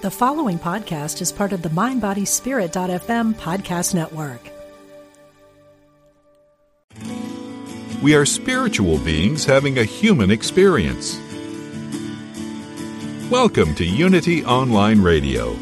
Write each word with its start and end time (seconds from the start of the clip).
The 0.00 0.12
following 0.12 0.60
podcast 0.60 1.20
is 1.20 1.32
part 1.32 1.52
of 1.52 1.62
the 1.62 1.70
MindBodySpirit.fm 1.70 3.34
podcast 3.34 3.96
network. 3.96 4.40
We 8.00 8.14
are 8.14 8.24
spiritual 8.24 8.98
beings 8.98 9.44
having 9.44 9.76
a 9.76 9.82
human 9.82 10.30
experience. 10.30 11.18
Welcome 13.28 13.74
to 13.74 13.84
Unity 13.84 14.44
Online 14.44 15.02
Radio, 15.02 15.54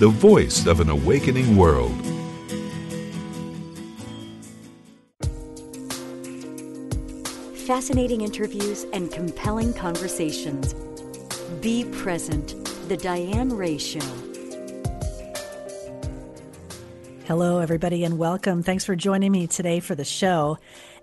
the 0.00 0.08
voice 0.08 0.66
of 0.66 0.80
an 0.80 0.90
awakening 0.90 1.56
world. 1.56 1.96
Fascinating 7.66 8.20
interviews 8.20 8.84
and 8.92 9.10
compelling 9.10 9.72
conversations. 9.72 10.74
Be 11.62 11.86
present 11.86 12.73
the 12.88 12.96
Diane 12.98 13.56
Ray 13.56 13.78
Show. 13.78 14.00
Hello, 17.26 17.60
everybody, 17.60 18.04
and 18.04 18.18
welcome. 18.18 18.62
Thanks 18.62 18.84
for 18.84 18.94
joining 18.94 19.32
me 19.32 19.46
today 19.46 19.80
for 19.80 19.94
the 19.94 20.04
show. 20.04 20.58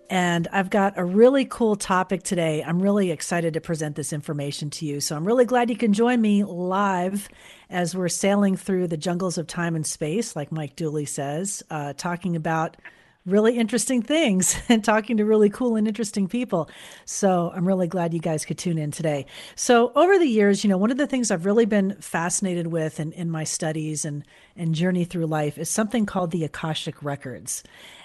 And 0.07 0.47
I've 0.51 0.69
got 0.69 0.99
a 0.99 1.03
really 1.03 1.45
cool 1.45 1.75
topic 1.75 2.21
today. 2.21 2.63
I'm 2.63 2.79
really 2.79 3.09
excited 3.09 3.55
to 3.55 3.61
present 3.61 3.95
this 3.95 4.13
information 4.13 4.69
to 4.71 4.85
you. 4.85 4.99
So 4.99 5.15
I'm 5.15 5.25
really 5.25 5.45
glad 5.45 5.71
you 5.71 5.75
can 5.75 5.93
join 5.93 6.21
me 6.21 6.43
live 6.43 7.27
as 7.71 7.95
we're 7.95 8.09
sailing 8.09 8.57
through 8.57 8.87
the 8.87 8.97
jungles 8.97 9.39
of 9.39 9.47
time 9.47 9.75
and 9.75 9.87
space, 9.87 10.35
like 10.35 10.51
Mike 10.51 10.75
Dooley 10.75 11.05
says, 11.05 11.63
uh, 11.71 11.93
talking 11.93 12.35
about 12.35 12.77
really 13.25 13.57
interesting 13.57 14.01
things 14.01 14.59
and 14.69 14.83
talking 14.83 15.17
to 15.17 15.25
really 15.25 15.49
cool 15.49 15.75
and 15.75 15.87
interesting 15.87 16.27
people. 16.27 16.69
So 17.05 17.51
I'm 17.55 17.67
really 17.67 17.87
glad 17.87 18.13
you 18.13 18.19
guys 18.19 18.45
could 18.45 18.57
tune 18.57 18.77
in 18.77 18.91
today. 18.91 19.27
So 19.55 19.91
over 19.95 20.17
the 20.17 20.25
years, 20.25 20.63
you 20.63 20.69
know, 20.69 20.77
one 20.77 20.91
of 20.91 20.97
the 20.97 21.07
things 21.07 21.29
I've 21.29 21.45
really 21.45 21.65
been 21.65 21.95
fascinated 22.01 22.67
with 22.67 22.99
in, 22.99 23.11
in 23.13 23.29
my 23.29 23.43
studies 23.43 24.05
and, 24.05 24.25
and 24.55 24.73
journey 24.73 25.05
through 25.05 25.27
life 25.27 25.57
is 25.57 25.69
something 25.69 26.05
called 26.05 26.31
the 26.31 26.43
Akashic 26.43 27.03
Records. 27.03 27.63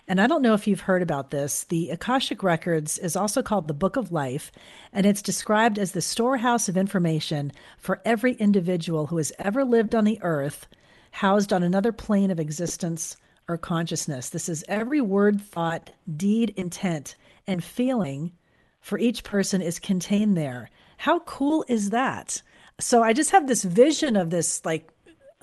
And 0.09 0.21
I 0.21 0.27
don't 0.27 0.43
know 0.43 0.55
if 0.55 0.67
you've 0.67 0.81
heard 0.81 1.03
about 1.03 1.31
this. 1.31 1.65
The 1.65 1.91
Akashic 1.91 2.43
Records 2.43 2.97
is 2.99 3.17
also 3.17 3.43
called 3.43 3.67
the 3.67 3.75
Book 3.75 3.97
of 3.97 4.13
Life, 4.13 4.53
and 4.93 5.05
it's 5.05 5.21
described 5.21 5.81
as 5.81 5.93
the 5.93 6.01
storehouse 6.01 6.69
of 6.69 6.77
information 6.77 7.51
for 7.77 8.01
every 8.05 8.35
individual 8.35 9.09
who 9.09 9.17
has 9.17 9.33
ever 9.41 9.65
lived 9.65 9.97
on 9.97 10.05
the 10.05 10.21
earth, 10.23 10.69
housed 11.11 11.53
on 11.53 11.65
another 11.65 11.91
plane 11.91 12.31
of 12.31 12.39
existence 12.39 13.17
or 13.49 13.57
consciousness. 13.57 14.31
This 14.31 14.49
is 14.49 14.65
every 14.69 15.01
word, 15.01 15.41
thought, 15.41 15.91
deed, 16.17 16.53
intent, 16.57 17.17
and 17.47 17.63
feeling 17.63 18.33
for 18.81 18.99
each 18.99 19.25
person 19.25 19.61
is 19.61 19.79
contained 19.79 20.37
there. 20.37 20.71
How 20.99 21.21
cool 21.21 21.65
is 21.69 21.91
that? 21.91 22.43
So 22.79 23.03
I 23.03 23.13
just 23.13 23.31
have 23.31 23.47
this 23.47 23.65
vision 23.65 24.17
of 24.17 24.31
this 24.31 24.65
like 24.65 24.91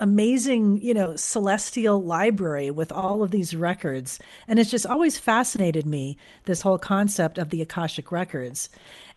amazing, 0.00 0.80
you 0.82 0.92
know, 0.92 1.14
celestial 1.14 2.02
library 2.02 2.70
with 2.70 2.90
all 2.90 3.22
of 3.22 3.30
these 3.30 3.54
records. 3.54 4.18
And 4.48 4.58
it's 4.58 4.70
just 4.70 4.86
always 4.86 5.18
fascinated 5.18 5.86
me, 5.86 6.16
this 6.44 6.62
whole 6.62 6.78
concept 6.78 7.38
of 7.38 7.50
the 7.50 7.62
Akashic 7.62 8.10
records. 8.10 8.68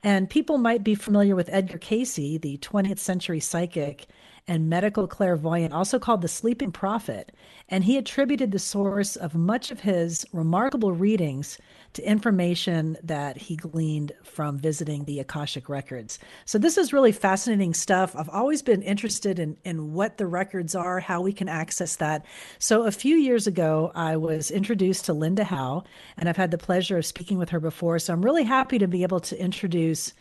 And 0.04 0.30
people 0.30 0.58
might 0.58 0.84
be 0.84 0.94
familiar 0.94 1.36
with 1.36 1.50
Edgar 1.52 1.80
Cayce, 1.80 2.16
the 2.16 2.60
20th 2.62 3.00
century 3.00 3.40
psychic 3.40 4.06
and 4.48 4.70
medical 4.70 5.08
clairvoyant, 5.08 5.74
also 5.74 6.00
called 6.00 6.22
the 6.22 6.28
sleeping 6.28 6.72
prophet, 6.72 7.34
and 7.70 7.84
he 7.84 7.98
attributed 7.98 8.52
the 8.52 8.60
source 8.60 9.16
of 9.16 9.36
much 9.36 9.72
of 9.72 9.82
his 9.82 10.26
remarkable 10.32 10.94
readings 10.94 11.58
to 11.94 12.08
information 12.08 12.98
that 13.04 13.38
he 13.38 13.56
gleaned 13.56 14.12
from 14.24 14.58
visiting 14.58 15.04
the 15.04 15.20
Akashic 15.20 15.68
records. 15.68 16.20
So 16.46 16.58
this 16.58 16.78
is 16.78 16.94
really 16.94 17.12
fascinating 17.12 17.74
stuff. 17.74 18.16
I've 18.16 18.30
always 18.30 18.62
been 18.62 18.82
interested 18.82 19.40
in 19.40 19.58
in 19.64 19.94
what 19.94 20.18
the 20.18 20.28
records 20.28 20.76
are, 20.76 21.00
how 21.00 21.22
we 21.22 21.34
can 21.34 21.50
access 21.50 21.96
that. 21.98 22.26
So 22.60 22.84
a 22.84 22.92
few 22.92 23.16
years 23.16 23.48
ago, 23.48 23.92
I 23.96 24.16
was 24.18 24.52
introduced 24.52 25.06
to 25.06 25.14
Linda 25.14 25.44
Howe, 25.44 25.84
and 26.18 26.30
I've 26.30 26.38
had 26.38 26.52
the 26.52 26.58
pleasure 26.58 26.98
of 26.98 27.06
speaking 27.06 27.38
with 27.38 27.50
her 27.50 27.60
before. 27.60 28.00
So 28.00 28.14
I'm 28.14 28.24
really 28.24 28.44
happy 28.44 28.78
to 28.78 28.88
be 28.88 29.04
able 29.04 29.20
to 29.22 29.42
introduce 29.42 30.14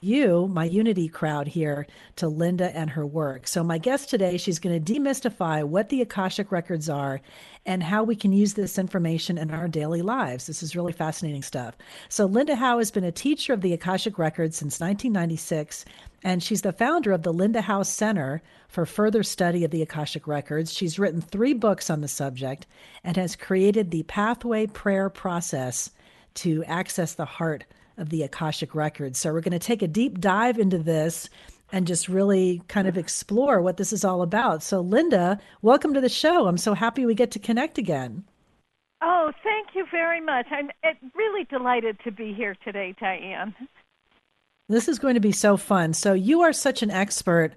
you, 0.00 0.48
my 0.48 0.64
Unity 0.64 1.08
crowd 1.08 1.48
here, 1.48 1.86
to 2.16 2.28
Linda 2.28 2.74
and 2.76 2.90
her 2.90 3.06
work. 3.06 3.46
So, 3.46 3.64
my 3.64 3.78
guest 3.78 4.10
today, 4.10 4.36
she's 4.36 4.58
going 4.58 4.82
to 4.82 4.92
demystify 4.92 5.64
what 5.64 5.88
the 5.88 6.02
Akashic 6.02 6.52
Records 6.52 6.88
are 6.88 7.20
and 7.66 7.82
how 7.82 8.02
we 8.02 8.16
can 8.16 8.32
use 8.32 8.54
this 8.54 8.78
information 8.78 9.38
in 9.38 9.50
our 9.50 9.68
daily 9.68 10.02
lives. 10.02 10.46
This 10.46 10.62
is 10.62 10.76
really 10.76 10.92
fascinating 10.92 11.42
stuff. 11.42 11.76
So, 12.08 12.26
Linda 12.26 12.56
Howe 12.56 12.78
has 12.78 12.90
been 12.90 13.04
a 13.04 13.12
teacher 13.12 13.52
of 13.52 13.60
the 13.60 13.72
Akashic 13.72 14.18
Records 14.18 14.56
since 14.56 14.80
1996, 14.80 15.84
and 16.22 16.42
she's 16.42 16.62
the 16.62 16.72
founder 16.72 17.12
of 17.12 17.22
the 17.22 17.32
Linda 17.32 17.62
Howe 17.62 17.82
Center 17.82 18.42
for 18.68 18.86
further 18.86 19.22
study 19.22 19.64
of 19.64 19.70
the 19.70 19.82
Akashic 19.82 20.26
Records. 20.26 20.72
She's 20.72 20.98
written 20.98 21.20
three 21.20 21.54
books 21.54 21.90
on 21.90 22.00
the 22.00 22.08
subject 22.08 22.66
and 23.02 23.16
has 23.16 23.36
created 23.36 23.90
the 23.90 24.02
Pathway 24.04 24.66
Prayer 24.66 25.08
process 25.08 25.90
to 26.34 26.64
access 26.64 27.14
the 27.14 27.24
heart 27.24 27.64
of 27.96 28.10
the 28.10 28.22
Akashic 28.22 28.74
Records. 28.74 29.18
So 29.18 29.32
we're 29.32 29.40
going 29.40 29.52
to 29.52 29.58
take 29.58 29.82
a 29.82 29.88
deep 29.88 30.20
dive 30.20 30.58
into 30.58 30.78
this 30.78 31.28
and 31.72 31.86
just 31.86 32.08
really 32.08 32.62
kind 32.68 32.86
of 32.86 32.96
explore 32.96 33.60
what 33.60 33.76
this 33.76 33.92
is 33.92 34.04
all 34.04 34.22
about. 34.22 34.62
So, 34.62 34.80
Linda, 34.80 35.38
welcome 35.62 35.94
to 35.94 36.00
the 36.00 36.08
show. 36.08 36.46
I'm 36.46 36.58
so 36.58 36.74
happy 36.74 37.06
we 37.06 37.14
get 37.14 37.30
to 37.32 37.38
connect 37.38 37.78
again. 37.78 38.24
Oh, 39.02 39.32
thank 39.42 39.68
you 39.74 39.84
very 39.90 40.20
much. 40.20 40.46
I'm 40.50 40.70
really 41.14 41.44
delighted 41.44 41.98
to 42.04 42.12
be 42.12 42.32
here 42.32 42.56
today, 42.64 42.94
Diane. 43.00 43.54
This 44.68 44.88
is 44.88 44.98
going 44.98 45.14
to 45.14 45.20
be 45.20 45.32
so 45.32 45.56
fun. 45.56 45.94
So, 45.94 46.12
you 46.12 46.42
are 46.42 46.52
such 46.52 46.82
an 46.82 46.90
expert 46.90 47.54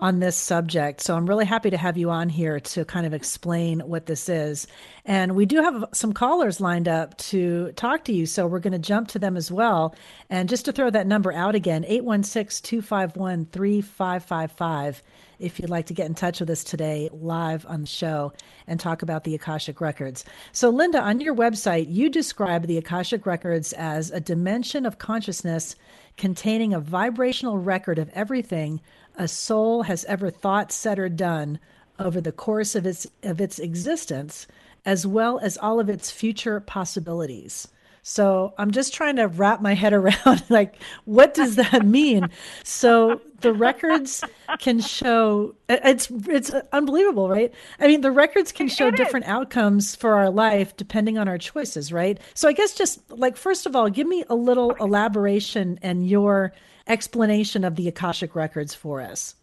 on 0.00 0.20
this 0.20 0.36
subject. 0.36 1.00
So 1.00 1.16
I'm 1.16 1.26
really 1.26 1.44
happy 1.44 1.70
to 1.70 1.76
have 1.76 1.96
you 1.96 2.10
on 2.10 2.28
here 2.28 2.60
to 2.60 2.84
kind 2.84 3.04
of 3.04 3.12
explain 3.12 3.80
what 3.80 4.06
this 4.06 4.28
is. 4.28 4.66
And 5.04 5.34
we 5.34 5.44
do 5.44 5.60
have 5.62 5.84
some 5.92 6.12
callers 6.12 6.60
lined 6.60 6.88
up 6.88 7.16
to 7.18 7.72
talk 7.72 8.04
to 8.04 8.12
you. 8.12 8.26
So 8.26 8.46
we're 8.46 8.60
going 8.60 8.72
to 8.72 8.78
jump 8.78 9.08
to 9.08 9.18
them 9.18 9.36
as 9.36 9.50
well. 9.50 9.94
And 10.30 10.48
just 10.48 10.64
to 10.66 10.72
throw 10.72 10.90
that 10.90 11.06
number 11.06 11.32
out 11.32 11.54
again 11.54 11.84
816 11.84 12.62
251 12.64 13.46
3555 13.46 15.02
if 15.38 15.60
you'd 15.60 15.70
like 15.70 15.86
to 15.86 15.94
get 15.94 16.06
in 16.06 16.14
touch 16.14 16.40
with 16.40 16.50
us 16.50 16.64
today 16.64 17.08
live 17.12 17.64
on 17.66 17.82
the 17.82 17.86
show 17.86 18.32
and 18.66 18.80
talk 18.80 19.02
about 19.02 19.24
the 19.24 19.34
Akashic 19.34 19.80
Records. 19.80 20.24
So, 20.52 20.68
Linda, 20.68 21.00
on 21.00 21.20
your 21.20 21.34
website, 21.34 21.86
you 21.88 22.10
describe 22.10 22.66
the 22.66 22.78
Akashic 22.78 23.24
Records 23.24 23.72
as 23.74 24.10
a 24.10 24.20
dimension 24.20 24.84
of 24.84 24.98
consciousness 24.98 25.76
containing 26.16 26.74
a 26.74 26.80
vibrational 26.80 27.58
record 27.58 27.98
of 27.98 28.10
everything 28.10 28.80
a 29.18 29.28
soul 29.28 29.82
has 29.82 30.04
ever 30.06 30.30
thought, 30.30 30.72
said, 30.72 30.98
or 30.98 31.08
done 31.08 31.58
over 31.98 32.20
the 32.20 32.32
course 32.32 32.74
of 32.74 32.86
its 32.86 33.06
of 33.22 33.40
its 33.40 33.58
existence, 33.58 34.46
as 34.86 35.06
well 35.06 35.38
as 35.40 35.58
all 35.58 35.80
of 35.80 35.90
its 35.90 36.10
future 36.10 36.60
possibilities. 36.60 37.68
So 38.02 38.54
I'm 38.56 38.70
just 38.70 38.94
trying 38.94 39.16
to 39.16 39.26
wrap 39.26 39.60
my 39.60 39.74
head 39.74 39.92
around 39.92 40.42
like 40.48 40.76
what 41.04 41.34
does 41.34 41.56
that 41.56 41.84
mean? 41.84 42.30
so 42.64 43.20
the 43.40 43.52
records 43.52 44.24
can 44.58 44.80
show 44.80 45.54
it's 45.68 46.08
it's 46.26 46.50
unbelievable, 46.72 47.28
right? 47.28 47.52
I 47.78 47.86
mean, 47.86 48.00
the 48.00 48.10
records 48.10 48.50
can 48.50 48.68
show 48.68 48.90
different 48.90 49.26
outcomes 49.26 49.94
for 49.94 50.14
our 50.14 50.30
life 50.30 50.76
depending 50.76 51.18
on 51.18 51.28
our 51.28 51.38
choices, 51.38 51.92
right? 51.92 52.18
So 52.34 52.48
I 52.48 52.52
guess 52.52 52.74
just 52.74 53.00
like 53.10 53.36
first 53.36 53.66
of 53.66 53.76
all, 53.76 53.90
give 53.90 54.06
me 54.06 54.24
a 54.30 54.34
little 54.34 54.70
elaboration 54.76 55.78
and 55.82 56.08
your 56.08 56.52
explanation 56.88 57.64
of 57.64 57.76
the 57.76 57.88
Akashic 57.88 58.34
Records 58.34 58.74
for 58.74 59.00
us. 59.00 59.34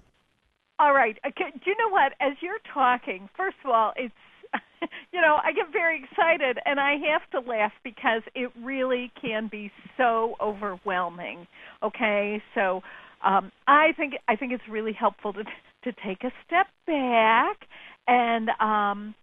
All 0.80 0.94
right. 0.94 1.18
Okay. 1.26 1.52
Do 1.54 1.70
you 1.70 1.76
know 1.78 1.90
what? 1.90 2.14
As 2.20 2.34
you're 2.42 2.60
talking, 2.74 3.30
first 3.38 3.58
of 3.64 3.72
all, 3.72 3.94
it's 3.96 4.14
you 5.12 5.22
know, 5.22 5.38
I 5.44 5.52
get 5.54 5.72
very 5.72 6.04
excited 6.04 6.60
and 6.66 6.80
I 6.80 6.96
have 7.12 7.30
to 7.32 7.50
laugh 7.50 7.72
because 7.84 8.22
it 8.36 8.52
really 8.62 9.12
can 9.22 9.48
be 9.48 9.72
so 9.98 10.36
overwhelming. 10.42 11.48
Okay? 11.84 12.42
So, 12.54 12.82
um 13.24 13.52
I 13.68 13.94
think 13.98 14.16
I 14.28 14.36
think 14.36 14.52
it's 14.52 14.68
really 14.70 14.94
helpful 14.94 15.34
to 15.34 15.44
to 15.44 15.94
take 16.06 16.24
a 16.24 16.32
step 16.46 16.68
back 16.86 17.68
and 18.08 18.50
um 18.60 19.16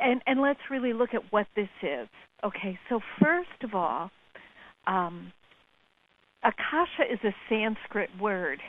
and 0.00 0.22
and 0.26 0.40
let's 0.40 0.60
really 0.70 0.92
look 0.92 1.14
at 1.14 1.22
what 1.32 1.46
this 1.56 1.68
is. 1.82 2.08
Okay? 2.44 2.78
So, 2.88 3.00
first 3.20 3.62
of 3.62 3.74
all, 3.74 4.10
um 4.86 5.32
akasha 6.44 7.10
is 7.10 7.18
a 7.24 7.34
Sanskrit 7.48 8.10
word. 8.20 8.60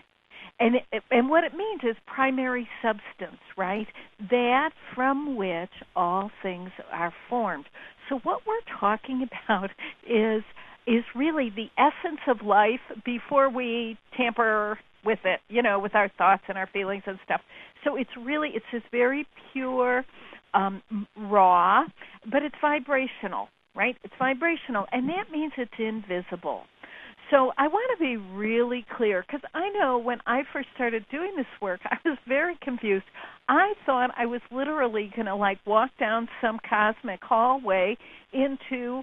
And 0.60 0.76
it, 0.92 1.04
and 1.12 1.30
what 1.30 1.44
it 1.44 1.54
means 1.54 1.82
is 1.84 1.96
primary 2.08 2.68
substance, 2.82 3.42
right? 3.58 3.88
That 4.32 4.72
from 4.96 5.36
which 5.36 5.70
all 5.96 6.32
things 6.42 6.72
are 6.92 7.14
formed. 7.30 7.66
So 8.10 8.20
what 8.24 8.42
we're 8.48 8.80
talking 8.80 9.28
about 9.46 9.70
is 10.08 10.44
is 10.88 11.04
really 11.14 11.52
the 11.54 11.68
essence 11.78 12.22
of 12.30 12.46
life 12.46 12.80
before 13.04 13.50
we 13.50 13.98
tamper 14.16 14.80
with 15.04 15.20
it, 15.26 15.42
you 15.50 15.62
know, 15.62 15.80
with 15.80 15.94
our 15.96 16.10
thoughts 16.18 16.44
and 16.48 16.58
our 16.58 16.68
feelings 16.68 17.04
and 17.06 17.20
stuff. 17.26 17.42
So 17.84 17.96
it's 17.98 18.10
really 18.18 18.50
it's 18.56 18.66
this 18.72 18.84
very 18.92 19.28
pure 19.54 20.06
um 20.54 20.82
raw, 21.16 21.84
but 22.32 22.42
it's 22.42 22.56
vibrational, 22.62 23.50
right? 23.76 23.96
It's 24.04 24.14
vibrational 24.18 24.88
and 24.92 25.08
that 25.10 25.30
means 25.32 25.52
it's 25.58 25.72
invisible. 25.78 26.64
So 27.32 27.52
I 27.58 27.68
want 27.68 27.98
to 27.98 28.04
be 28.04 28.16
really 28.16 28.86
clear 28.96 29.24
because 29.26 29.42
I 29.54 29.70
know 29.70 29.98
when 29.98 30.20
I 30.26 30.44
first 30.54 30.70
started 30.76 31.06
doing 31.12 31.34
this 31.36 31.46
work, 31.62 31.82
I 31.86 31.98
was 32.06 32.18
very 32.28 32.58
confused. 32.62 33.06
I 33.50 33.74
thought 33.86 34.12
I 34.18 34.26
was 34.26 34.42
literally 34.52 35.12
going 35.16 35.26
to 35.26 35.36
like 35.36 35.60
walk 35.66 35.92
down 36.00 36.30
some 36.42 36.60
cosmic 36.68 37.22
hallway 37.22 37.98
into 38.32 39.02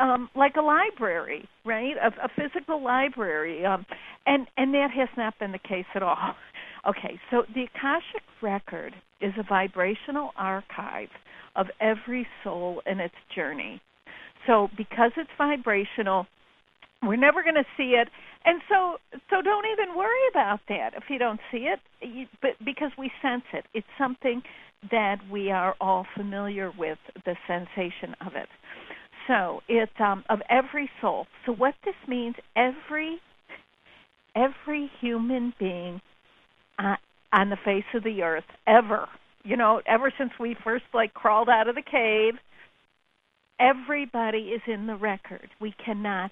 um, 0.00 0.30
like 0.34 0.56
a 0.56 0.62
library, 0.62 1.48
right? 1.64 1.94
A, 1.96 2.08
a 2.24 2.28
physical 2.34 2.82
library, 2.82 3.64
um, 3.64 3.84
and 4.26 4.46
and 4.56 4.74
that 4.74 4.90
has 4.96 5.08
not 5.16 5.38
been 5.38 5.52
the 5.52 5.58
case 5.58 5.86
at 5.94 6.02
all. 6.02 6.16
Okay, 6.88 7.20
so 7.30 7.42
the 7.54 7.64
Akashic 7.64 8.22
record 8.40 8.94
is 9.20 9.34
a 9.38 9.42
vibrational 9.42 10.30
archive 10.34 11.10
of 11.54 11.66
every 11.78 12.26
soul 12.42 12.80
in 12.86 13.00
its 13.00 13.14
journey. 13.36 13.82
So 14.46 14.68
because 14.78 15.10
it's 15.18 15.28
vibrational, 15.36 16.26
we're 17.02 17.16
never 17.16 17.42
going 17.42 17.54
to 17.54 17.64
see 17.76 17.94
it, 17.96 18.08
and 18.44 18.60
so 18.68 18.96
so 19.30 19.42
don't 19.42 19.66
even 19.72 19.96
worry 19.96 20.28
about 20.30 20.60
that 20.68 20.90
if 20.96 21.04
you 21.08 21.18
don't 21.18 21.40
see 21.50 21.68
it, 21.68 21.80
you, 22.00 22.26
but 22.42 22.52
because 22.64 22.90
we 22.98 23.10
sense 23.22 23.44
it, 23.52 23.64
it's 23.74 23.86
something 23.98 24.42
that 24.90 25.18
we 25.30 25.50
are 25.50 25.74
all 25.80 26.06
familiar 26.16 26.70
with 26.78 26.98
the 27.24 27.36
sensation 27.46 28.14
of 28.26 28.34
it. 28.34 28.48
So 29.28 29.60
it's 29.68 29.92
um, 29.98 30.24
of 30.28 30.40
every 30.48 30.90
soul. 31.00 31.26
So 31.46 31.52
what 31.52 31.74
this 31.84 31.94
means, 32.08 32.34
every 32.56 33.18
every 34.34 34.90
human 35.00 35.52
being 35.58 36.00
uh, 36.78 36.96
on 37.32 37.50
the 37.50 37.58
face 37.64 37.84
of 37.94 38.04
the 38.04 38.22
earth 38.22 38.44
ever, 38.66 39.08
you 39.44 39.56
know, 39.56 39.80
ever 39.86 40.12
since 40.16 40.30
we 40.38 40.56
first 40.62 40.84
like 40.94 41.14
crawled 41.14 41.48
out 41.48 41.68
of 41.68 41.74
the 41.74 41.82
cave, 41.82 42.34
everybody 43.58 44.50
is 44.50 44.62
in 44.66 44.86
the 44.86 44.96
record. 44.96 45.48
We 45.60 45.74
cannot 45.84 46.30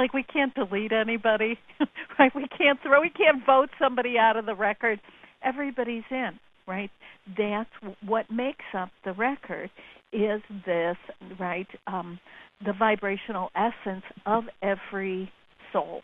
like 0.00 0.14
we 0.14 0.22
can't 0.22 0.54
delete 0.54 0.92
anybody, 0.92 1.58
right? 2.18 2.32
We 2.34 2.46
can't 2.56 2.80
throw, 2.82 3.02
we 3.02 3.10
can't 3.10 3.44
vote 3.44 3.68
somebody 3.78 4.14
out 4.18 4.36
of 4.38 4.46
the 4.46 4.54
record. 4.54 4.98
Everybody's 5.44 6.04
in, 6.10 6.30
right? 6.66 6.90
That's 7.36 7.68
what 8.06 8.30
makes 8.30 8.64
up 8.76 8.88
the 9.04 9.12
record 9.12 9.70
is 10.10 10.40
this, 10.64 10.96
right? 11.38 11.66
Um, 11.86 12.18
the 12.64 12.72
vibrational 12.78 13.50
essence 13.54 14.04
of 14.24 14.44
every 14.62 15.30
soul. 15.70 16.00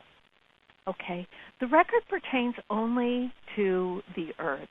Okay, 0.87 1.27
the 1.61 1.67
record 1.67 2.03
pertains 2.09 2.55
only 2.71 3.33
to 3.57 4.03
the 4.15 4.29
earth. 4.39 4.69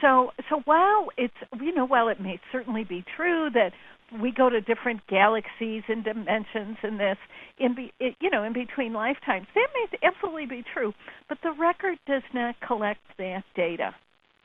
So, 0.00 0.30
so 0.48 0.62
while 0.64 1.08
it's 1.18 1.34
you 1.60 1.74
know, 1.74 1.84
while 1.84 2.08
it 2.08 2.20
may 2.20 2.40
certainly 2.50 2.84
be 2.84 3.04
true 3.16 3.50
that 3.52 3.72
we 4.20 4.30
go 4.30 4.50
to 4.50 4.60
different 4.60 5.06
galaxies 5.06 5.82
and 5.88 6.04
dimensions 6.04 6.76
and 6.82 6.98
this 6.98 7.16
in 7.58 7.74
be, 7.74 7.92
it, 8.00 8.14
you 8.20 8.30
know 8.30 8.42
in 8.42 8.52
between 8.52 8.92
lifetimes. 8.92 9.46
That 9.54 9.68
may 9.74 9.98
absolutely 10.02 10.46
be 10.46 10.64
true 10.72 10.94
but 11.28 11.38
the 11.42 11.52
record 11.52 11.98
does 12.06 12.22
not 12.32 12.60
collect 12.60 13.00
that 13.18 13.44
data 13.54 13.94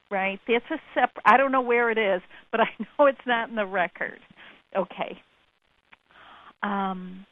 right? 0.09 0.39
That's 0.47 0.65
a 0.71 0.79
separate 0.93 1.23
i 1.25 1.37
don't 1.37 1.51
know 1.51 1.61
where 1.61 1.89
it 1.89 1.97
is 1.97 2.21
but 2.51 2.61
i 2.61 2.69
know 2.79 3.05
it's 3.07 3.25
not 3.25 3.49
in 3.49 3.55
the 3.55 3.65
record. 3.65 4.19
Okay. 4.75 5.21
Um 6.63 7.25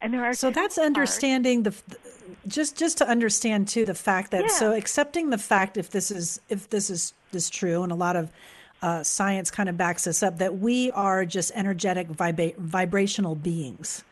and 0.00 0.12
there 0.12 0.24
are 0.24 0.34
so 0.34 0.50
that's 0.50 0.78
understanding 0.78 1.62
the 1.62 1.74
just 2.46 2.76
just 2.76 2.98
to 2.98 3.08
understand 3.08 3.68
too 3.68 3.84
the 3.84 3.94
fact 3.94 4.30
that 4.30 4.42
yeah. 4.42 4.48
so 4.48 4.72
accepting 4.72 5.30
the 5.30 5.38
fact 5.38 5.76
if 5.76 5.90
this 5.90 6.10
is 6.10 6.40
if 6.48 6.68
this 6.70 6.90
is 6.90 7.14
is 7.32 7.48
true 7.48 7.82
and 7.82 7.92
a 7.92 7.94
lot 7.94 8.16
of 8.16 8.30
uh, 8.82 9.02
science 9.02 9.50
kind 9.50 9.68
of 9.68 9.76
backs 9.76 10.06
us 10.06 10.22
up 10.22 10.38
that 10.38 10.58
we 10.58 10.90
are 10.92 11.24
just 11.24 11.52
energetic 11.54 12.08
vibra- 12.08 12.56
vibrational 12.56 13.34
beings, 13.34 14.04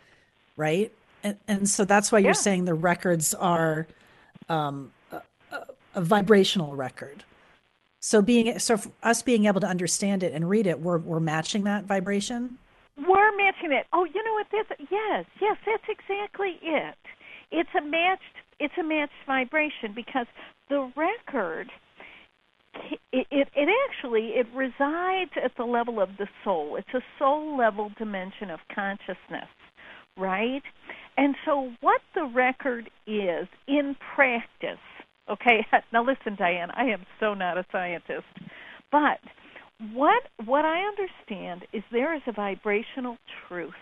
right? 0.56 0.92
And, 1.22 1.36
and 1.46 1.68
so 1.68 1.84
that's 1.84 2.10
why 2.10 2.18
yeah. 2.18 2.26
you're 2.26 2.34
saying 2.34 2.64
the 2.64 2.74
records 2.74 3.34
are 3.34 3.86
um, 4.48 4.92
a, 5.12 5.20
a, 5.94 6.00
vibrational 6.00 6.76
record. 6.76 7.24
So 8.00 8.20
being 8.20 8.58
so 8.58 8.78
us 9.02 9.22
being 9.22 9.46
able 9.46 9.60
to 9.60 9.66
understand 9.66 10.22
it 10.22 10.34
and 10.34 10.48
read 10.48 10.66
it, 10.66 10.80
we're 10.80 10.98
we're 10.98 11.20
matching 11.20 11.64
that 11.64 11.84
vibration. 11.84 12.58
We're 12.98 13.34
matching 13.36 13.72
it. 13.72 13.86
Oh, 13.94 14.04
you 14.04 14.22
know 14.22 14.34
what? 14.34 14.46
That's 14.52 14.80
yes, 14.90 15.24
yes, 15.40 15.56
that's 15.64 15.84
exactly 15.88 16.58
it. 16.62 16.96
It's 17.50 17.70
a 17.76 17.80
matched. 17.80 18.22
It's 18.60 18.74
a 18.78 18.82
matched 18.82 19.12
vibration 19.26 19.94
because 19.94 20.26
the 20.68 20.92
record 20.94 21.70
it, 23.12 23.26
it, 23.30 23.48
it 23.54 23.68
actually 23.88 24.32
it 24.34 24.46
resides 24.54 25.30
at 25.42 25.52
the 25.56 25.64
level 25.64 26.00
of 26.00 26.10
the 26.18 26.26
soul. 26.44 26.76
It's 26.76 26.94
a 26.94 27.02
soul 27.18 27.56
level 27.56 27.90
dimension 27.98 28.50
of 28.50 28.60
consciousness, 28.74 29.48
right? 30.16 30.62
And 31.16 31.34
so 31.44 31.70
what 31.80 32.00
the 32.14 32.24
record 32.24 32.90
is 33.06 33.46
in 33.68 33.96
practice, 34.14 34.82
okay? 35.30 35.64
Now 35.92 36.04
listen, 36.04 36.36
Diane, 36.36 36.70
I 36.76 36.84
am 36.84 37.06
so 37.20 37.34
not 37.34 37.58
a 37.58 37.64
scientist, 37.70 38.26
but 38.90 39.18
what 39.92 40.22
what 40.44 40.64
I 40.64 40.82
understand 40.82 41.66
is 41.72 41.82
there 41.90 42.14
is 42.14 42.22
a 42.26 42.32
vibrational 42.32 43.16
truth 43.48 43.74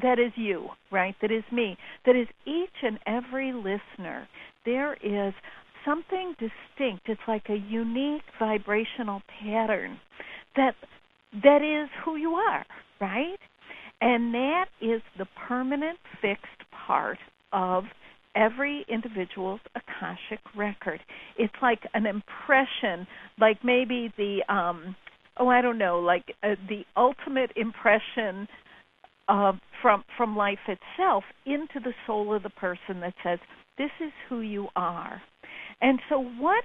that 0.00 0.18
is 0.18 0.32
you, 0.36 0.68
right? 0.90 1.14
That 1.20 1.30
is 1.30 1.44
me. 1.52 1.76
That 2.06 2.16
is 2.16 2.28
each 2.46 2.82
and 2.82 2.98
every 3.06 3.52
listener. 3.52 4.26
There 4.64 4.94
is 4.94 5.34
something 5.84 6.34
distinct. 6.38 7.08
It's 7.08 7.20
like 7.26 7.48
a 7.48 7.56
unique 7.56 8.22
vibrational 8.38 9.22
pattern 9.40 9.98
that 10.56 10.74
that 11.42 11.62
is 11.62 11.88
who 12.04 12.16
you 12.16 12.34
are, 12.34 12.64
right? 13.00 13.38
And 14.00 14.34
that 14.34 14.66
is 14.80 15.00
the 15.18 15.26
permanent 15.48 15.98
fixed 16.20 16.44
part 16.86 17.18
of 17.52 17.84
every 18.34 18.84
individual's 18.88 19.60
akashic 19.74 20.40
record. 20.56 21.00
It's 21.38 21.54
like 21.62 21.80
an 21.94 22.06
impression, 22.06 23.06
like 23.38 23.58
maybe 23.64 24.12
the 24.16 24.40
um 24.52 24.96
oh 25.38 25.48
I 25.48 25.62
don't 25.62 25.78
know, 25.78 26.00
like 26.00 26.34
uh, 26.42 26.56
the 26.68 26.84
ultimate 26.96 27.52
impression 27.56 28.46
uh, 29.28 29.52
from 29.80 30.04
from 30.16 30.36
life 30.36 30.58
itself 30.68 31.24
into 31.46 31.80
the 31.82 31.94
soul 32.06 32.34
of 32.34 32.42
the 32.42 32.50
person 32.50 33.00
that 33.00 33.14
says 33.22 33.38
this 33.78 33.90
is 34.00 34.12
who 34.28 34.40
you 34.40 34.68
are 34.76 35.22
and 35.82 35.98
so 36.08 36.20
what 36.38 36.64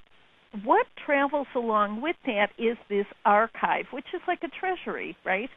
what 0.63 0.85
travels 1.05 1.47
along 1.55 2.01
with 2.01 2.15
that 2.25 2.47
is 2.57 2.77
this 2.89 3.05
archive, 3.25 3.85
which 3.91 4.05
is 4.13 4.21
like 4.27 4.39
a 4.43 4.47
treasury, 4.59 5.17
right? 5.25 5.49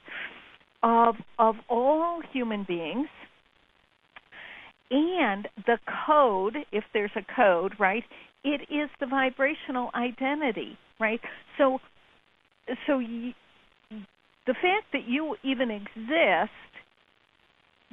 Of 0.83 1.15
of 1.39 1.57
all 1.69 2.21
human 2.33 2.65
beings. 2.67 3.09
And 4.91 5.47
the 5.67 5.79
code, 6.07 6.57
if 6.73 6.83
there's 6.93 7.13
a 7.15 7.25
code, 7.37 7.75
right? 7.79 8.03
It 8.43 8.63
is 8.63 8.91
the 8.99 9.07
vibrational 9.07 9.91
identity, 9.95 10.77
right? 10.99 11.21
So 11.57 11.79
so 12.87 12.99
the 13.01 14.55
fact 14.55 14.87
that 14.93 15.07
you 15.07 15.37
even 15.45 15.71
exist 15.71 16.51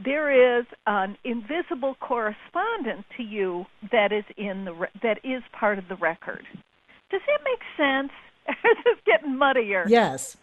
there 0.04 0.60
is 0.60 0.66
an 0.86 1.18
invisible 1.24 1.96
correspondent 2.00 3.06
to 3.18 3.24
you 3.24 3.66
that 3.92 4.12
is 4.12 4.24
in 4.38 4.66
the 4.66 4.74
re- 4.74 4.89
that 5.01 5.20
is 5.24 5.42
part 5.51 5.80
of 5.80 5.88
the 5.88 5.96
record. 5.96 6.46
Does 7.10 7.22
that 7.25 7.39
make 7.44 7.62
sense? 7.75 8.12
it's 8.63 8.82
just 8.84 9.06
getting 9.06 9.38
muddier. 9.38 9.86
Yes. 9.88 10.38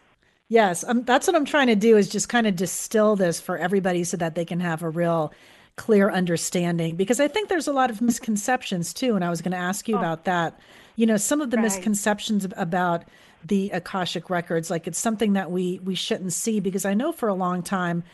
Yes, 0.49 0.85
um, 0.87 1.05
that's 1.05 1.27
what 1.27 1.35
I'm 1.35 1.47
trying 1.47 1.69
to 1.69 1.75
do 1.75 1.97
is 1.97 2.09
just 2.09 2.29
kind 2.29 2.47
of 2.47 2.55
distill 2.55 3.17
this 3.17 3.41
for 3.41 3.57
everybody 3.57 4.05
so 4.05 4.19
that 4.19 4.35
they 4.35 4.45
can 4.45 4.61
have 4.61 4.83
a 4.83 4.91
real 4.91 5.33
clear 5.77 6.11
understanding 6.11 6.97
because 6.97 7.19
I 7.19 7.29
think 7.29 7.49
there's 7.49 7.67
a 7.67 7.73
lot 7.73 7.91
of 7.91 8.01
misconceptions 8.01 8.93
too 8.93 9.17
and 9.17 9.25
I 9.25 9.31
was 9.31 9.41
going 9.41 9.53
to 9.53 9.59
ask 9.59 9.89
you 9.89 9.97
oh. 9.97 9.99
about 9.99 10.25
that. 10.25 10.61
You 10.97 11.07
know, 11.07 11.17
some 11.17 11.41
of 11.41 11.51
the 11.51 11.57
right. 11.57 11.65
misconceptions 11.65 12.47
about 12.57 13.05
the 13.45 13.71
Akashic 13.71 14.31
records 14.31 14.71
like 14.71 14.87
it's 14.87 14.99
something 14.99 15.33
that 15.33 15.51
we 15.51 15.81
we 15.83 15.95
shouldn't 15.95 16.33
see 16.33 16.61
because 16.61 16.85
I 16.85 16.95
know 16.95 17.11
for 17.11 17.29
a 17.29 17.35
long 17.35 17.63
time 17.63 18.05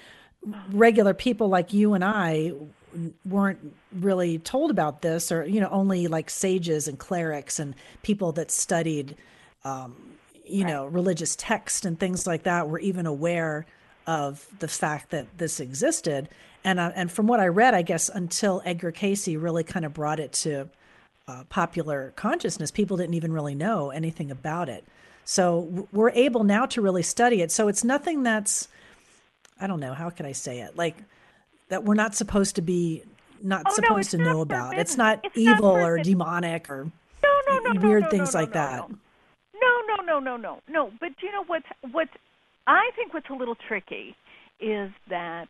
regular 0.73 1.15
people 1.15 1.49
like 1.49 1.73
you 1.73 1.95
and 1.95 2.05
I 2.05 2.53
weren't 3.25 3.75
really 3.93 4.39
told 4.39 4.71
about 4.71 5.03
this 5.03 5.31
or 5.31 5.45
you 5.45 5.61
know 5.61 5.69
only 5.69 6.09
like 6.09 6.31
sages 6.31 6.89
and 6.89 6.99
clerics 6.99 7.59
and 7.59 7.75
people 8.03 8.33
that 8.33 8.51
studied 8.51 9.17
um, 9.65 9.95
you 10.45 10.65
right. 10.65 10.73
know 10.73 10.87
religious 10.87 11.37
text 11.37 11.85
and 11.85 11.99
things 11.99 12.27
like 12.27 12.45
that 12.45 12.69
were 12.69 12.81
even 12.81 13.07
aware 13.07 13.67
of 14.07 14.47
the 14.59 14.69
fact 14.69 15.11
that 15.11 15.27
this 15.39 15.61
existed. 15.61 16.29
And 16.65 16.81
uh, 16.81 16.93
and 16.95 17.11
from 17.11 17.27
what 17.27 17.41
I 17.41 17.47
read 17.47 17.75
I 17.75 17.83
guess 17.83 18.09
until 18.09 18.63
Edgar 18.65 18.93
Cayce 18.93 19.29
really 19.29 19.65
kind 19.65 19.85
of 19.85 19.95
brought 19.95 20.21
it 20.21 20.33
to 20.33 20.69
uh, 21.29 21.45
popular 21.49 22.13
consciousness 22.17 22.71
people 22.71 22.97
didn't 22.97 23.15
even 23.15 23.33
really 23.33 23.55
know 23.55 23.91
anything 23.91 24.31
about 24.31 24.69
it. 24.69 24.85
So 25.25 25.87
we're 25.93 26.11
able 26.11 26.43
now 26.45 26.67
to 26.67 26.83
really 26.83 27.05
study 27.05 27.41
it. 27.41 27.53
So 27.53 27.69
it's 27.69 27.85
nothing 27.85 28.25
that's 28.25 28.67
I 29.61 29.67
don't 29.67 29.81
know 29.81 29.95
how 29.95 30.11
can 30.11 30.26
I 30.26 30.33
say 30.33 30.61
it 30.61 30.76
like 30.76 30.97
that 31.69 31.85
we're 31.85 31.95
not 31.95 32.14
supposed 32.14 32.57
to 32.57 32.62
be 32.62 33.02
not 33.43 33.62
oh, 33.67 33.75
supposed 33.75 34.12
no, 34.12 34.19
to 34.19 34.25
not 34.25 34.33
know 34.33 34.40
about. 34.40 34.79
It's 34.79 34.97
not 34.97 35.21
it's 35.25 35.37
evil 35.37 35.76
not 35.76 35.88
or 35.88 35.99
demonic 35.99 36.69
or 36.69 36.90
no, 37.23 37.31
no, 37.49 37.73
no, 37.73 37.88
weird 37.88 38.05
no, 38.05 38.11
things 38.11 38.35
no, 38.35 38.40
like 38.40 38.52
that. 38.52 38.88
No, 38.88 39.81
no, 39.88 40.02
no, 40.02 40.19
no, 40.19 40.37
no, 40.37 40.61
no. 40.69 40.90
But 41.00 41.11
you 41.23 41.33
know 41.33 41.45
what? 41.45 41.62
What 41.93 42.09
I 42.67 42.90
think 42.97 43.14
what's 43.14 43.31
a 43.31 43.35
little 43.35 43.57
tricky 43.69 44.14
is 44.61 44.90
that 45.09 45.49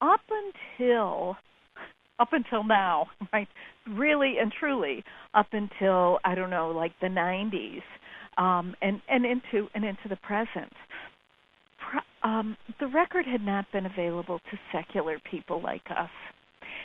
up 0.00 0.20
until 0.30 1.36
up 2.18 2.32
until 2.32 2.64
now, 2.64 3.06
right? 3.32 3.48
Really 3.88 4.36
and 4.38 4.52
truly 4.52 5.04
up 5.34 5.48
until 5.52 6.18
I 6.24 6.34
don't 6.34 6.50
know, 6.50 6.70
like 6.70 6.92
the 7.00 7.08
90s, 7.08 7.82
um, 8.38 8.74
and 8.82 9.00
and 9.08 9.24
into 9.24 9.68
and 9.74 9.84
into 9.84 10.08
the 10.08 10.16
present. 10.16 10.72
Um, 12.22 12.56
the 12.78 12.86
record 12.86 13.24
had 13.26 13.40
not 13.40 13.64
been 13.72 13.86
available 13.86 14.40
to 14.50 14.58
secular 14.72 15.18
people 15.30 15.62
like 15.62 15.84
us, 15.90 16.10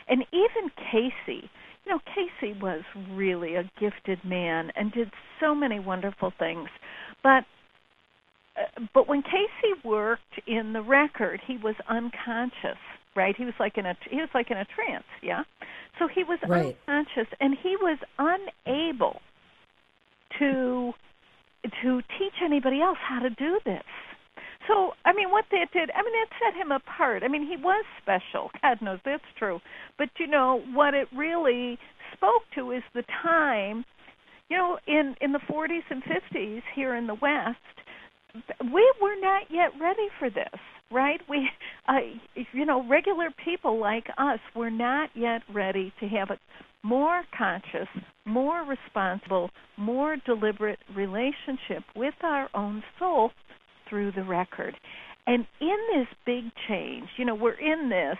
and 0.08 0.24
even 0.32 0.72
Cayce. 0.92 1.44
You 1.86 1.92
know, 1.92 2.00
Cayce 2.16 2.56
was 2.62 2.82
really 3.12 3.56
a 3.56 3.70
gifted 3.80 4.24
man 4.24 4.72
and 4.76 4.92
did 4.92 5.12
so 5.40 5.54
many 5.54 5.80
wonderful 5.80 6.32
things, 6.40 6.70
but 7.22 7.44
uh, 8.58 8.82
but 8.94 9.08
when 9.08 9.22
Cayce 9.22 9.84
worked 9.84 10.40
in 10.48 10.74
the 10.74 10.82
record, 10.82 11.42
he 11.46 11.58
was 11.58 11.76
unconscious 11.90 12.80
right? 13.16 13.36
He 13.36 13.46
was 13.46 13.54
like 13.60 13.78
in 13.78 13.86
a 13.86 13.96
he 14.10 14.18
was 14.18 14.30
like 14.34 14.52
in 14.52 14.58
a 14.58 14.66
trance, 14.66 15.06
yeah. 15.24 15.44
So 15.98 16.08
he 16.08 16.24
was 16.24 16.40
right. 16.48 16.78
unconscious 16.88 17.28
and 17.40 17.56
he 17.62 17.76
was 17.78 17.98
unable 18.20 19.22
to 20.40 20.94
to 21.82 22.02
teach 22.20 22.34
anybody 22.44 22.82
else 22.82 22.98
how 23.02 23.20
to 23.20 23.30
do 23.32 23.60
this. 23.66 23.84
So, 24.68 24.92
I 25.06 25.14
mean, 25.14 25.30
what 25.32 25.46
that 25.52 25.68
did, 25.74 25.92
I 25.92 26.02
mean, 26.02 26.14
it 26.24 26.30
set 26.44 26.60
him 26.60 26.72
apart. 26.72 27.24
I 27.24 27.28
mean, 27.28 27.46
he 27.48 27.56
was 27.58 27.86
special. 28.02 28.50
God 28.62 28.82
knows 28.82 29.00
that's 29.06 29.24
true. 29.38 29.60
But, 29.98 30.10
you 30.20 30.28
know, 30.28 30.62
what 30.74 30.94
it 30.94 31.08
really 31.16 31.78
spoke 32.14 32.44
to 32.56 32.72
is 32.72 32.84
the 32.94 33.04
time, 33.22 33.86
you 34.50 34.58
know, 34.58 34.78
in, 34.88 35.16
in 35.22 35.32
the 35.32 35.40
40s 35.40 35.84
and 35.90 36.04
50s 36.04 36.62
here 36.76 36.96
in 36.96 37.08
the 37.08 37.16
West, 37.16 37.58
we 38.62 38.94
were 39.02 39.20
not 39.20 39.44
yet 39.50 39.72
ready 39.80 40.08
for 40.20 40.30
this 40.30 40.60
right? 40.92 41.20
We, 41.30 41.50
uh, 41.88 42.00
you 42.54 42.66
know, 42.66 42.88
regular 42.88 43.30
people 43.44 43.80
like 43.80 44.06
us, 44.18 44.40
we're 44.56 44.70
not 44.70 45.10
yet 45.16 45.42
ready 45.54 45.94
to 46.00 46.08
have 46.08 46.30
a 46.30 46.38
more 46.84 47.24
conscious, 47.36 47.88
more 48.26 48.64
responsible, 48.64 49.50
more 49.78 50.18
deliberate 50.26 50.80
relationship 50.96 51.84
with 51.96 52.14
our 52.22 52.48
own 52.54 52.84
soul 53.00 53.32
through 53.90 54.12
the 54.12 54.24
record. 54.24 54.76
And 55.28 55.46
in 55.60 55.78
this 55.94 56.08
big 56.26 56.44
change, 56.68 57.08
you 57.18 57.26
know, 57.26 57.36
we're 57.36 57.54
in 57.54 57.90
this 57.90 58.18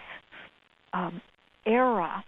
um, 0.94 1.22
era 1.66 2.24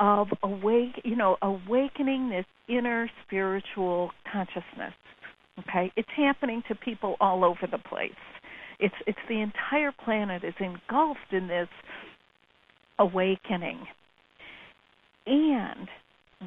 of 0.00 0.28
awake, 0.42 1.00
you 1.04 1.16
know, 1.16 1.36
awakening 1.42 2.30
this 2.30 2.46
inner 2.68 3.10
spiritual 3.26 4.10
consciousness. 4.30 4.94
Okay, 5.60 5.92
it's 5.96 6.08
happening 6.16 6.62
to 6.68 6.74
people 6.74 7.16
all 7.20 7.44
over 7.44 7.68
the 7.70 7.78
place. 7.78 8.10
It's 8.80 8.94
it's 9.06 9.18
the 9.28 9.40
entire 9.40 9.92
planet 9.92 10.42
is 10.42 10.54
engulfed 10.58 11.32
in 11.32 11.46
this 11.46 11.68
awakening. 12.98 13.86
And 15.26 15.88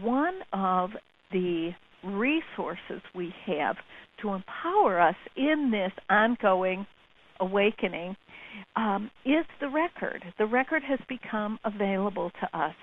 one 0.01 0.39
of 0.51 0.91
the 1.31 1.71
resources 2.03 3.01
we 3.15 3.33
have 3.45 3.75
to 4.21 4.33
empower 4.33 4.99
us 4.99 5.15
in 5.35 5.69
this 5.71 5.91
ongoing 6.09 6.85
awakening 7.39 8.15
um, 8.75 9.11
is 9.25 9.45
the 9.59 9.69
record. 9.69 10.23
The 10.37 10.45
record 10.45 10.83
has 10.87 10.99
become 11.07 11.59
available 11.63 12.31
to 12.41 12.57
us. 12.57 12.75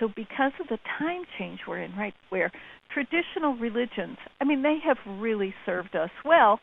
So, 0.00 0.08
because 0.14 0.52
of 0.60 0.68
the 0.68 0.78
time 0.98 1.22
change 1.38 1.60
we're 1.66 1.82
in, 1.82 1.94
right, 1.96 2.14
where 2.30 2.50
traditional 2.92 3.56
religions, 3.56 4.16
I 4.40 4.44
mean, 4.44 4.62
they 4.62 4.78
have 4.84 4.96
really 5.20 5.54
served 5.66 5.94
us 5.96 6.10
well 6.24 6.60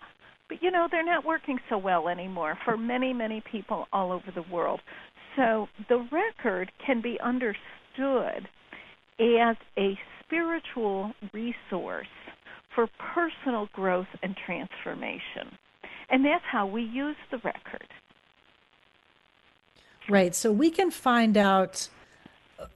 but 0.47 0.61
you 0.61 0.71
know, 0.71 0.87
they're 0.89 1.05
not 1.05 1.25
working 1.25 1.57
so 1.69 1.77
well 1.77 2.07
anymore 2.07 2.57
for 2.63 2.77
many, 2.77 3.13
many 3.13 3.41
people 3.51 3.87
all 3.91 4.11
over 4.11 4.31
the 4.33 4.43
world. 4.53 4.79
So 5.35 5.67
the 5.89 6.07
record 6.11 6.71
can 6.85 7.01
be 7.01 7.19
understood 7.23 8.47
as 9.19 9.55
a 9.77 9.97
spiritual 10.23 11.13
resource 11.33 12.07
for 12.75 12.87
personal 13.13 13.69
growth 13.73 14.07
and 14.21 14.35
transformation. 14.45 15.57
And 16.09 16.23
that's 16.23 16.43
how 16.45 16.67
we 16.67 16.83
use 16.83 17.15
the 17.31 17.37
record. 17.37 17.87
Right. 20.07 20.35
So 20.35 20.51
we 20.51 20.69
can 20.69 20.91
find 20.91 21.35
out 21.35 21.87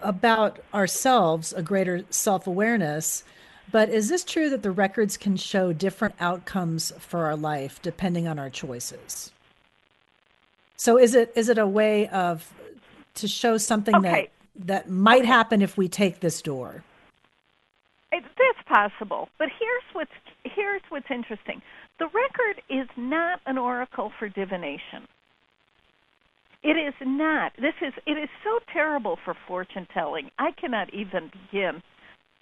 about 0.01 0.59
ourselves, 0.73 1.53
a 1.53 1.61
greater 1.61 2.03
self 2.09 2.47
awareness, 2.47 3.23
but 3.71 3.89
is 3.89 4.09
this 4.09 4.23
true 4.23 4.49
that 4.49 4.63
the 4.63 4.71
records 4.71 5.15
can 5.15 5.37
show 5.37 5.73
different 5.73 6.15
outcomes 6.19 6.91
for 6.97 7.25
our 7.25 7.35
life 7.35 7.81
depending 7.81 8.27
on 8.27 8.39
our 8.39 8.49
choices? 8.49 9.31
So 10.75 10.97
is 10.97 11.13
it 11.13 11.31
is 11.35 11.49
it 11.49 11.57
a 11.57 11.67
way 11.67 12.07
of 12.07 12.51
to 13.15 13.27
show 13.27 13.57
something 13.57 13.95
okay. 13.97 14.29
that 14.55 14.65
that 14.65 14.89
might 14.89 15.25
happen 15.25 15.61
if 15.61 15.77
we 15.77 15.87
take 15.87 16.19
this 16.19 16.41
door? 16.41 16.83
Possible, 18.69 19.29
but 19.39 19.47
here's 19.59 19.83
what's 19.93 20.11
here's 20.55 20.83
what's 20.89 21.07
interesting. 21.09 21.59
The 21.97 22.05
record 22.05 22.61
is 22.69 22.88
not 22.95 23.39
an 23.47 23.57
oracle 23.57 24.11
for 24.19 24.29
divination. 24.29 25.07
It 26.61 26.77
is 26.77 26.93
not. 27.01 27.53
This 27.55 27.73
is 27.81 27.93
it 28.05 28.11
is 28.11 28.29
so 28.43 28.59
terrible 28.71 29.17
for 29.25 29.35
fortune 29.47 29.88
telling. 29.91 30.29
I 30.38 30.51
cannot 30.51 30.93
even 30.93 31.31
begin. 31.51 31.81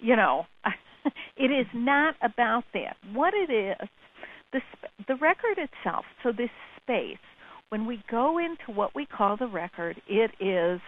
You 0.00 0.16
know, 0.16 0.44
it 1.38 1.50
is 1.50 1.66
not 1.74 2.14
about 2.22 2.64
that. 2.74 2.96
What 3.14 3.32
it 3.32 3.50
is, 3.50 3.88
the 4.52 4.60
the 5.06 5.16
record 5.16 5.56
itself. 5.56 6.04
So 6.22 6.30
this 6.30 6.50
space, 6.82 7.16
when 7.70 7.86
we 7.86 8.02
go 8.10 8.36
into 8.36 8.76
what 8.76 8.94
we 8.94 9.06
call 9.06 9.38
the 9.38 9.48
record, 9.48 10.00
it 10.06 10.30
is 10.40 10.80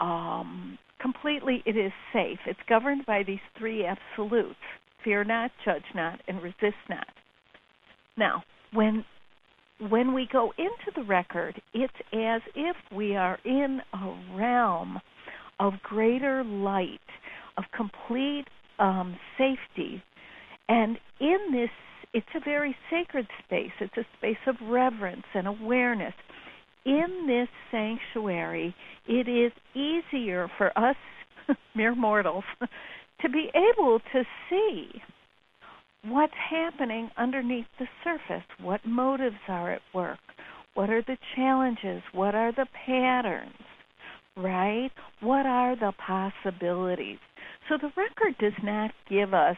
um, 0.00 0.76
completely. 1.06 1.62
It 1.66 1.76
is 1.76 1.92
safe. 2.12 2.38
It's 2.46 2.58
governed 2.68 3.04
by 3.06 3.22
these 3.22 3.46
three 3.58 3.80
absolutes: 3.86 4.66
fear 5.04 5.22
not, 5.24 5.50
judge 5.64 5.88
not, 5.94 6.20
and 6.28 6.42
resist 6.42 6.82
not. 6.88 7.06
Now, 8.16 8.42
when 8.72 9.04
when 9.78 10.14
we 10.14 10.26
go 10.32 10.52
into 10.58 10.90
the 10.94 11.04
record, 11.04 11.54
it's 11.74 12.00
as 12.12 12.40
if 12.54 12.76
we 12.90 13.14
are 13.14 13.38
in 13.44 13.80
a 13.92 14.36
realm 14.36 14.98
of 15.60 15.74
greater 15.82 16.42
light, 16.44 17.08
of 17.58 17.64
complete 17.76 18.46
um, 18.78 19.16
safety. 19.38 20.02
And 20.68 20.98
in 21.20 21.38
this, 21.52 21.70
it's 22.12 22.26
a 22.34 22.40
very 22.44 22.74
sacred 22.90 23.26
space. 23.44 23.70
It's 23.80 23.96
a 23.96 24.06
space 24.18 24.44
of 24.46 24.56
reverence 24.62 25.26
and 25.34 25.46
awareness. 25.46 26.14
In 26.86 27.26
this 27.26 27.48
sanctuary, 27.72 28.72
it 29.08 29.26
is 29.26 29.50
easier 29.74 30.48
for 30.56 30.70
us, 30.78 30.94
mere 31.74 31.96
mortals, 31.96 32.44
to 33.22 33.28
be 33.28 33.50
able 33.54 33.98
to 34.12 34.22
see 34.48 34.90
what's 36.04 36.32
happening 36.48 37.10
underneath 37.16 37.66
the 37.80 37.86
surface, 38.04 38.46
what 38.60 38.86
motives 38.86 39.34
are 39.48 39.72
at 39.72 39.80
work, 39.92 40.20
what 40.74 40.88
are 40.88 41.02
the 41.02 41.16
challenges, 41.34 42.04
what 42.12 42.36
are 42.36 42.52
the 42.52 42.66
patterns, 42.86 43.50
right? 44.36 44.90
What 45.20 45.44
are 45.44 45.74
the 45.74 45.92
possibilities? 46.06 47.18
So 47.68 47.78
the 47.80 47.90
record 47.96 48.38
does 48.38 48.52
not 48.62 48.92
give 49.10 49.34
us 49.34 49.56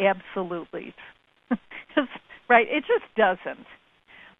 absolutely, 0.00 0.92
right? 2.50 2.66
It 2.68 2.84
just 2.88 3.14
doesn't. 3.16 3.64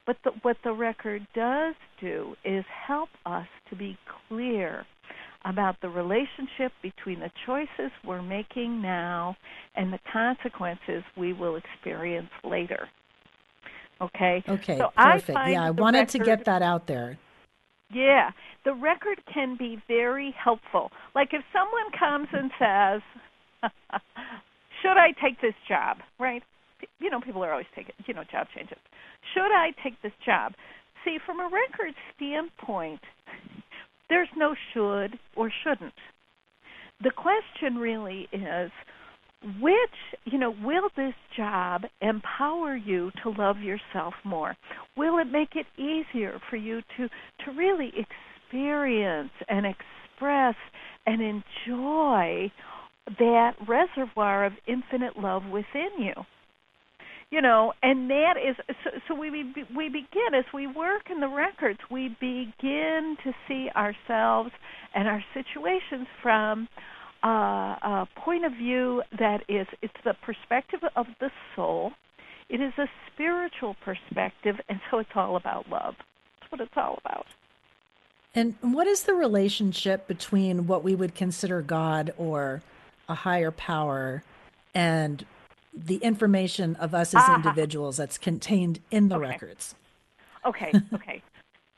But 0.09 0.17
the, 0.25 0.31
what 0.41 0.57
the 0.65 0.73
record 0.73 1.27
does 1.35 1.75
do 2.00 2.35
is 2.43 2.65
help 2.87 3.11
us 3.27 3.47
to 3.69 3.77
be 3.77 3.99
clear 4.27 4.87
about 5.45 5.77
the 5.83 5.91
relationship 5.91 6.73
between 6.83 7.21
the 7.21 7.31
choices 7.45 7.93
we're 8.07 8.23
making 8.23 8.81
now 8.81 9.37
and 9.77 9.93
the 9.93 9.99
consequences 10.11 11.05
we 11.15 11.35
will 11.35 11.57
experience 11.57 12.31
later. 12.43 12.88
Okay. 14.00 14.43
Okay. 14.49 14.79
So 14.79 14.88
perfect. 14.97 15.37
I 15.37 15.50
yeah, 15.50 15.65
I 15.65 15.71
wanted 15.73 15.99
record, 15.99 16.12
to 16.12 16.25
get 16.25 16.45
that 16.47 16.62
out 16.62 16.87
there. 16.87 17.19
Yeah, 17.93 18.31
the 18.65 18.73
record 18.73 19.21
can 19.33 19.59
be 19.59 19.77
very 19.88 20.35
helpful. 20.43 20.91
Like 21.15 21.35
if 21.35 21.45
someone 21.53 21.91
comes 21.99 22.29
and 22.33 22.50
says, 22.59 23.71
"Should 24.81 24.97
I 24.97 25.12
take 25.23 25.38
this 25.43 25.55
job?" 25.69 25.99
Right? 26.19 26.43
You 27.00 27.11
know, 27.11 27.20
people 27.20 27.44
are 27.44 27.52
always 27.52 27.66
taking, 27.75 27.94
you 28.06 28.14
know, 28.14 28.25
job 28.30 28.47
changes. 28.54 28.78
Should 29.35 29.52
I 29.52 29.70
take 29.82 30.00
this 30.02 30.12
job? 30.25 30.52
See, 31.04 31.18
from 31.25 31.40
a 31.40 31.44
record 31.44 31.94
standpoint, 32.16 33.00
there's 34.08 34.28
no 34.37 34.54
should 34.73 35.18
or 35.37 35.50
shouldn't. 35.62 35.94
The 37.02 37.11
question 37.11 37.76
really 37.76 38.28
is 38.32 38.70
which, 39.61 40.23
you 40.25 40.38
know, 40.38 40.54
will 40.62 40.88
this 40.97 41.14
job 41.37 41.82
empower 42.00 42.75
you 42.75 43.12
to 43.23 43.30
love 43.30 43.58
yourself 43.58 44.14
more? 44.25 44.56
Will 44.97 45.18
it 45.18 45.30
make 45.30 45.50
it 45.54 45.66
easier 45.80 46.40
for 46.50 46.56
you 46.56 46.82
to 46.97 47.08
to 47.44 47.50
really 47.56 47.92
experience 47.97 49.30
and 49.49 49.64
express 49.64 50.56
and 51.06 51.23
enjoy 51.23 52.50
that 53.18 53.52
reservoir 53.66 54.44
of 54.44 54.52
infinite 54.66 55.16
love 55.16 55.44
within 55.47 55.90
you? 55.99 56.14
You 57.30 57.40
know 57.40 57.73
and 57.82 58.11
that 58.11 58.35
is 58.37 58.56
so, 58.85 58.90
so 59.08 59.14
we 59.14 59.30
we 59.76 59.88
begin 59.88 60.35
as 60.35 60.44
we 60.52 60.66
work 60.66 61.11
in 61.11 61.20
the 61.20 61.28
records 61.28 61.78
we 61.90 62.08
begin 62.20 63.16
to 63.23 63.32
see 63.47 63.68
ourselves 63.76 64.50
and 64.94 65.06
our 65.06 65.23
situations 65.35 66.06
from 66.23 66.68
uh, 67.25 67.26
a 67.82 68.08
point 68.16 68.44
of 68.44 68.52
view 68.52 69.02
that 69.18 69.42
is 69.49 69.66
it's 69.82 69.94
the 70.04 70.14
perspective 70.23 70.80
of 70.97 71.06
the 71.20 71.30
soul. 71.56 71.92
It 72.49 72.61
is 72.61 72.73
a 72.78 72.87
spiritual 73.12 73.76
perspective 73.85 74.56
and 74.68 74.80
so 74.90 74.99
it's 74.99 75.11
all 75.14 75.37
about 75.37 75.68
love. 75.68 75.94
That's 76.40 76.52
what 76.52 76.61
it's 76.61 76.76
all 76.76 76.99
about. 77.04 77.26
And 78.35 78.54
what 78.61 78.87
is 78.87 79.02
the 79.02 79.14
relationship 79.14 80.06
between 80.06 80.66
what 80.66 80.85
we 80.85 80.94
would 80.94 81.14
consider 81.14 81.61
god 81.61 82.12
or 82.16 82.62
a 83.08 83.14
higher 83.14 83.50
power 83.50 84.23
and 84.75 85.25
the 85.87 85.97
information 85.97 86.76
of 86.76 86.94
us 86.94 87.14
as 87.14 87.23
ah. 87.25 87.37
individuals 87.37 87.97
that's 87.97 88.18
contained 88.18 88.80
in 88.90 89.08
the 89.08 89.16
okay. 89.16 89.28
records. 89.28 89.75
Okay, 90.47 90.73
okay. 90.94 91.23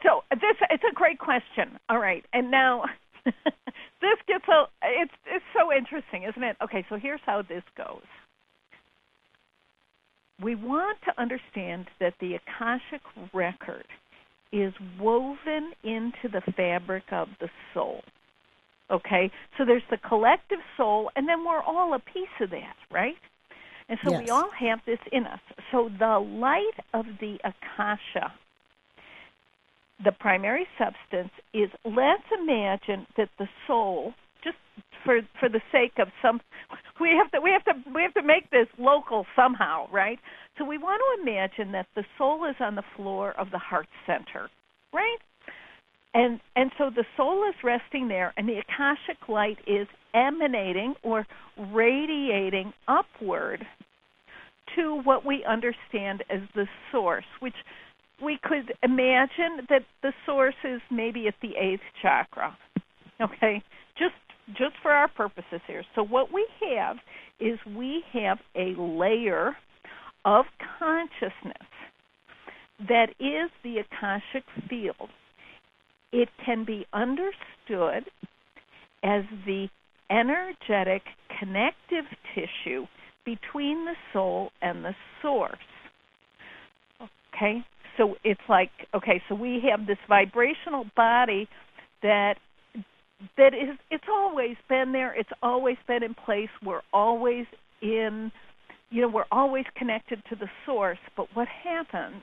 so 0.02 0.25
this 0.30 0.57
it's 0.71 0.85
a 0.90 0.95
great 0.95 1.19
question. 1.19 1.78
All 1.88 1.99
right, 1.99 2.25
and 2.33 2.50
now 2.50 2.85
this 3.25 4.19
gets 4.26 4.47
a 4.49 4.64
it's 4.83 5.12
it's 5.26 5.45
so 5.57 5.73
interesting, 5.73 6.25
isn't 6.25 6.42
it? 6.42 6.57
Okay, 6.62 6.85
so 6.88 6.97
here's 6.97 7.21
how 7.25 7.42
this 7.42 7.64
goes. 7.76 8.02
We 10.42 10.54
want 10.54 10.99
to 11.04 11.21
understand 11.21 11.88
that 12.00 12.14
the 12.19 12.37
Akashic 12.37 13.02
record 13.35 13.87
is 14.52 14.73
woven 14.99 15.73
into 15.85 16.28
the 16.33 16.40
fabric 16.57 17.04
of 17.12 17.28
the 17.40 17.49
soul. 17.75 18.02
Okay? 18.90 19.30
So 19.57 19.64
there's 19.64 19.83
the 19.90 19.99
collective 19.99 20.59
soul, 20.76 21.11
and 21.14 21.28
then 21.28 21.45
we're 21.45 21.62
all 21.62 21.95
a 21.95 21.99
piece 21.99 22.28
of 22.40 22.50
that, 22.50 22.75
right? 22.90 23.16
And 23.91 23.99
so 24.05 24.13
yes. 24.13 24.23
we 24.23 24.31
all 24.31 24.51
have 24.57 24.79
this 24.87 25.01
in 25.11 25.27
us. 25.27 25.41
So 25.73 25.91
the 25.99 26.21
light 26.21 26.79
of 26.95 27.07
the 27.21 27.39
Akasha, 27.43 28.33
the 30.03 30.13
primary 30.13 30.67
substance, 30.79 31.33
is 31.53 31.69
let's 31.85 32.23
imagine 32.41 33.09
that 33.17 33.31
the 33.37 33.49
soul, 33.67 34.15
just 34.45 34.57
for 35.05 35.21
for 35.41 35.49
the 35.49 35.61
sake 35.73 35.95
of 35.99 36.07
some 36.23 36.41
we 37.01 37.11
have 37.21 37.33
to 37.33 37.41
we 37.41 37.51
have 37.51 37.65
to 37.65 37.91
we 37.93 38.03
have 38.03 38.15
to 38.15 38.23
make 38.23 38.49
this 38.51 38.69
local 38.79 39.27
somehow, 39.35 39.89
right? 39.91 40.21
So 40.57 40.65
we 40.65 40.79
want 40.79 41.03
to 41.03 41.23
imagine 41.23 41.73
that 41.73 41.87
the 41.97 42.05
soul 42.17 42.45
is 42.45 42.55
on 42.61 42.77
the 42.77 42.85
floor 42.95 43.33
of 43.33 43.51
the 43.51 43.59
heart 43.59 43.89
center, 44.07 44.51
right? 44.93 45.19
And 46.15 46.39
and 46.55 46.71
so 46.79 46.91
the 46.95 47.05
soul 47.17 47.43
is 47.49 47.57
resting 47.65 48.07
there 48.07 48.33
and 48.37 48.49
the 48.49 48.59
akashic 48.59 49.29
light 49.29 49.59
is 49.67 49.89
emanating 50.14 50.95
or 51.02 51.26
radiating 51.73 52.73
upward 52.88 53.64
to 54.76 55.00
what 55.02 55.25
we 55.26 55.45
understand 55.49 56.23
as 56.31 56.40
the 56.55 56.67
source, 56.93 57.25
which 57.40 57.55
we 58.23 58.38
could 58.43 58.73
imagine 58.83 59.67
that 59.69 59.83
the 60.02 60.12
source 60.26 60.55
is 60.64 60.81
maybe 60.90 61.26
at 61.26 61.35
the 61.43 61.57
eighth 61.57 61.81
chakra. 62.02 62.57
Okay? 63.21 63.62
Just 63.99 64.14
just 64.49 64.75
for 64.83 64.90
our 64.90 65.09
purposes 65.09 65.61
here. 65.67 65.85
So 65.95 66.02
what 66.02 66.33
we 66.33 66.47
have 66.75 66.97
is 67.38 67.59
we 67.76 68.02
have 68.12 68.38
a 68.57 68.75
layer 68.76 69.57
of 70.25 70.45
consciousness 70.79 71.69
that 72.88 73.11
is 73.21 73.50
the 73.62 73.76
Akashic 73.79 74.45
field. 74.69 75.11
It 76.12 76.29
can 76.45 76.64
be 76.64 76.87
understood 76.93 78.11
as 79.02 79.23
the 79.47 79.69
energetic 80.11 81.02
connective 81.38 82.05
tissue 82.35 82.87
between 83.25 83.85
the 83.85 83.95
soul 84.12 84.50
and 84.61 84.85
the 84.85 84.95
source. 85.23 85.55
Okay? 87.35 87.64
So 87.97 88.17
it's 88.25 88.40
like 88.49 88.71
okay, 88.95 89.23
so 89.29 89.35
we 89.35 89.62
have 89.71 89.87
this 89.87 89.99
vibrational 90.09 90.85
body 90.97 91.49
that 92.02 92.35
that 93.37 93.52
is 93.55 93.76
it's 93.90 94.05
always 94.11 94.57
been 94.69 94.93
there, 94.93 95.14
it's 95.14 95.31
always 95.43 95.76
been 95.87 96.02
in 96.02 96.14
place. 96.14 96.49
We're 96.64 96.83
always 96.93 97.47
in 97.83 98.33
you 98.90 99.02
know, 99.02 99.09
we're 99.09 99.25
always 99.31 99.64
connected 99.76 100.21
to 100.31 100.37
the 100.37 100.49
source, 100.67 100.99
but 101.17 101.29
what 101.35 101.47
happens 101.47 102.23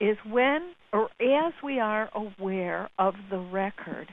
is 0.00 0.16
when 0.28 0.72
or 0.92 1.08
as 1.20 1.52
we 1.62 1.78
are 1.78 2.10
aware 2.14 2.88
of 2.98 3.14
the 3.30 3.38
record, 3.38 4.08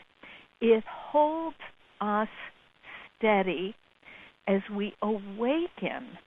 it 0.62 0.84
holds 0.88 1.58
us 2.02 2.28
steady 3.17 3.75
as 4.47 4.62
we 4.75 4.93
awaken 5.01 6.17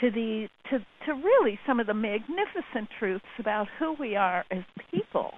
to 0.00 0.10
the 0.10 0.48
to, 0.70 0.78
to 1.06 1.12
really 1.14 1.58
some 1.66 1.80
of 1.80 1.86
the 1.86 1.94
magnificent 1.94 2.88
truths 2.98 3.24
about 3.38 3.68
who 3.78 3.94
we 3.94 4.16
are 4.16 4.44
as 4.50 4.62
people 4.90 5.32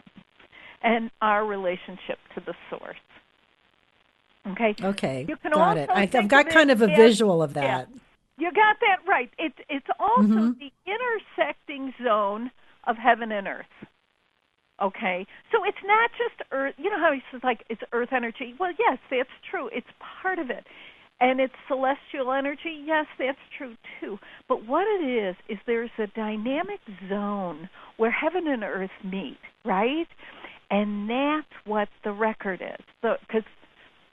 and 0.82 1.10
our 1.20 1.44
relationship 1.44 2.18
to 2.34 2.42
the 2.44 2.54
source. 2.70 2.96
Okay. 4.52 4.74
Okay. 4.80 5.26
You 5.28 5.36
can 5.36 5.52
got 5.52 5.76
it. 5.76 5.90
I, 5.90 6.08
have 6.12 6.28
got 6.28 6.48
kind 6.48 6.70
of 6.70 6.80
a 6.80 6.90
as, 6.90 6.96
visual 6.96 7.42
of 7.42 7.54
that. 7.54 7.88
Yeah, 7.90 7.98
you 8.38 8.52
got 8.52 8.76
that 8.80 8.98
right. 9.08 9.30
It's 9.38 9.58
it's 9.68 9.86
also 9.98 10.22
mm-hmm. 10.22 10.50
the 10.60 10.70
intersecting 10.86 11.92
zone 12.02 12.50
of 12.86 12.96
heaven 12.96 13.32
and 13.32 13.48
earth. 13.48 13.66
Okay, 14.80 15.26
so 15.50 15.64
it's 15.64 15.78
not 15.86 16.10
just 16.18 16.48
earth. 16.52 16.74
You 16.76 16.90
know 16.90 16.98
how 16.98 17.12
he 17.12 17.22
says 17.32 17.40
like 17.42 17.64
it's 17.70 17.80
earth 17.92 18.10
energy. 18.12 18.54
Well, 18.60 18.72
yes, 18.78 18.98
that's 19.10 19.30
true. 19.50 19.68
It's 19.72 19.86
part 20.22 20.38
of 20.38 20.50
it, 20.50 20.66
and 21.20 21.40
it's 21.40 21.55
celestial 21.68 22.33
energy. 22.33 22.83
Yes, 22.85 23.07
that's 23.18 23.38
true 23.57 23.74
too. 24.00 24.18
But 24.48 24.66
what 24.66 24.87
it 24.87 25.05
is 25.05 25.37
is 25.48 25.59
there's 25.66 25.90
a 25.98 26.07
dynamic 26.09 26.81
zone 27.09 27.68
where 27.96 28.11
heaven 28.11 28.46
and 28.46 28.62
earth 28.62 28.90
meet, 29.05 29.38
right? 29.64 30.07
And 30.70 31.09
that's 31.09 31.66
what 31.66 31.88
the 32.05 32.12
record 32.12 32.61
is. 32.61 32.85
So 33.02 33.14
Because 33.26 33.44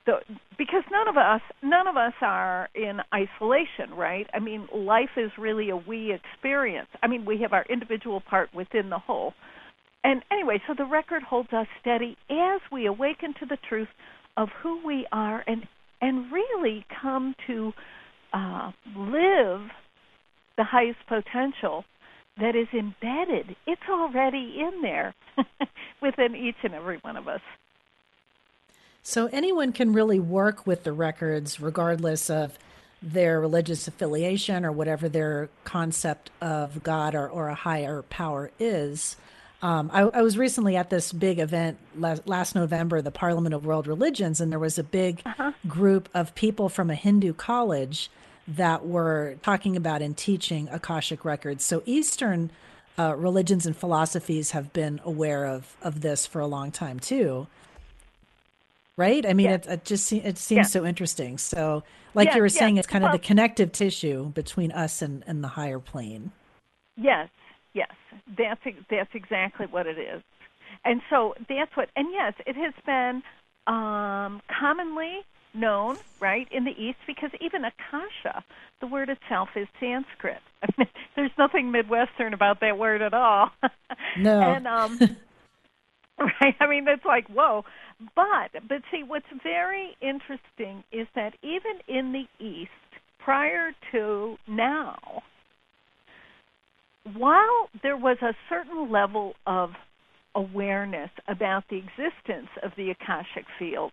the, 0.06 0.20
because 0.58 0.84
none 0.92 1.08
of 1.08 1.18
us 1.18 1.42
none 1.62 1.88
of 1.88 1.96
us 1.96 2.14
are 2.22 2.70
in 2.76 3.00
isolation 3.14 3.96
right 3.96 4.28
i 4.34 4.40
mean 4.40 4.68
life 4.76 5.12
is 5.18 5.32
really 5.38 5.70
a 5.70 5.78
we 5.78 6.14
experience 6.14 6.90
i 7.02 7.08
mean 7.08 7.26
we 7.26 7.40
have 7.42 7.54
our 7.54 7.66
individual 7.70 8.22
part 8.22 8.54
within 8.54 8.90
the 8.90 9.00
whole 9.00 9.34
and 10.04 10.22
anyway 10.32 10.62
so 10.68 10.74
the 10.78 10.86
record 10.86 11.24
holds 11.24 11.52
us 11.54 11.68
steady 11.80 12.18
as 12.30 12.60
we 12.72 12.86
awaken 12.86 13.34
to 13.40 13.46
the 13.46 13.58
truth 13.70 13.88
of 14.36 14.50
who 14.62 14.86
we 14.86 15.08
are 15.12 15.44
and 15.48 15.64
and 16.04 16.32
really 16.32 16.86
come 17.02 17.34
to 17.48 17.74
uh, 18.34 18.72
live 18.96 19.62
the 20.58 20.64
highest 20.64 21.00
potential 21.08 21.86
that 22.40 22.56
is 22.56 22.68
embedded 22.74 23.56
it's 23.66 23.82
already 23.90 24.58
in 24.60 24.82
there 24.82 25.14
within 26.02 26.36
each 26.36 26.58
and 26.64 26.74
every 26.74 26.98
one 26.98 27.16
of 27.16 27.28
us 27.28 27.42
so 29.02 29.28
anyone 29.32 29.72
can 29.72 29.94
really 29.94 30.20
work 30.20 30.68
with 30.68 30.84
the 30.84 30.94
records 30.94 31.60
regardless 31.60 32.30
of 32.30 32.58
their 33.04 33.40
religious 33.42 33.88
affiliation 33.88 34.66
or 34.66 34.72
whatever 34.72 35.10
their 35.10 35.50
concept 35.66 36.32
of 36.42 36.84
God 36.84 37.14
or, 37.14 37.28
or 37.28 37.50
a 37.50 37.56
higher 37.56 38.02
power 38.04 38.50
is. 38.60 39.18
Um, 39.64 39.90
I, 39.94 40.02
I, 40.02 40.22
was 40.22 40.38
recently 40.38 40.76
at 40.76 40.90
this 40.90 41.14
big 41.14 41.40
event 41.40 41.78
last, 41.96 42.28
last, 42.28 42.54
November, 42.54 43.02
the 43.02 43.12
Parliament 43.12 43.56
of 43.56 43.66
World 43.66 43.88
Religions, 43.88 44.42
and 44.42 44.52
there 44.52 44.60
was 44.60 44.78
a 44.78 44.84
big 44.84 45.22
uh-huh. 45.26 45.54
group 45.66 46.10
of 46.14 46.36
people 46.36 46.68
from 46.68 46.90
a 46.90 46.96
Hindu 46.96 47.32
college 47.32 48.12
that 48.46 48.86
were 48.86 49.38
talking 49.42 49.78
about 49.78 50.02
and 50.02 50.18
teaching 50.18 50.68
Akashic 50.70 51.24
records. 51.24 51.64
So 51.64 51.82
Eastern 51.86 52.52
uh, 53.00 53.16
religions 53.16 53.66
and 53.66 53.76
philosophies 53.76 54.52
have 54.52 54.74
been 54.74 55.00
aware 55.06 55.46
of, 55.46 55.78
of 55.82 56.02
this 56.02 56.28
for 56.28 56.42
a 56.42 56.48
long 56.48 56.70
time 56.70 57.00
too 57.00 57.48
right? 58.96 59.26
I 59.26 59.34
mean, 59.34 59.50
it, 59.50 59.66
it, 59.66 59.86
just 59.86 60.12
it 60.14 60.38
seems 60.38 60.58
yeah. 60.58 60.62
so 60.64 60.86
interesting. 60.86 61.38
So, 61.40 61.84
like 62.14 62.28
yes, 62.28 62.36
you 62.36 62.42
were 62.42 62.50
saying, 62.50 62.78
it's 62.78 62.88
kind 62.88 63.04
well, 63.04 63.14
of 63.14 63.20
the 63.20 63.26
connective 63.26 63.72
tissue 63.72 64.30
between 64.30 64.72
us 64.72 65.02
and, 65.02 65.24
and 65.26 65.44
the 65.44 65.48
higher 65.48 65.80
plane. 65.80 66.32
Yes, 66.96 67.30
yes, 67.74 67.92
that's 68.38 68.62
that's 68.90 69.10
exactly 69.14 69.68
what 69.70 69.88
it 69.88 69.98
is, 69.98 70.22
and 70.86 71.02
so 71.10 71.34
that's 71.50 71.76
what. 71.76 71.90
And 71.96 72.08
yes, 72.12 72.34
it 72.46 72.56
has 72.56 72.74
been 72.86 73.22
um, 73.68 74.42
commonly 74.60 75.22
known, 75.54 75.98
right, 76.20 76.48
in 76.52 76.66
the 76.66 76.72
East, 76.72 76.98
because 77.06 77.30
even 77.40 77.64
akasha, 77.64 78.44
the 78.82 78.88
word 78.88 79.10
itself 79.10 79.50
is 79.56 79.68
Sanskrit. 79.80 80.42
I 80.64 80.68
mean, 80.78 80.88
there's 81.16 81.32
nothing 81.38 81.72
Midwestern 81.72 82.34
about 82.34 82.60
that 82.62 82.78
word 82.78 83.02
at 83.02 83.14
all. 83.14 83.52
No. 84.18 84.42
and 84.56 84.68
um, 84.68 85.00
right, 86.20 86.56
I 86.60 86.68
mean, 86.68 86.86
it's 86.88 87.06
like 87.06 87.28
whoa. 87.28 87.64
But 88.16 88.68
but 88.68 88.82
see 88.92 89.04
what's 89.06 89.26
very 89.44 89.96
interesting 90.02 90.84
is 90.92 91.08
that 91.16 91.34
even 91.42 91.80
in 91.88 92.12
the 92.12 92.44
East, 92.44 92.72
prior 93.20 93.72
to 93.92 94.36
now, 94.48 95.24
while 97.18 97.70
there 97.82 97.98
was 97.98 98.18
a 98.22 98.34
certain 98.50 98.92
level 98.92 99.34
of 99.46 99.72
awareness 100.36 101.10
about 101.28 101.64
the 101.70 101.78
existence 101.78 102.50
of 102.64 102.72
the 102.78 102.92
Akashic 102.92 103.46
field, 103.60 103.92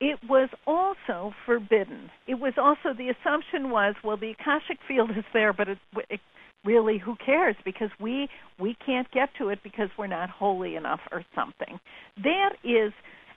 it 0.00 0.18
was 0.28 0.48
also 0.66 1.32
forbidden. 1.46 2.10
It 2.26 2.34
was 2.34 2.54
also 2.56 2.96
the 2.96 3.10
assumption 3.10 3.70
was, 3.70 3.94
well, 4.02 4.16
the 4.16 4.30
Akashic 4.30 4.78
field 4.88 5.10
is 5.10 5.24
there, 5.32 5.52
but 5.52 5.68
it, 5.68 5.78
it 6.10 6.20
really 6.64 6.98
who 6.98 7.14
cares 7.24 7.54
because 7.64 7.90
we 8.00 8.28
we 8.58 8.76
can't 8.84 9.10
get 9.12 9.28
to 9.38 9.48
it 9.48 9.58
because 9.62 9.88
we're 9.98 10.06
not 10.06 10.30
holy 10.30 10.76
enough 10.76 11.00
or 11.12 11.24
something. 11.34 11.78
That 12.22 12.54
is 12.64 12.92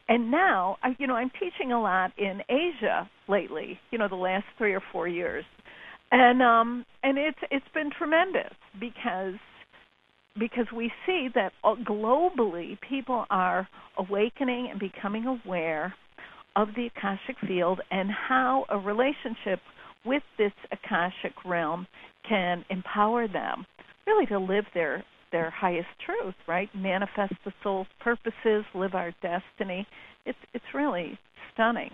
and 0.07 0.31
now 0.31 0.77
you 0.97 1.07
know 1.07 1.15
I'm 1.15 1.31
teaching 1.31 1.71
a 1.71 1.81
lot 1.81 2.11
in 2.17 2.41
Asia 2.49 3.09
lately, 3.27 3.79
you 3.91 3.97
know 3.97 4.07
the 4.07 4.15
last 4.15 4.45
3 4.57 4.73
or 4.73 4.81
4 4.91 5.07
years. 5.07 5.45
And 6.11 6.41
um 6.41 6.85
and 7.03 7.17
it's 7.17 7.39
it's 7.51 7.67
been 7.73 7.91
tremendous 7.91 8.53
because 8.79 9.35
because 10.37 10.67
we 10.75 10.91
see 11.05 11.29
that 11.33 11.51
uh, 11.63 11.75
globally 11.75 12.79
people 12.87 13.25
are 13.29 13.67
awakening 13.97 14.69
and 14.69 14.79
becoming 14.79 15.25
aware 15.25 15.93
of 16.55 16.69
the 16.75 16.87
Akashic 16.87 17.37
field 17.47 17.81
and 17.91 18.09
how 18.11 18.65
a 18.69 18.77
relationship 18.77 19.59
with 20.05 20.23
this 20.37 20.51
Akashic 20.71 21.33
realm 21.45 21.87
can 22.27 22.63
empower 22.69 23.27
them 23.27 23.65
really 24.05 24.25
to 24.27 24.39
live 24.39 24.65
their 24.73 25.03
their 25.31 25.49
highest 25.49 25.89
truth, 26.05 26.35
right? 26.47 26.69
Manifest 26.73 27.33
the 27.43 27.51
soul's 27.61 27.87
purposes, 27.99 28.63
live 28.73 28.95
our 28.95 29.11
destiny. 29.21 29.85
It's 30.25 30.37
it's 30.53 30.65
really 30.73 31.19
stunning. 31.53 31.91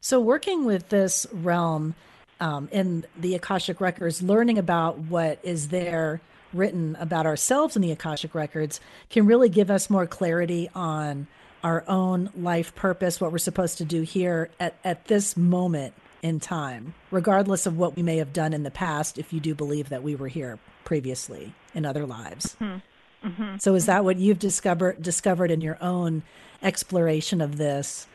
So 0.00 0.20
working 0.20 0.64
with 0.64 0.90
this 0.90 1.26
realm 1.32 1.94
um, 2.40 2.68
in 2.70 3.04
the 3.16 3.34
Akashic 3.34 3.80
records, 3.80 4.22
learning 4.22 4.58
about 4.58 4.98
what 4.98 5.38
is 5.42 5.68
there 5.68 6.20
written 6.52 6.96
about 6.98 7.26
ourselves 7.26 7.76
in 7.76 7.82
the 7.82 7.92
Akashic 7.92 8.34
records 8.34 8.80
can 9.10 9.26
really 9.26 9.48
give 9.48 9.70
us 9.70 9.90
more 9.90 10.06
clarity 10.06 10.70
on 10.74 11.26
our 11.62 11.84
own 11.88 12.30
life 12.36 12.74
purpose, 12.74 13.20
what 13.20 13.32
we're 13.32 13.38
supposed 13.38 13.78
to 13.78 13.84
do 13.84 14.02
here 14.02 14.48
at, 14.60 14.74
at 14.84 15.06
this 15.06 15.36
moment 15.36 15.92
in 16.22 16.40
time, 16.40 16.94
regardless 17.10 17.66
of 17.66 17.76
what 17.76 17.96
we 17.96 18.02
may 18.02 18.16
have 18.16 18.32
done 18.32 18.52
in 18.52 18.62
the 18.62 18.70
past, 18.70 19.18
if 19.18 19.32
you 19.32 19.40
do 19.40 19.54
believe 19.54 19.88
that 19.88 20.02
we 20.02 20.14
were 20.14 20.28
here 20.28 20.58
previously 20.84 21.52
in 21.74 21.84
other 21.84 22.06
lives. 22.06 22.56
Mm-hmm. 22.60 23.28
Mm-hmm. 23.28 23.56
So, 23.58 23.74
is 23.74 23.86
that 23.86 24.04
what 24.04 24.16
you've 24.16 24.38
discovered 24.38 25.02
discovered 25.02 25.50
in 25.50 25.60
your 25.60 25.76
own 25.82 26.22
exploration 26.62 27.40
of 27.40 27.56
this? 27.56 28.06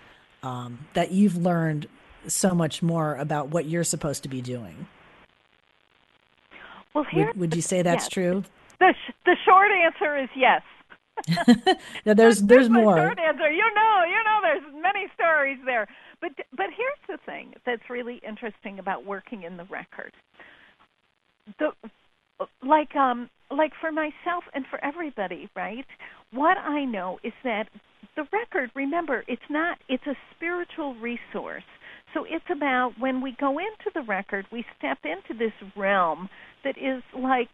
Um, 0.42 0.88
that 0.94 1.12
you've 1.12 1.38
learned 1.38 1.88
so 2.28 2.54
much 2.54 2.82
more 2.82 3.16
about 3.16 3.50
what 3.50 3.66
you're 3.66 3.84
supposed 3.84 4.24
to 4.24 4.30
be 4.30 4.42
doing. 4.42 4.88
Well, 6.94 7.06
here, 7.10 7.28
would, 7.28 7.38
would 7.38 7.56
you 7.56 7.62
say 7.62 7.82
that's 7.82 8.06
yes. 8.06 8.10
true? 8.10 8.44
The 8.80 8.94
the 9.26 9.36
short 9.46 9.72
answer 9.72 10.18
is 10.18 10.30
yes. 10.36 10.62
no, 12.06 12.14
there's 12.14 12.42
there's 12.44 12.70
more. 12.70 12.98
Short 12.98 13.20
answer. 13.20 13.50
You 13.52 13.74
know, 13.74 14.04
you 14.08 14.24
know, 14.24 14.40
there's 14.42 14.82
many 14.82 15.08
stories 15.16 15.58
there. 15.66 15.88
But 16.22 16.32
but 16.56 16.68
here's 16.76 17.00
the 17.08 17.18
thing 17.26 17.54
that's 17.66 17.90
really 17.90 18.22
interesting 18.28 18.80
about 18.80 19.06
working 19.06 19.44
in 19.44 19.58
the 19.58 19.66
record. 19.66 20.14
The 21.60 21.72
like 22.66 22.96
um 22.96 23.30
like 23.52 23.74
for 23.80 23.92
myself 23.92 24.44
and 24.54 24.66
for 24.70 24.84
everybody, 24.84 25.50
right? 25.56 25.86
What 26.32 26.58
I 26.58 26.86
know 26.86 27.20
is 27.24 27.34
that 27.44 27.68
the 28.16 28.28
record, 28.32 28.72
remember, 28.76 29.24
it's 29.28 29.42
not 29.50 29.78
it's 29.90 30.06
a 30.08 30.16
spiritual 30.36 30.96
resource. 30.96 31.64
So 32.14 32.26
it's 32.30 32.46
about 32.52 32.94
when 33.00 33.22
we 33.22 33.36
go 33.40 33.58
into 33.58 33.90
the 33.94 34.02
record, 34.02 34.46
we 34.52 34.66
step 34.78 35.00
into 35.04 35.38
this 35.38 35.54
realm 35.76 36.30
that 36.64 36.78
is 36.78 37.02
like 37.18 37.50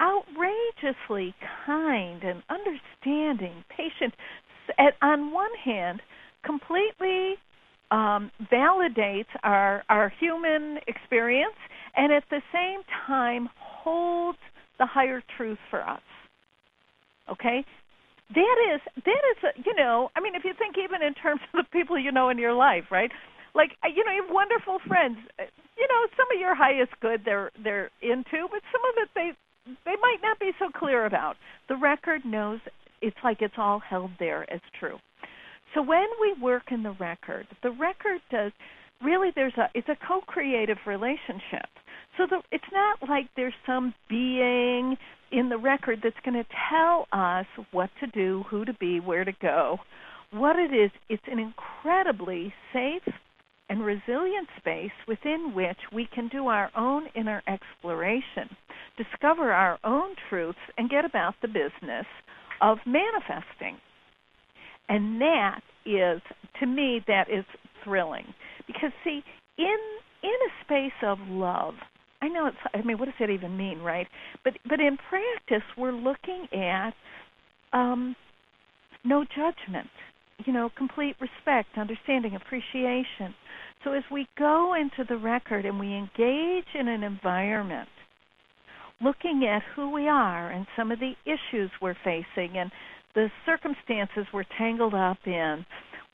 outrageously 0.00 1.34
kind 1.66 2.22
and 2.22 2.42
understanding, 2.48 3.64
patient. 3.76 4.14
On 5.02 5.32
one 5.32 5.50
hand, 5.64 6.00
completely 6.44 7.34
um, 7.90 8.30
validates 8.52 9.26
our 9.42 9.82
our 9.88 10.12
human 10.20 10.78
experience, 10.86 11.56
and 11.96 12.12
at 12.12 12.24
the 12.30 12.42
same 12.52 12.82
time 13.06 13.48
holds 13.58 14.38
the 14.78 14.86
higher 14.86 15.22
truth 15.36 15.58
for 15.70 15.80
us. 15.82 16.02
Okay, 17.30 17.64
that 18.34 18.56
is 18.74 18.80
that 19.04 19.22
is 19.32 19.44
a, 19.44 19.62
you 19.64 19.74
know 19.74 20.10
I 20.14 20.20
mean 20.20 20.34
if 20.34 20.44
you 20.44 20.52
think 20.58 20.76
even 20.78 21.02
in 21.02 21.14
terms 21.14 21.40
of 21.54 21.64
the 21.64 21.78
people 21.78 21.98
you 21.98 22.12
know 22.12 22.28
in 22.28 22.38
your 22.38 22.54
life, 22.54 22.84
right? 22.90 23.10
Like 23.58 23.74
uh, 23.82 23.88
you 23.94 24.04
know 24.04 24.12
you 24.12 24.22
have 24.22 24.32
wonderful 24.32 24.78
friends. 24.86 25.18
Uh, 25.38 25.50
you 25.76 25.86
know 25.90 26.06
some 26.16 26.26
of 26.32 26.40
your 26.40 26.54
highest 26.54 26.92
good 27.02 27.22
they're 27.24 27.50
they're 27.62 27.90
into, 28.00 28.46
but 28.48 28.62
some 28.70 28.82
of 28.86 28.94
it 29.02 29.08
they 29.16 29.32
they 29.84 29.96
might 30.00 30.22
not 30.22 30.38
be 30.38 30.52
so 30.60 30.70
clear 30.70 31.04
about. 31.04 31.34
The 31.68 31.76
record 31.76 32.22
knows 32.24 32.60
it's 33.02 33.16
like 33.24 33.42
it's 33.42 33.58
all 33.58 33.80
held 33.80 34.12
there 34.20 34.50
as 34.52 34.60
true. 34.78 34.98
So 35.74 35.82
when 35.82 36.06
we 36.20 36.40
work 36.40 36.70
in 36.70 36.84
the 36.84 36.92
record, 36.92 37.46
the 37.64 37.70
record 37.72 38.20
does 38.30 38.52
really 39.02 39.30
there's 39.34 39.56
a 39.58 39.68
it's 39.74 39.88
a 39.88 39.96
co-creative 40.06 40.78
relationship. 40.86 41.68
So 42.16 42.26
the, 42.30 42.40
it's 42.52 42.72
not 42.72 43.08
like 43.08 43.26
there's 43.36 43.54
some 43.66 43.92
being 44.08 44.96
in 45.32 45.48
the 45.48 45.58
record 45.58 46.00
that's 46.02 46.16
going 46.24 46.42
to 46.42 46.48
tell 46.70 47.06
us 47.12 47.46
what 47.72 47.90
to 48.00 48.06
do, 48.06 48.44
who 48.48 48.64
to 48.64 48.72
be, 48.74 49.00
where 49.00 49.24
to 49.24 49.32
go. 49.42 49.78
What 50.30 50.56
it 50.58 50.72
is, 50.74 50.90
it's 51.08 51.22
an 51.30 51.38
incredibly 51.38 52.52
safe 52.72 53.14
and 53.68 53.84
resilient 53.84 54.48
space 54.58 54.92
within 55.06 55.52
which 55.54 55.78
we 55.92 56.08
can 56.14 56.28
do 56.28 56.46
our 56.46 56.70
own 56.76 57.06
inner 57.14 57.42
exploration, 57.46 58.48
discover 58.96 59.52
our 59.52 59.78
own 59.84 60.14
truths, 60.28 60.58
and 60.76 60.90
get 60.90 61.04
about 61.04 61.34
the 61.42 61.48
business 61.48 62.06
of 62.60 62.78
manifesting. 62.86 63.76
And 64.88 65.20
that 65.20 65.60
is, 65.84 66.20
to 66.60 66.66
me, 66.66 67.00
that 67.06 67.28
is 67.30 67.44
thrilling. 67.84 68.24
Because, 68.66 68.90
see, 69.04 69.22
in 69.58 69.76
in 70.22 70.30
a 70.30 70.64
space 70.64 70.98
of 71.04 71.18
love, 71.28 71.74
I 72.20 72.28
know 72.28 72.46
it's. 72.46 72.56
I 72.74 72.82
mean, 72.82 72.98
what 72.98 73.04
does 73.06 73.14
that 73.20 73.30
even 73.30 73.56
mean, 73.56 73.80
right? 73.80 74.06
But 74.44 74.54
but 74.68 74.80
in 74.80 74.96
practice, 75.08 75.66
we're 75.76 75.92
looking 75.92 76.46
at 76.52 76.92
um, 77.72 78.16
no 79.04 79.24
judgment. 79.24 79.88
You 80.44 80.52
know, 80.52 80.70
complete 80.76 81.16
respect, 81.20 81.76
understanding, 81.76 82.36
appreciation. 82.36 83.34
So 83.84 83.92
as 83.92 84.02
we 84.10 84.26
go 84.38 84.74
into 84.74 85.04
the 85.08 85.16
record 85.16 85.64
and 85.64 85.78
we 85.78 85.94
engage 85.94 86.66
in 86.78 86.88
an 86.88 87.02
environment, 87.02 87.88
looking 89.00 89.46
at 89.48 89.62
who 89.74 89.90
we 89.90 90.08
are 90.08 90.50
and 90.50 90.66
some 90.76 90.90
of 90.90 90.98
the 90.98 91.12
issues 91.24 91.70
we're 91.80 91.96
facing 92.04 92.58
and 92.58 92.70
the 93.14 93.28
circumstances 93.46 94.26
we're 94.32 94.44
tangled 94.58 94.94
up 94.94 95.18
in, 95.26 95.64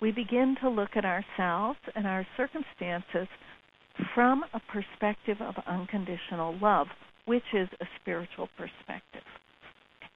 we 0.01 0.11
begin 0.11 0.57
to 0.61 0.69
look 0.69 0.91
at 0.97 1.05
ourselves 1.05 1.79
and 1.95 2.07
our 2.07 2.27
circumstances 2.37 3.29
from 4.15 4.45
a 4.53 4.61
perspective 4.73 5.39
of 5.41 5.55
unconditional 5.67 6.59
love, 6.61 6.89
which 7.25 7.45
is 7.55 7.69
a 7.81 7.87
spiritual 8.01 8.49
perspective. 8.57 9.23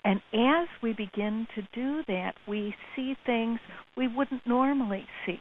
And 0.05 0.21
as 0.33 0.69
we 0.83 0.93
begin 0.93 1.47
to 1.55 1.63
do 1.75 2.03
that, 2.09 2.35
we 2.47 2.75
see 2.95 3.15
things 3.27 3.59
we 3.97 4.09
wouldn't 4.09 4.47
normally 4.47 5.07
see. 5.27 5.41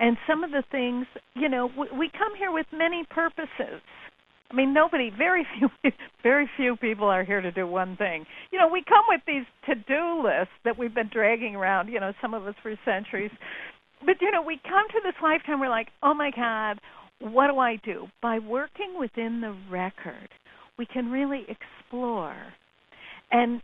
And 0.00 0.16
some 0.26 0.42
of 0.42 0.50
the 0.50 0.64
things, 0.72 1.06
you 1.34 1.48
know, 1.48 1.70
we 1.76 2.10
come 2.10 2.34
here 2.36 2.50
with 2.50 2.66
many 2.72 3.04
purposes. 3.10 3.82
I 4.50 4.54
mean, 4.56 4.72
nobody, 4.72 5.10
very 5.16 5.46
few, 5.58 5.68
very 6.22 6.48
few 6.56 6.76
people 6.76 7.06
are 7.06 7.22
here 7.22 7.40
to 7.40 7.52
do 7.52 7.66
one 7.66 7.96
thing. 7.96 8.24
You 8.50 8.58
know, 8.58 8.66
we 8.66 8.82
come 8.82 9.04
with 9.08 9.20
these 9.26 9.44
to-do 9.66 10.22
lists 10.24 10.54
that 10.64 10.78
we've 10.78 10.94
been 10.94 11.10
dragging 11.12 11.54
around. 11.54 11.88
You 11.88 12.00
know, 12.00 12.12
some 12.20 12.34
of 12.34 12.46
us 12.46 12.54
for 12.62 12.74
centuries. 12.84 13.30
But 14.04 14.16
you 14.20 14.30
know, 14.30 14.42
we 14.42 14.58
come 14.64 14.88
to 14.88 15.00
this 15.04 15.14
lifetime. 15.22 15.60
We're 15.60 15.68
like, 15.68 15.88
oh 16.02 16.14
my 16.14 16.30
God, 16.34 16.80
what 17.20 17.48
do 17.48 17.58
I 17.58 17.76
do? 17.84 18.06
By 18.22 18.38
working 18.38 18.98
within 18.98 19.42
the 19.42 19.54
record, 19.70 20.30
we 20.78 20.86
can 20.86 21.10
really 21.10 21.44
explore 21.46 22.34
and 23.30 23.60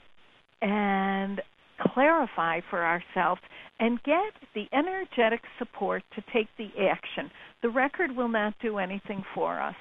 and 0.63 1.41
clarify 1.79 2.61
for 2.69 2.85
ourselves 2.85 3.41
and 3.79 4.03
get 4.03 4.33
the 4.55 4.67
energetic 4.73 5.43
support 5.59 6.03
to 6.15 6.23
take 6.33 6.49
the 6.57 6.69
action. 6.89 7.31
The 7.63 7.69
record 7.69 8.17
will 8.17 8.29
not 8.29 8.55
do 8.61 8.79
anything 8.79 9.25
for 9.35 9.61
us. 9.61 9.75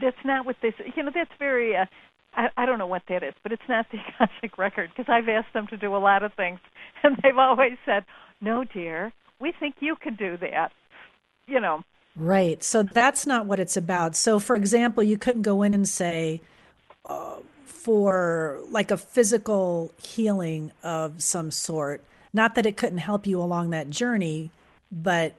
That's 0.00 0.16
not 0.24 0.46
what 0.46 0.56
this. 0.62 0.74
You 0.96 1.02
know, 1.02 1.10
that's 1.14 1.30
very. 1.38 1.76
Uh, 1.76 1.86
I, 2.34 2.48
I 2.56 2.66
don't 2.66 2.78
know 2.78 2.86
what 2.86 3.02
that 3.08 3.22
is, 3.22 3.34
but 3.42 3.52
it's 3.52 3.62
not 3.68 3.86
the 3.90 3.98
Akashic 4.24 4.56
record 4.56 4.90
because 4.96 5.12
I've 5.12 5.28
asked 5.28 5.52
them 5.52 5.66
to 5.68 5.76
do 5.76 5.94
a 5.94 5.98
lot 5.98 6.22
of 6.22 6.32
things, 6.34 6.60
and 7.02 7.16
they've 7.22 7.36
always 7.36 7.76
said, 7.84 8.04
"No, 8.40 8.64
dear, 8.64 9.12
we 9.40 9.52
think 9.58 9.76
you 9.80 9.96
can 9.96 10.14
do 10.14 10.36
that." 10.38 10.72
You 11.46 11.60
know. 11.60 11.82
Right. 12.16 12.62
So 12.62 12.82
that's 12.82 13.26
not 13.26 13.46
what 13.46 13.60
it's 13.60 13.76
about. 13.76 14.16
So, 14.16 14.38
for 14.38 14.56
example, 14.56 15.02
you 15.02 15.16
couldn't 15.16 15.42
go 15.42 15.62
in 15.62 15.74
and 15.74 15.88
say, 15.88 16.40
uh, 17.06 17.36
for 17.82 18.60
like 18.68 18.90
a 18.90 18.96
physical 18.96 19.92
healing 20.02 20.72
of 20.82 21.22
some 21.22 21.50
sort, 21.50 22.02
not 22.32 22.54
that 22.54 22.66
it 22.66 22.76
couldn't 22.76 22.98
help 22.98 23.26
you 23.26 23.40
along 23.40 23.70
that 23.70 23.90
journey, 23.90 24.50
but 24.92 25.34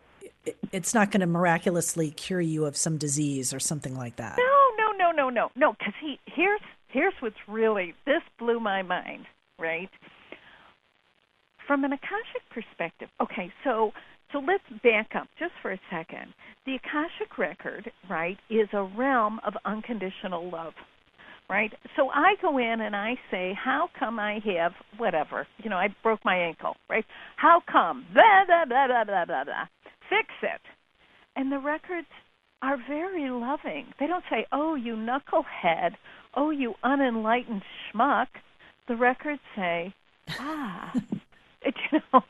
it's 0.71 0.93
not 0.93 1.12
going 1.12 1.21
to 1.21 1.27
miraculously 1.27 2.12
cure 2.12 2.41
you 2.41 2.65
of 2.65 2.75
some 2.75 2.97
disease 2.97 3.54
or 3.54 3.60
something 3.60 3.95
like 3.95 4.15
that. 4.15 4.38
No, 4.38 4.86
no, 4.86 4.91
no, 4.97 5.12
no, 5.12 5.30
no, 5.30 5.51
no. 5.56 5.73
Because 5.73 5.93
he 6.01 6.19
here's 6.25 6.62
here's 6.88 7.13
what's 7.19 7.36
really 7.47 7.93
this 8.06 8.21
blew 8.39 8.60
my 8.60 8.82
mind. 8.82 9.25
Right 9.60 9.89
from 11.67 11.86
an 11.86 11.93
akashic 11.93 12.41
perspective. 12.49 13.08
Okay, 13.21 13.49
so 13.63 13.93
so 14.34 14.39
let's 14.39 14.63
back 14.84 15.12
up 15.15 15.27
just 15.39 15.54
for 15.62 15.71
a 15.71 15.80
second. 15.89 16.34
The 16.65 16.75
akashic 16.75 17.38
record, 17.38 17.91
right, 18.10 18.38
is 18.49 18.67
a 18.73 18.84
realm 18.84 19.39
of 19.45 19.54
unconditional 19.63 20.49
love. 20.49 20.73
Right? 21.49 21.73
So 21.95 22.10
I 22.10 22.36
go 22.41 22.58
in 22.58 22.82
and 22.82 22.95
I 22.95 23.15
say, 23.30 23.54
how 23.62 23.89
come 23.97 24.19
I 24.19 24.39
have 24.45 24.73
whatever? 24.97 25.47
You 25.63 25.69
know, 25.69 25.77
I 25.77 25.89
broke 26.04 26.23
my 26.23 26.38
ankle, 26.38 26.75
right? 26.89 27.06
How 27.36 27.62
come? 27.71 28.06
Blah, 28.13 28.45
blah, 28.45 28.65
blah, 28.65 28.88
blah, 28.88 29.04
blah, 29.04 29.25
blah, 29.25 29.43
blah. 29.43 29.65
Fix 30.10 30.30
it. 30.43 30.62
And 31.36 31.51
the 31.51 31.60
records 31.60 32.08
are 32.62 32.77
very 32.88 33.30
loving. 33.30 33.88
They 33.99 34.08
don't 34.08 34.23
say, 34.30 34.45
oh, 34.51 34.75
you 34.75 34.95
knucklehead, 34.95 35.95
oh, 36.36 36.51
you 36.51 36.75
unenlightened 36.84 37.63
schmuck. 37.93 38.27
The 38.88 38.95
records 38.95 39.41
say, 39.56 39.93
ah, 40.39 40.91
you 41.65 41.99
know, 42.13 42.21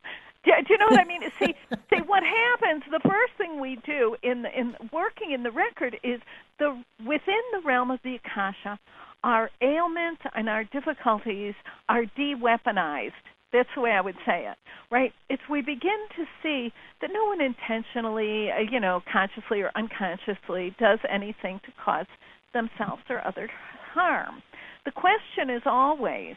do, 0.44 0.52
do 0.68 0.74
you 0.74 0.78
know 0.78 0.88
what 0.90 1.00
I 1.00 1.06
mean? 1.06 1.22
see, 1.40 1.54
see 1.90 2.02
what 2.06 2.24
happens. 2.24 2.84
The 2.92 3.08
first 3.08 3.34
thing 3.38 3.60
we 3.60 3.78
do 3.86 4.16
in 4.24 4.44
the, 4.44 4.50
in 4.58 4.76
working 4.92 5.32
in 5.32 5.44
the 5.44 5.52
record 5.52 5.98
is 6.04 6.20
the 6.60 6.82
within 7.06 7.42
the 7.52 7.62
realm 7.66 7.92
of 7.92 8.00
the 8.04 8.16
akasha, 8.16 8.80
our 9.24 9.50
ailments 9.62 10.22
and 10.36 10.50
our 10.50 10.64
difficulties 10.66 11.54
are 11.90 12.06
de-weaponized. 12.06 13.12
That's 13.54 13.70
the 13.76 13.82
way 13.82 13.92
I 13.92 14.02
would 14.02 14.16
say 14.26 14.48
it, 14.48 14.58
right? 14.90 15.12
It's 15.30 15.42
we 15.50 15.62
begin 15.62 16.00
to 16.16 16.26
see 16.42 16.72
that 17.02 17.12
no 17.14 17.26
one 17.26 17.42
intentionally, 17.42 18.50
uh, 18.50 18.62
you 18.72 18.80
know, 18.80 19.02
consciously 19.12 19.62
or 19.62 19.72
unconsciously 19.76 20.74
does 20.80 21.00
anything 21.10 21.60
to 21.66 21.72
cause 21.84 22.06
themselves 22.54 23.04
or 23.10 23.26
other 23.28 23.50
harm. 23.94 24.42
The 24.86 24.92
question 24.92 25.50
is 25.50 25.62
always, 25.66 26.36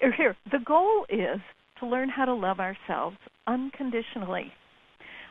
or 0.00 0.12
here, 0.12 0.36
the 0.50 0.60
goal 0.64 1.04
is 1.08 1.40
to 1.80 1.86
learn 1.86 2.08
how 2.08 2.24
to 2.24 2.34
love 2.34 2.60
ourselves 2.60 3.16
unconditionally. 3.46 4.52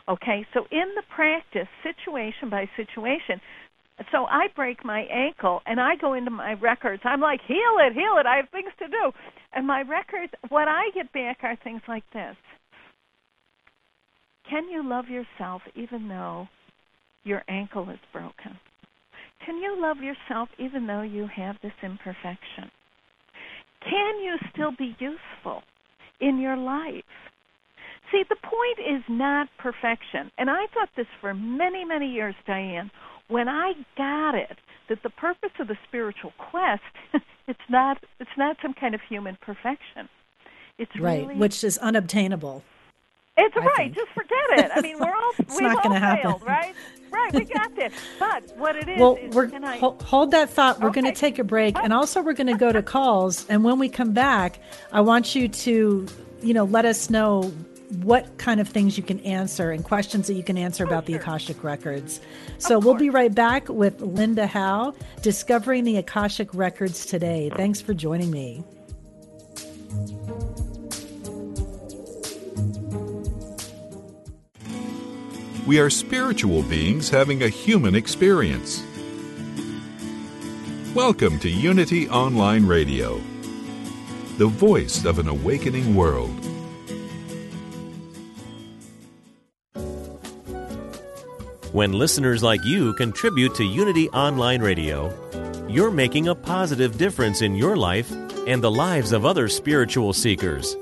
Okay, 0.07 0.45
so 0.53 0.65
in 0.71 0.93
the 0.95 1.03
practice, 1.15 1.67
situation 1.81 2.49
by 2.49 2.69
situation, 2.75 3.39
so 4.11 4.25
I 4.25 4.47
break 4.55 4.83
my 4.83 5.01
ankle 5.01 5.61
and 5.65 5.79
I 5.79 5.95
go 5.95 6.13
into 6.13 6.31
my 6.31 6.53
records. 6.53 7.03
I'm 7.05 7.21
like, 7.21 7.39
heal 7.47 7.77
it, 7.79 7.93
heal 7.93 8.17
it. 8.17 8.25
I 8.25 8.37
have 8.37 8.49
things 8.49 8.71
to 8.79 8.87
do. 8.87 9.11
And 9.53 9.67
my 9.67 9.81
records, 9.81 10.33
what 10.49 10.67
I 10.67 10.89
get 10.93 11.13
back 11.13 11.39
are 11.43 11.55
things 11.63 11.81
like 11.87 12.03
this 12.11 12.35
Can 14.49 14.67
you 14.69 14.87
love 14.87 15.05
yourself 15.07 15.61
even 15.75 16.07
though 16.07 16.47
your 17.23 17.43
ankle 17.47 17.89
is 17.89 17.99
broken? 18.11 18.57
Can 19.45 19.57
you 19.57 19.79
love 19.79 19.97
yourself 19.97 20.49
even 20.57 20.87
though 20.87 21.01
you 21.01 21.27
have 21.33 21.55
this 21.61 21.73
imperfection? 21.81 22.71
Can 23.83 24.19
you 24.23 24.37
still 24.51 24.71
be 24.77 24.95
useful 24.99 25.63
in 26.27 26.39
your 26.39 26.57
life? 26.57 27.03
See, 28.11 28.23
the 28.29 28.35
point 28.35 28.79
is 28.79 29.03
not 29.09 29.47
perfection. 29.57 30.31
And 30.37 30.49
I 30.49 30.67
thought 30.73 30.89
this 30.95 31.07
for 31.19 31.33
many, 31.33 31.83
many 31.83 32.07
years, 32.07 32.35
Diane 32.45 32.91
when 33.27 33.47
I 33.47 33.73
got 33.97 34.35
it 34.35 34.57
that 34.89 34.99
the 35.03 35.09
purpose 35.09 35.51
of 35.59 35.67
the 35.67 35.77
spiritual 35.87 36.33
quest 36.37 36.81
it's 37.47 37.59
not 37.69 37.97
it's 38.19 38.37
not 38.37 38.57
some 38.61 38.73
kind 38.73 38.95
of 38.95 39.01
human 39.07 39.37
perfection. 39.41 40.09
It's 40.77 40.91
right, 40.99 41.27
really, 41.27 41.39
which 41.39 41.63
is 41.63 41.77
unobtainable. 41.77 42.63
It's 43.35 43.57
I 43.57 43.59
right. 43.59 43.75
Think. 43.77 43.95
Just 43.95 44.11
forget 44.11 44.39
it. 44.51 44.71
I 44.75 44.81
mean, 44.81 44.99
we're 44.99 45.13
all 45.13 45.31
it's 45.39 45.55
we've 45.55 45.63
not 45.63 45.85
all 45.85 45.93
happen. 45.93 46.31
failed, 46.31 46.43
right? 46.43 46.75
Right, 47.11 47.33
we 47.33 47.45
got 47.45 47.75
this. 47.75 47.93
But 48.19 48.57
what 48.57 48.75
it 48.75 48.89
is, 48.89 48.99
well, 48.99 49.15
is 49.15 49.35
we're 49.35 49.49
I, 49.63 49.77
hold, 49.77 50.01
hold 50.01 50.31
that 50.31 50.49
thought. 50.49 50.79
We're 50.79 50.89
okay. 50.89 51.01
going 51.01 51.13
to 51.13 51.19
take 51.19 51.37
a 51.37 51.43
break, 51.43 51.77
and 51.77 51.93
oh. 51.93 51.97
also 51.97 52.21
we're 52.21 52.33
going 52.33 52.47
to 52.47 52.57
go 52.57 52.71
to 52.71 52.81
calls. 52.83 53.47
And 53.49 53.63
when 53.63 53.79
we 53.79 53.89
come 53.89 54.13
back, 54.13 54.59
I 54.91 55.01
want 55.01 55.35
you 55.35 55.47
to, 55.47 56.07
you 56.41 56.53
know, 56.53 56.65
let 56.65 56.85
us 56.85 57.09
know 57.09 57.53
what 58.01 58.37
kind 58.39 58.59
of 58.59 58.67
things 58.67 58.97
you 58.97 59.03
can 59.03 59.19
answer 59.19 59.69
and 59.69 59.83
questions 59.83 60.25
that 60.25 60.33
you 60.33 60.43
can 60.43 60.57
answer 60.57 60.83
oh, 60.83 60.87
about 60.87 61.05
the 61.05 61.13
Akashic 61.13 61.63
Records. 61.63 62.19
So 62.57 62.79
we'll 62.79 62.95
be 62.95 63.11
right 63.11 63.33
back 63.33 63.69
with 63.69 64.01
Linda 64.01 64.47
Howe, 64.47 64.95
Discovering 65.21 65.83
the 65.83 65.97
Akashic 65.97 66.51
Records 66.55 67.05
today. 67.05 67.51
Thanks 67.55 67.81
for 67.81 67.93
joining 67.93 68.31
me. 68.31 68.63
We 75.65 75.79
are 75.79 75.89
spiritual 75.89 76.61
beings 76.63 77.09
having 77.09 77.43
a 77.43 77.47
human 77.47 77.95
experience. 77.95 78.83
Welcome 80.93 81.39
to 81.39 81.49
Unity 81.49 82.09
Online 82.09 82.65
Radio, 82.65 83.21
the 84.37 84.47
voice 84.47 85.05
of 85.05 85.19
an 85.19 85.29
awakening 85.29 85.95
world. 85.95 86.31
When 91.71 91.93
listeners 91.93 92.43
like 92.43 92.65
you 92.65 92.93
contribute 92.95 93.55
to 93.55 93.63
Unity 93.63 94.09
Online 94.09 94.61
Radio, 94.61 95.17
you're 95.69 95.91
making 95.91 96.27
a 96.27 96.35
positive 96.35 96.97
difference 96.97 97.41
in 97.41 97.55
your 97.55 97.77
life 97.77 98.11
and 98.47 98.61
the 98.61 98.69
lives 98.69 99.13
of 99.13 99.25
other 99.25 99.47
spiritual 99.47 100.11
seekers. 100.11 100.75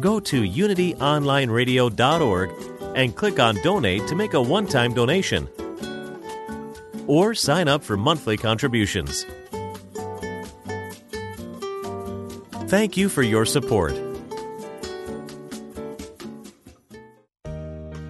Go 0.00 0.18
to 0.18 0.42
unityonlineradio.org 0.42 2.50
and 2.94 3.14
click 3.16 3.38
on 3.38 3.56
Donate 3.62 4.06
to 4.08 4.14
make 4.14 4.34
a 4.34 4.40
one 4.40 4.66
time 4.66 4.94
donation. 4.94 5.48
Or 7.06 7.34
sign 7.34 7.68
up 7.68 7.82
for 7.82 7.96
monthly 7.96 8.36
contributions. 8.36 9.26
Thank 12.68 12.96
you 12.96 13.08
for 13.08 13.22
your 13.22 13.44
support. 13.44 13.92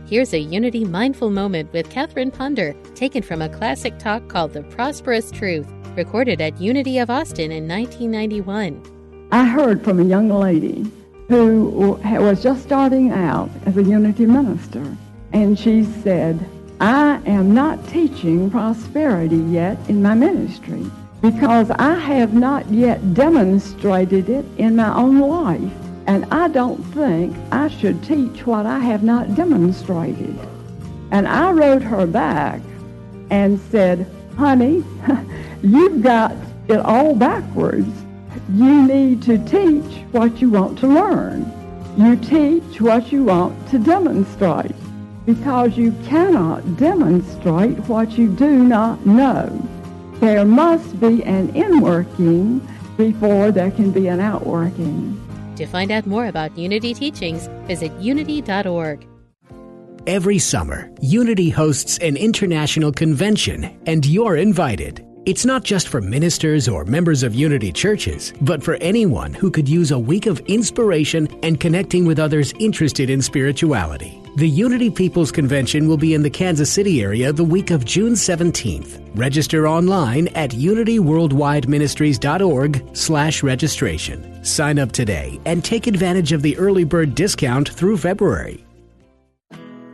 Here's 0.06 0.34
a 0.34 0.38
Unity 0.38 0.84
Mindful 0.84 1.30
Moment 1.30 1.72
with 1.72 1.88
Catherine 1.88 2.30
Ponder, 2.30 2.74
taken 2.94 3.22
from 3.22 3.40
a 3.40 3.48
classic 3.48 3.98
talk 3.98 4.28
called 4.28 4.52
The 4.52 4.62
Prosperous 4.64 5.30
Truth, 5.30 5.66
recorded 5.96 6.40
at 6.40 6.60
Unity 6.60 6.98
of 6.98 7.08
Austin 7.08 7.50
in 7.50 7.66
1991. 7.66 9.28
I 9.32 9.46
heard 9.46 9.82
from 9.82 9.98
a 9.98 10.04
young 10.04 10.28
lady 10.28 10.84
who 11.32 11.98
was 12.02 12.42
just 12.42 12.62
starting 12.62 13.10
out 13.10 13.48
as 13.64 13.76
a 13.76 13.82
Unity 13.82 14.26
minister, 14.26 14.84
and 15.32 15.58
she 15.58 15.84
said, 15.84 16.38
I 16.80 17.20
am 17.24 17.54
not 17.54 17.88
teaching 17.88 18.50
prosperity 18.50 19.36
yet 19.36 19.78
in 19.88 20.02
my 20.02 20.14
ministry 20.14 20.90
because 21.22 21.70
I 21.70 21.94
have 21.94 22.34
not 22.34 22.68
yet 22.70 23.14
demonstrated 23.14 24.28
it 24.28 24.44
in 24.58 24.76
my 24.76 24.94
own 24.94 25.20
life. 25.20 25.72
And 26.06 26.26
I 26.26 26.48
don't 26.48 26.82
think 26.92 27.34
I 27.52 27.68
should 27.68 28.02
teach 28.02 28.44
what 28.44 28.66
I 28.66 28.80
have 28.80 29.04
not 29.04 29.34
demonstrated. 29.34 30.36
And 31.12 31.28
I 31.28 31.52
wrote 31.52 31.82
her 31.82 32.06
back 32.06 32.60
and 33.30 33.60
said, 33.70 34.10
honey, 34.36 34.84
you've 35.62 36.02
got 36.02 36.34
it 36.68 36.80
all 36.80 37.14
backwards. 37.14 38.01
You 38.52 38.86
need 38.86 39.22
to 39.22 39.38
teach 39.44 40.02
what 40.12 40.40
you 40.40 40.50
want 40.50 40.78
to 40.80 40.86
learn. 40.86 41.50
You 41.96 42.16
teach 42.16 42.80
what 42.80 43.12
you 43.12 43.24
want 43.24 43.68
to 43.70 43.78
demonstrate 43.78 44.74
because 45.26 45.76
you 45.76 45.92
cannot 46.04 46.76
demonstrate 46.76 47.78
what 47.80 48.12
you 48.18 48.28
do 48.28 48.64
not 48.64 49.04
know. 49.06 49.46
There 50.20 50.44
must 50.44 50.98
be 51.00 51.22
an 51.24 51.48
inworking 51.52 52.60
before 52.96 53.50
there 53.50 53.70
can 53.70 53.90
be 53.90 54.08
an 54.08 54.20
outworking. 54.20 55.18
To 55.56 55.66
find 55.66 55.90
out 55.90 56.06
more 56.06 56.26
about 56.26 56.56
Unity 56.56 56.94
teachings, 56.94 57.48
visit 57.66 57.92
unity.org. 58.00 59.06
Every 60.06 60.38
summer, 60.38 60.90
Unity 61.00 61.50
hosts 61.50 61.98
an 61.98 62.16
international 62.16 62.92
convention, 62.92 63.78
and 63.86 64.04
you're 64.04 64.36
invited. 64.36 65.04
It's 65.24 65.44
not 65.44 65.62
just 65.62 65.87
for 65.87 66.00
ministers 66.00 66.66
or 66.66 66.85
members 66.85 67.22
of 67.22 67.32
Unity 67.32 67.70
churches, 67.70 68.32
but 68.40 68.61
for 68.61 68.74
anyone 68.80 69.32
who 69.32 69.52
could 69.52 69.68
use 69.68 69.92
a 69.92 69.98
week 69.98 70.26
of 70.26 70.40
inspiration 70.40 71.28
and 71.44 71.61
connecting 71.61 72.04
with 72.04 72.18
others 72.18 72.52
interested 72.58 73.08
in 73.08 73.22
spirituality. 73.22 74.20
The 74.35 74.48
Unity 74.48 74.90
People's 74.90 75.30
Convention 75.30 75.87
will 75.87 75.96
be 75.96 76.14
in 76.14 76.22
the 76.22 76.30
Kansas 76.30 76.72
City 76.72 77.02
area 77.02 77.32
the 77.32 77.44
week 77.44 77.70
of 77.70 77.85
June 77.85 78.14
17th. 78.14 78.98
Register 79.14 79.68
online 79.68 80.26
at 80.28 80.50
unityworldwideministries.org 80.50 82.96
slash 82.96 83.44
registration. 83.44 84.44
Sign 84.44 84.80
up 84.80 84.90
today 84.90 85.38
and 85.44 85.64
take 85.64 85.87
advantage 85.87 86.32
of 86.32 86.42
the 86.42 86.58
early 86.58 86.82
bird 86.82 87.14
discount 87.14 87.68
through 87.68 87.98
February. 87.98 88.64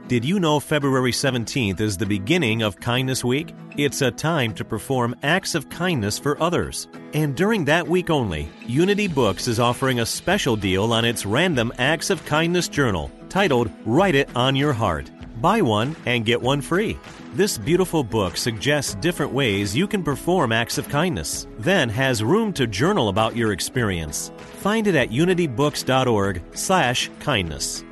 Did 0.09 0.25
you 0.25 0.41
know 0.41 0.59
February 0.59 1.13
17th 1.13 1.81
is 1.81 1.97
the 1.99 2.07
beginning 2.07 2.63
of 2.63 2.81
Kindness 2.81 3.23
Week? 3.23 3.55
It's 3.77 4.01
a 4.01 4.11
time 4.11 4.55
to 4.55 4.65
perform 4.65 5.15
acts 5.23 5.55
of 5.55 5.69
kindness 5.69 6.19
for 6.19 6.43
others. 6.43 6.89
And 7.13 7.37
during 7.37 7.67
that 7.67 7.87
week 7.87 8.09
only, 8.09 8.49
Unity 8.67 9.07
Books 9.07 9.47
is 9.47 9.61
offering 9.61 10.01
a 10.01 10.07
special 10.07 10.57
deal 10.57 10.95
on 10.95 11.05
its 11.05 11.27
Random 11.27 11.71
Acts 11.77 12.09
of 12.09 12.25
Kindness 12.25 12.69
journal 12.69 13.11
titled 13.29 13.71
Write 13.85 14.15
It 14.15 14.35
on 14.35 14.57
Your 14.57 14.73
Heart. 14.73 15.11
Buy 15.43 15.61
one 15.61 15.95
and 16.07 16.25
get 16.25 16.41
one 16.41 16.63
free. 16.63 16.99
This 17.35 17.59
beautiful 17.59 18.03
book 18.03 18.39
suggests 18.39 18.95
different 18.95 19.35
ways 19.35 19.77
you 19.77 19.87
can 19.87 20.03
perform 20.03 20.53
acts 20.53 20.79
of 20.79 20.89
kindness, 20.89 21.47
then 21.59 21.91
has 21.91 22.25
room 22.25 22.55
to 22.55 22.67
journal 22.67 23.11
about 23.11 23.37
your 23.37 23.53
experience. 23.53 24.33
Find 24.39 24.87
it 24.87 24.95
at 24.95 25.11
unitybooks.org/kindness. 25.11 27.85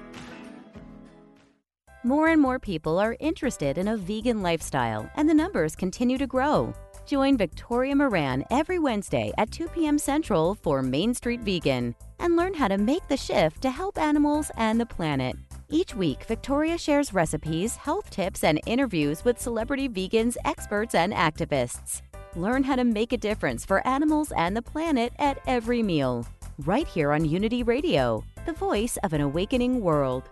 More 2.07 2.29
and 2.29 2.41
more 2.41 2.61
people 2.61 3.01
are 3.01 3.17
interested 3.19 3.79
in 3.79 3.89
a 3.89 3.97
vegan 3.97 4.41
lifestyle, 4.41 5.11
and 5.17 5.29
the 5.29 5.35
numbers 5.35 5.75
continue 5.75 6.17
to 6.19 6.27
grow. 6.29 6.73
Join 7.05 7.37
Victoria 7.37 7.97
Moran 7.97 8.45
every 8.49 8.79
Wednesday 8.79 9.33
at 9.39 9.51
2 9.51 9.67
p.m. 9.67 9.99
Central 9.99 10.55
for 10.55 10.83
Main 10.83 11.15
Street 11.15 11.41
Vegan 11.41 11.97
and 12.21 12.37
learn 12.37 12.55
how 12.55 12.69
to 12.69 12.79
make 12.79 13.09
the 13.09 13.17
shift 13.17 13.61
to 13.63 13.71
help 13.71 13.99
animals 13.99 14.53
and 14.57 14.81
the 14.81 14.87
planet. 14.87 15.35
Each 15.69 15.97
week, 15.97 16.23
Victoria 16.27 16.79
shares 16.79 17.13
recipes, 17.13 17.75
health 17.75 18.09
tips, 18.11 18.45
and 18.45 18.61
interviews 18.67 19.25
with 19.25 19.41
celebrity 19.41 19.89
vegans, 19.89 20.37
experts, 20.45 20.95
and 20.95 21.13
activists. 21.13 22.03
Learn 22.37 22.63
how 22.63 22.77
to 22.77 22.85
make 22.85 23.15
a 23.15 23.19
difference 23.19 23.65
for 23.65 23.85
animals 23.85 24.31
and 24.37 24.57
the 24.57 24.63
planet 24.63 25.13
at 25.19 25.41
every 25.49 25.83
meal. 25.83 26.25
Right 26.59 26.87
here 26.87 27.11
on 27.11 27.25
Unity 27.25 27.65
Radio, 27.65 28.23
the 28.47 28.53
voice 28.53 28.97
of 29.03 29.13
an 29.13 29.23
awakening 29.23 29.81
world. 29.81 30.29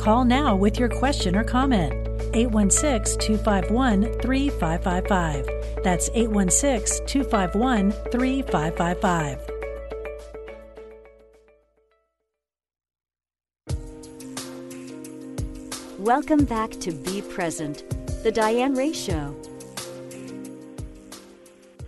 Call 0.00 0.24
now 0.24 0.56
with 0.56 0.78
your 0.78 0.88
question 0.88 1.36
or 1.36 1.44
comment. 1.44 1.92
816 2.32 3.20
251 3.20 4.04
3555. 4.22 5.84
That's 5.84 6.08
816 6.14 7.06
251 7.06 7.92
3555. 8.10 9.38
Welcome 15.98 16.46
back 16.46 16.70
to 16.80 16.92
Be 16.92 17.20
Present, 17.20 17.84
The 18.22 18.32
Diane 18.32 18.72
Ray 18.74 18.94
Show. 18.94 19.36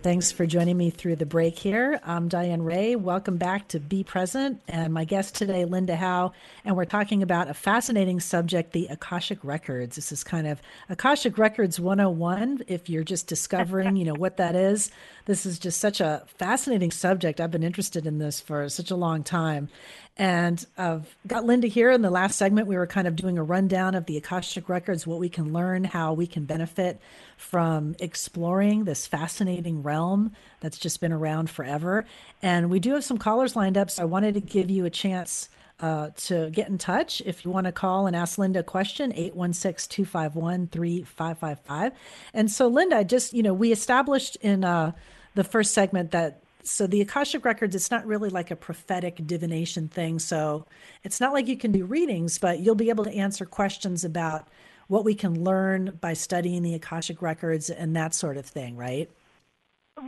Thanks 0.03 0.33
for 0.33 0.45
joining 0.45 0.75
me 0.75 0.89
through 0.89 1.15
the 1.15 1.25
break 1.25 1.57
here. 1.57 1.97
I'm 2.03 2.27
Diane 2.27 2.61
Ray. 2.61 2.97
Welcome 2.97 3.37
back 3.37 3.69
to 3.69 3.79
Be 3.79 4.03
Present. 4.03 4.61
And 4.67 4.93
my 4.93 5.05
guest 5.05 5.33
today, 5.33 5.63
Linda 5.63 5.95
Howe. 5.95 6.33
And 6.65 6.75
we're 6.75 6.83
talking 6.83 7.23
about 7.23 7.47
a 7.47 7.53
fascinating 7.53 8.19
subject, 8.19 8.73
the 8.73 8.87
Akashic 8.87 9.39
Records. 9.43 9.95
This 9.95 10.11
is 10.11 10.21
kind 10.21 10.45
of 10.45 10.61
Akashic 10.89 11.37
Records 11.37 11.79
101. 11.79 12.63
If 12.67 12.89
you're 12.89 13.05
just 13.05 13.27
discovering, 13.27 13.95
you 13.95 14.03
know, 14.03 14.13
what 14.13 14.35
that 14.35 14.57
is, 14.57 14.91
this 15.23 15.45
is 15.45 15.57
just 15.57 15.79
such 15.79 16.01
a 16.01 16.23
fascinating 16.27 16.91
subject. 16.91 17.39
I've 17.39 17.51
been 17.51 17.63
interested 17.63 18.05
in 18.05 18.17
this 18.17 18.41
for 18.41 18.67
such 18.67 18.91
a 18.91 18.97
long 18.97 19.23
time. 19.23 19.69
And 20.15 20.63
I've 20.77 21.15
got 21.25 21.43
Linda 21.43 21.67
here 21.67 21.89
in 21.89 22.03
the 22.03 22.11
last 22.11 22.37
segment. 22.37 22.67
We 22.67 22.77
were 22.77 22.85
kind 22.85 23.07
of 23.07 23.15
doing 23.15 23.39
a 23.39 23.43
rundown 23.43 23.95
of 23.95 24.05
the 24.05 24.17
Akashic 24.17 24.69
Records, 24.69 25.07
what 25.07 25.19
we 25.19 25.27
can 25.27 25.51
learn, 25.53 25.83
how 25.83 26.13
we 26.13 26.27
can 26.27 26.45
benefit 26.45 26.99
from 27.35 27.95
exploring 27.99 28.83
this 28.83 29.07
fascinating 29.07 29.81
realm 29.81 30.33
that's 30.59 30.77
just 30.77 31.01
been 31.01 31.11
around 31.11 31.49
forever. 31.49 32.05
And 32.43 32.69
we 32.69 32.79
do 32.79 32.93
have 32.93 33.03
some 33.03 33.17
callers 33.17 33.55
lined 33.55 33.75
up. 33.75 33.89
So 33.89 34.03
I 34.03 34.05
wanted 34.05 34.35
to 34.35 34.41
give 34.41 34.69
you 34.69 34.85
a 34.85 34.91
chance 34.91 35.49
uh, 35.79 36.11
to 36.15 36.51
get 36.51 36.69
in 36.69 36.77
touch. 36.77 37.21
If 37.25 37.43
you 37.43 37.49
want 37.49 37.65
to 37.65 37.71
call 37.71 38.05
and 38.05 38.15
ask 38.15 38.37
Linda 38.37 38.59
a 38.59 38.63
question, 38.63 39.11
816 39.13 39.89
251 40.05 40.67
3555. 40.67 41.91
And 42.35 42.51
so, 42.51 42.67
Linda, 42.67 42.97
I 42.97 43.03
just, 43.03 43.33
you 43.33 43.41
know, 43.41 43.53
we 43.53 43.71
established 43.71 44.35
in 44.37 44.63
uh, 44.63 44.91
the 45.33 45.43
first 45.43 45.73
segment 45.73 46.11
that 46.11 46.42
so 46.63 46.87
the 46.87 47.01
Akashic 47.01 47.45
Records, 47.45 47.75
it's 47.75 47.91
not 47.91 48.05
really 48.05 48.29
like 48.29 48.51
a 48.51 48.55
prophetic 48.55 49.25
divination 49.27 49.87
thing. 49.87 50.19
So 50.19 50.65
it's 51.03 51.19
not 51.19 51.33
like 51.33 51.47
you 51.47 51.57
can 51.57 51.71
do 51.71 51.85
readings, 51.85 52.37
but 52.37 52.59
you'll 52.59 52.75
be 52.75 52.89
able 52.89 53.03
to 53.03 53.13
answer 53.13 53.45
questions 53.45 54.03
about 54.03 54.47
what 54.87 55.05
we 55.05 55.15
can 55.15 55.43
learn 55.43 55.97
by 56.01 56.13
studying 56.13 56.63
the 56.63 56.73
Akashic 56.73 57.21
Records 57.21 57.69
and 57.69 57.95
that 57.95 58.13
sort 58.13 58.37
of 58.37 58.45
thing, 58.45 58.75
right? 58.77 59.09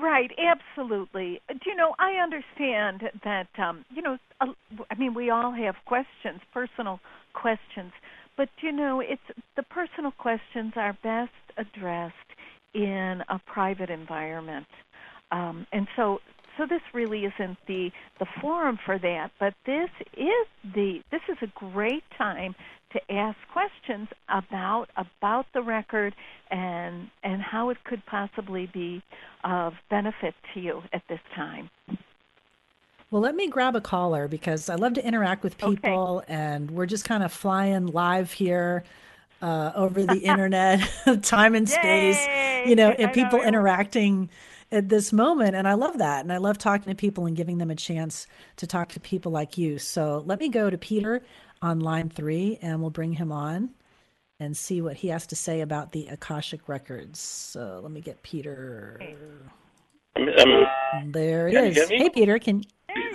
Right, 0.02 0.32
absolutely. 0.38 1.42
Do 1.48 1.70
you 1.70 1.76
know, 1.76 1.94
I 2.00 2.14
understand 2.14 3.10
that, 3.24 3.48
um, 3.58 3.86
you 3.94 4.02
know, 4.02 4.18
I 4.42 4.96
mean, 4.98 5.14
we 5.14 5.30
all 5.30 5.52
have 5.52 5.76
questions, 5.86 6.42
personal 6.52 7.00
questions, 7.34 7.92
but, 8.36 8.50
you 8.62 8.72
know, 8.72 9.00
it's 9.00 9.22
the 9.56 9.64
personal 9.64 10.12
questions 10.12 10.74
are 10.76 10.98
best 11.04 11.32
addressed 11.58 12.16
in 12.74 13.24
a 13.30 13.40
private 13.46 13.90
environment. 13.90 14.68
Um, 15.32 15.66
and 15.72 15.88
so 15.96 16.20
so 16.58 16.66
this 16.66 16.82
really 16.94 17.26
isn't 17.26 17.58
the 17.68 17.92
the 18.20 18.26
forum 18.42 18.78
for 18.86 18.98
that 18.98 19.32
but 19.40 19.54
this 19.66 19.90
is 20.18 20.48
the 20.74 21.02
this 21.12 21.22
is 21.30 21.38
a 21.42 21.48
great 21.56 22.04
time 22.18 22.56
to 22.92 23.00
ask 23.12 23.38
questions 23.52 24.08
about 24.30 24.88
about 24.98 25.46
the 25.54 25.62
record 25.62 26.16
and 26.50 27.10
and 27.24 27.42
how 27.42 27.70
it 27.70 27.78
could 27.84 28.06
possibly 28.06 28.70
be 28.74 29.02
of 29.44 29.74
benefit 29.90 30.34
to 30.54 30.60
you 30.60 30.82
at 30.94 31.02
this 31.10 31.20
time 31.36 31.70
well, 33.12 33.22
let 33.22 33.36
me 33.36 33.48
grab 33.48 33.76
a 33.76 33.82
caller 33.82 34.28
because 34.28 34.68
I 34.68 34.76
love 34.76 34.94
to 34.96 35.06
interact 35.06 35.44
with 35.44 35.58
people, 35.58 36.24
okay. 36.24 36.34
and 36.34 36.72
we're 36.72 36.88
just 36.88 37.06
kind 37.06 37.24
of 37.24 37.32
flying 37.32 37.86
live 37.86 38.32
here 38.32 38.84
uh, 39.42 39.72
over 39.76 40.04
the 40.04 40.18
internet, 40.24 40.82
time 41.22 41.56
and 41.56 41.70
space. 41.70 42.18
Yay! 42.26 42.66
You 42.68 42.76
know, 42.76 42.90
and 42.90 43.14
people 43.14 43.42
interacting 43.42 44.30
at 44.76 44.90
this 44.90 45.14
moment. 45.14 45.56
And 45.56 45.68
I 45.68 45.74
love 45.74 45.98
that. 45.98 46.22
And 46.22 46.32
I 46.32 46.38
love 46.38 46.58
talking 46.58 46.92
to 46.92 46.96
people 46.96 47.26
and 47.26 47.36
giving 47.36 47.58
them 47.58 47.72
a 47.72 47.76
chance 47.76 48.28
to 48.58 48.68
talk 48.68 48.90
to 48.90 49.00
people 49.00 49.32
like 49.32 49.58
you. 49.58 49.80
So 49.80 50.24
let 50.26 50.40
me 50.40 50.50
go 50.50 50.70
to 50.70 50.78
Peter 50.78 51.22
on 51.62 51.80
line 51.80 52.10
three 52.10 52.60
and 52.62 52.82
we'll 52.82 52.90
bring 52.90 53.14
him 53.14 53.32
on 53.32 53.70
and 54.40 54.56
see 54.56 54.82
what 54.82 54.98
he 54.98 55.08
has 55.08 55.26
to 55.28 55.36
say 55.36 55.62
about 55.62 55.92
the 55.92 56.08
Akashic 56.08 56.68
Records. 56.68 57.20
So 57.20 57.80
let 57.82 57.92
me 57.92 58.02
get 58.02 58.22
Peter. 58.22 59.00
Um, 60.18 61.12
there 61.12 61.48
it 61.48 61.78
is. 61.78 61.90
Hey, 61.90 62.10
Peter. 62.10 62.38
Can 62.40 62.64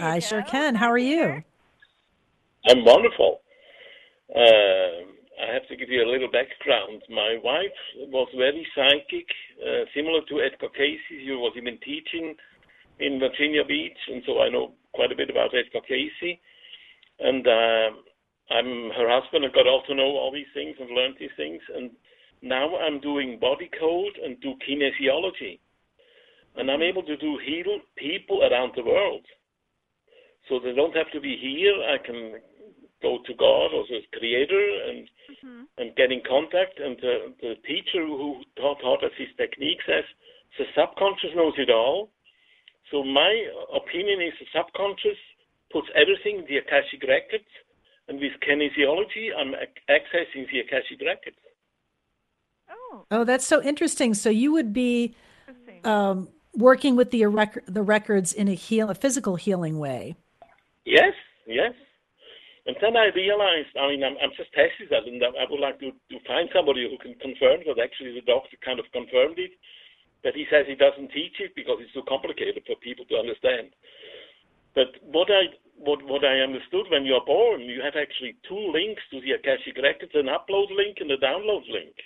I 0.00 0.16
go. 0.16 0.20
sure 0.20 0.42
can. 0.42 0.74
How 0.74 0.90
are 0.90 0.98
you? 0.98 1.42
I'm 2.68 2.84
wonderful. 2.84 3.40
Uh, 4.34 5.10
I 5.40 5.54
have 5.54 5.66
to 5.68 5.76
give 5.76 5.88
you 5.88 6.04
a 6.04 6.10
little 6.10 6.30
background. 6.30 7.00
My 7.08 7.40
wife 7.42 7.72
was 8.12 8.28
very 8.36 8.66
psychic, 8.76 9.24
uh, 9.56 9.88
similar 9.96 10.20
to 10.28 10.42
Edgar 10.44 10.68
Cayce, 10.76 11.00
He 11.08 11.30
was 11.32 11.54
even 11.56 11.78
teaching 11.80 12.36
in 12.98 13.18
Virginia 13.18 13.64
Beach, 13.64 13.96
and 14.08 14.22
so 14.26 14.42
I 14.42 14.50
know 14.50 14.72
quite 14.92 15.12
a 15.12 15.16
bit 15.16 15.30
about 15.30 15.54
Edgar 15.56 15.80
Cayce. 15.88 16.36
And 17.20 17.46
uh, 17.46 17.88
I'm 18.52 18.90
her 18.92 19.08
husband. 19.08 19.44
I 19.44 19.48
got 19.48 19.64
to 19.64 19.94
know 19.94 20.12
all 20.20 20.32
these 20.32 20.50
things 20.52 20.76
and 20.78 20.90
learned 20.90 21.16
these 21.18 21.34
things. 21.36 21.62
And 21.74 21.90
now 22.42 22.76
I'm 22.76 23.00
doing 23.00 23.38
body 23.40 23.70
code 23.78 24.18
and 24.22 24.40
do 24.40 24.54
kinesiology, 24.60 25.58
and 26.56 26.70
I'm 26.70 26.82
able 26.82 27.02
to 27.04 27.16
do 27.16 27.38
heal 27.46 27.80
people 27.96 28.42
around 28.42 28.72
the 28.76 28.84
world. 28.84 29.24
So 30.48 30.58
they 30.58 30.74
don't 30.74 30.96
have 30.96 31.10
to 31.12 31.20
be 31.20 31.36
here. 31.40 31.76
I 31.80 31.98
can 32.04 32.40
go 33.02 33.18
to 33.26 33.32
God 33.34 33.72
or 33.72 33.84
the 33.88 34.00
Creator 34.16 34.64
and 34.88 35.08
mm-hmm. 35.30 35.62
and 35.78 35.96
get 35.96 36.12
in 36.12 36.22
contact. 36.26 36.78
And 36.78 36.96
the, 37.00 37.32
the 37.40 37.54
teacher 37.66 38.04
who 38.04 38.42
taught, 38.56 38.80
taught 38.80 39.04
us 39.04 39.12
his 39.16 39.28
technique 39.36 39.80
says 39.86 40.04
the 40.58 40.64
subconscious 40.76 41.30
knows 41.34 41.54
it 41.58 41.70
all. 41.70 42.10
So 42.90 43.04
my 43.04 43.32
opinion 43.74 44.20
is 44.20 44.34
the 44.40 44.46
subconscious 44.52 45.18
puts 45.72 45.86
everything 45.94 46.40
in 46.40 46.44
the 46.48 46.58
Akashic 46.58 47.02
records, 47.06 47.48
and 48.08 48.18
with 48.18 48.32
kinesiology, 48.42 49.30
I'm 49.36 49.54
accessing 49.88 50.50
the 50.50 50.60
Akashic 50.60 51.00
records. 51.00 51.36
Oh, 52.68 53.04
oh, 53.10 53.24
that's 53.24 53.46
so 53.46 53.62
interesting. 53.62 54.14
So 54.14 54.30
you 54.30 54.52
would 54.52 54.72
be 54.72 55.14
um, 55.84 56.28
working 56.54 56.96
with 56.96 57.10
the 57.12 57.24
rec- 57.26 57.64
the 57.66 57.82
records 57.82 58.32
in 58.32 58.48
a 58.48 58.54
heal 58.54 58.90
a 58.90 58.94
physical 58.94 59.36
healing 59.36 59.78
way. 59.78 60.16
Yes, 60.84 61.14
yes. 61.46 61.72
And 62.66 62.76
then 62.80 62.96
I 62.96 63.08
realized, 63.16 63.72
I 63.80 63.88
mean, 63.88 64.04
I'm, 64.04 64.20
I'm 64.20 64.36
just 64.36 64.52
testing 64.52 64.92
that, 64.92 65.08
and 65.08 65.16
I 65.24 65.48
would 65.48 65.64
like 65.64 65.80
to, 65.80 65.90
to 65.90 66.16
find 66.28 66.48
somebody 66.52 66.84
who 66.84 67.00
can 67.00 67.16
confirm 67.16 67.64
that. 67.64 67.80
Actually, 67.80 68.12
the 68.12 68.26
doctor 68.28 68.60
kind 68.60 68.76
of 68.76 68.84
confirmed 68.92 69.40
it, 69.40 69.56
that 70.24 70.36
he 70.36 70.44
says 70.52 70.68
he 70.68 70.76
doesn't 70.76 71.08
teach 71.16 71.40
it 71.40 71.56
because 71.56 71.80
it's 71.80 71.96
too 71.96 72.04
complicated 72.04 72.60
for 72.68 72.76
people 72.84 73.08
to 73.08 73.16
understand. 73.16 73.72
But 74.74 74.92
what 75.02 75.32
I 75.32 75.56
what 75.80 76.04
what 76.04 76.22
I 76.22 76.44
understood 76.44 76.86
when 76.92 77.08
you 77.08 77.16
are 77.16 77.24
born, 77.24 77.64
you 77.64 77.80
have 77.80 77.96
actually 77.96 78.36
two 78.44 78.70
links 78.70 79.02
to 79.10 79.20
the 79.24 79.40
Akashic 79.40 79.80
records: 79.80 80.12
an 80.14 80.28
upload 80.28 80.68
link 80.70 81.00
and 81.00 81.10
a 81.10 81.18
download 81.18 81.64
link. 81.72 81.96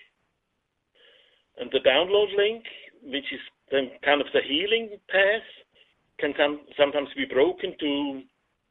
And 1.58 1.70
the 1.70 1.82
download 1.82 2.30
link, 2.36 2.64
which 3.02 3.26
is 3.34 3.42
then 3.70 3.90
kind 4.04 4.20
of 4.20 4.28
the 4.32 4.40
healing 4.46 4.96
path, 5.10 5.48
can 6.18 6.32
some, 6.38 6.60
sometimes 6.78 7.08
be 7.16 7.26
broken 7.26 7.74
to 7.78 8.22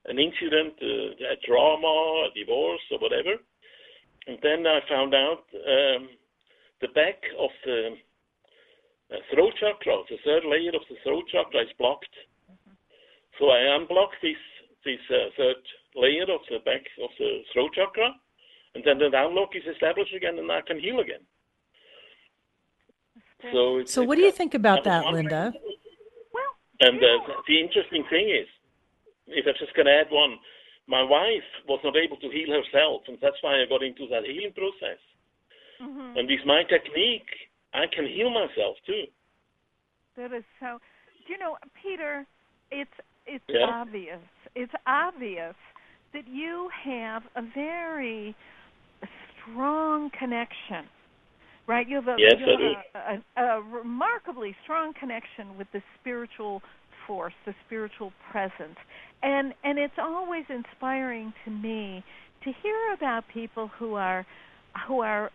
an 0.06 0.20
incident, 0.20 0.74
uh, 0.82 1.34
a 1.34 1.38
drama, 1.48 2.28
a 2.28 2.30
divorce, 2.36 2.82
or 2.92 3.00
whatever. 3.00 3.40
And 4.28 4.38
then 4.42 4.66
I 4.68 4.80
found 4.88 5.14
out 5.14 5.44
um, 5.54 6.10
the 6.82 6.88
back 6.96 7.20
of 7.40 7.50
the 7.66 7.96
uh, 9.12 9.18
throat 9.34 9.54
chakra, 9.60 10.04
the 10.10 10.18
third 10.26 10.44
layer 10.46 10.76
of 10.76 10.84
the 10.90 10.96
throat 11.04 11.24
chakra, 11.32 11.62
is 11.62 11.74
blocked. 11.78 12.16
Mm-hmm. 12.52 12.76
So 13.40 13.50
I 13.50 13.78
unblock 13.78 14.12
this 14.22 14.40
this 14.86 15.00
uh, 15.10 15.32
third 15.38 15.64
layer 15.96 16.24
of 16.24 16.42
the 16.50 16.60
back 16.66 16.84
of 17.02 17.10
the 17.20 17.40
throat 17.54 17.72
chakra, 17.76 18.12
and 18.76 18.84
then 18.86 18.98
the 18.98 19.10
downlock 19.10 19.56
is 19.56 19.64
established 19.72 20.14
again, 20.14 20.40
and 20.40 20.52
I 20.52 20.62
can 20.62 20.80
heal 20.80 21.00
again. 21.00 21.24
So, 23.52 23.84
so 23.86 24.04
what 24.04 24.16
do 24.16 24.22
you 24.22 24.32
think 24.32 24.54
about 24.54 24.84
that, 24.86 25.06
Linda? 25.08 25.54
Well, 26.34 26.54
and 26.80 26.98
uh, 26.98 27.34
the 27.48 27.60
interesting 27.60 28.04
thing 28.10 28.30
is, 28.30 28.48
if 29.28 29.46
I'm 29.48 29.54
just 29.60 29.76
going 29.76 29.86
to 29.88 29.94
add 29.94 30.08
one, 30.12 30.38
my 30.88 31.02
wife 31.02 31.48
was 31.68 31.80
not 31.84 31.96
able 31.96 32.18
to 32.18 32.30
heal 32.30 32.52
herself, 32.52 33.04
and 33.08 33.18
that's 33.22 33.38
why 33.42 33.62
I 33.62 33.66
got 33.70 33.84
into 33.84 34.08
that 34.12 34.24
healing 34.26 34.54
process. 34.54 35.00
Mm-hmm. 35.82 36.18
And 36.18 36.28
with 36.28 36.46
my 36.46 36.64
technique, 36.64 37.30
I 37.74 37.86
can 37.94 38.06
heal 38.06 38.30
myself 38.30 38.78
too. 38.86 39.04
That 40.18 40.34
is 40.34 40.44
so. 40.60 40.80
You 41.28 41.38
know, 41.38 41.58
Peter? 41.82 42.26
It's 42.72 42.92
it's 43.26 43.44
Yeah. 43.48 43.66
obvious. 43.66 44.20
It's 44.56 44.74
obvious 44.86 45.56
that 46.14 46.28
you 46.28 46.70
have 46.84 47.24
a 47.36 47.42
very 47.42 48.36
strong 49.42 50.10
connection, 50.12 50.88
right? 51.68 51.88
You 51.88 51.96
have 51.96 52.08
a, 52.08 52.16
Yes, 52.20 52.36
you 52.40 52.46
I 52.46 52.52
have 52.52 53.22
a, 53.38 53.42
a, 53.42 53.58
a 53.58 53.62
remarkably 53.62 54.56
strong 54.64 54.94
connection 54.94 55.58
with 55.58 55.68
the 55.72 55.82
spiritual 56.00 56.62
force, 57.08 57.34
the 57.46 57.54
spiritual 57.66 58.12
presence, 58.32 58.78
and 59.22 59.54
and 59.64 59.80
it's 59.80 59.98
always 59.98 60.46
inspiring 60.50 61.34
to 61.46 61.52
me 61.52 62.04
to 62.44 62.52
hear 62.62 62.94
about 62.94 63.24
people 63.34 63.70
who 63.80 63.96
are 63.96 64.26
who 64.88 65.02
are 65.02 65.30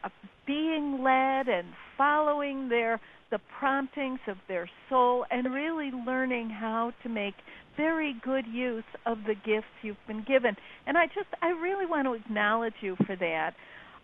being 0.46 1.02
led 1.02 1.48
and 1.48 1.68
following 1.96 2.68
their 2.68 3.00
the 3.30 3.38
promptings 3.58 4.20
of 4.26 4.36
their 4.48 4.68
soul 4.88 5.24
and 5.30 5.52
really 5.52 5.90
learning 5.90 6.48
how 6.48 6.92
to 7.02 7.08
make 7.08 7.34
very 7.76 8.14
good 8.24 8.46
use 8.46 8.84
of 9.06 9.18
the 9.26 9.34
gifts 9.34 9.66
you've 9.82 9.96
been 10.06 10.24
given. 10.26 10.56
And 10.86 10.96
I 10.98 11.06
just 11.06 11.28
I 11.42 11.48
really 11.48 11.86
want 11.86 12.06
to 12.06 12.14
acknowledge 12.14 12.74
you 12.80 12.96
for 13.06 13.16
that. 13.16 13.54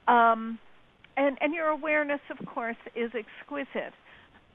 Um, 0.07 0.59
and 1.17 1.39
and 1.41 1.55
your 1.55 1.69
awareness, 1.69 2.21
of 2.31 2.47
course, 2.47 2.77
is 2.95 3.11
exquisite. 3.15 3.95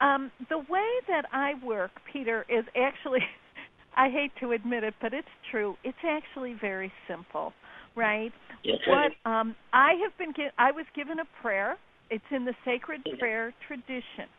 Um, 0.02 0.32
the 0.50 0.60
way 0.60 0.90
that 1.08 1.26
I 1.34 1.54
work, 1.64 1.92
Peter, 2.12 2.46
is 2.50 2.66
actually 2.76 3.20
I 3.98 4.10
hate 4.10 4.32
to 4.40 4.52
admit 4.52 4.84
it, 4.84 4.94
but 5.02 5.14
it's 5.14 5.28
true. 5.52 5.76
It's 5.84 5.98
actually 6.06 6.56
very 6.62 6.92
simple, 7.08 7.54
right? 7.96 8.32
Okay. 8.66 8.78
What 8.88 9.30
um, 9.30 9.56
I 9.74 9.94
have 10.04 10.18
been 10.18 10.34
gi- 10.34 10.54
I 10.58 10.72
was 10.72 10.86
given 10.96 11.20
a 11.20 11.42
prayer. 11.42 11.78
It's 12.10 12.24
in 12.32 12.46
the 12.46 12.54
sacred 12.66 13.02
prayer 13.20 13.54
tradition. 13.68 14.30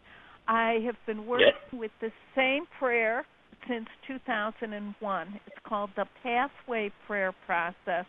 I 0.49 0.79
have 0.85 0.97
been 1.07 1.27
working 1.27 1.53
with 1.79 1.93
the 2.01 2.11
same 2.35 2.65
prayer 2.79 3.25
since 3.69 3.87
2001. 4.09 5.41
It's 5.47 5.57
called 5.67 5.91
the 5.97 6.07
Pathway 6.23 6.91
Prayer 7.07 7.33
Process 7.47 8.07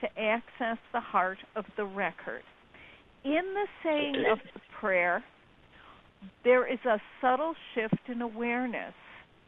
to 0.00 0.06
access 0.18 0.78
the 0.92 1.00
heart 1.00 1.38
of 1.54 1.64
the 1.76 1.84
record. 1.84 2.42
In 3.24 3.42
the 3.54 3.66
saying 3.84 4.24
of 4.30 4.38
the 4.54 4.60
prayer, 4.80 5.22
there 6.44 6.70
is 6.70 6.78
a 6.84 7.00
subtle 7.20 7.54
shift 7.74 8.08
in 8.08 8.22
awareness 8.22 8.94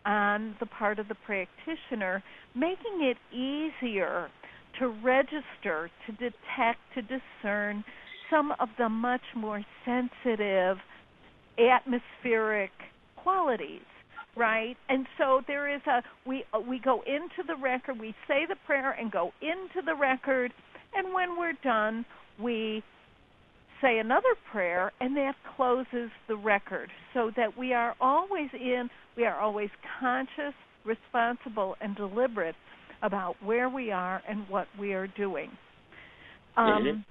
on 0.07 0.55
the 0.61 0.66
part 0.66 0.99
of 0.99 1.09
the 1.09 1.14
practitioner, 1.27 2.23
making 2.55 3.03
it 3.03 3.16
easier 3.35 4.29
to 4.79 4.89
register, 4.89 5.91
to 6.07 6.12
detect, 6.12 6.79
to 6.95 7.03
discern 7.03 7.85
some 8.31 8.53
of 8.61 8.68
the 8.79 8.89
much 8.89 9.21
more 9.37 9.62
sensitive 9.85 10.79
atmospheric 11.59 12.71
qualities 13.16 13.83
right? 14.37 14.77
And 14.89 15.07
so 15.18 15.43
there 15.47 15.75
is 15.75 15.81
a 15.87 16.03
we 16.27 16.45
we 16.66 16.79
go 16.79 17.03
into 17.03 17.47
the 17.47 17.57
record 17.57 17.99
we 17.99 18.14
say 18.29 18.47
the 18.49 18.57
prayer 18.66 18.93
and 18.93 19.11
go 19.11 19.33
into 19.43 19.85
the 19.85 19.95
record 19.95 20.53
and 20.95 21.12
when 21.12 21.37
we're 21.39 21.59
done 21.64 22.05
we 22.41 22.83
say 23.81 23.99
another 23.99 24.35
prayer 24.51 24.93
and 25.01 25.16
that 25.16 25.35
closes 25.57 26.11
the 26.28 26.37
record 26.37 26.91
so 27.14 27.31
that 27.37 27.57
we 27.59 27.72
are 27.72 27.95
always 28.01 28.49
in 28.55 28.89
we 29.16 29.24
are 29.24 29.39
always 29.41 29.70
conscious 30.01 30.55
responsible 30.85 31.76
and 31.81 31.97
deliberate 31.97 32.55
about 33.03 33.35
where 33.43 33.68
we 33.68 33.91
are 33.91 34.22
and 34.28 34.49
what 34.49 34.66
we 34.78 34.93
are 34.93 35.07
doing. 35.07 35.51
Um 36.57 37.05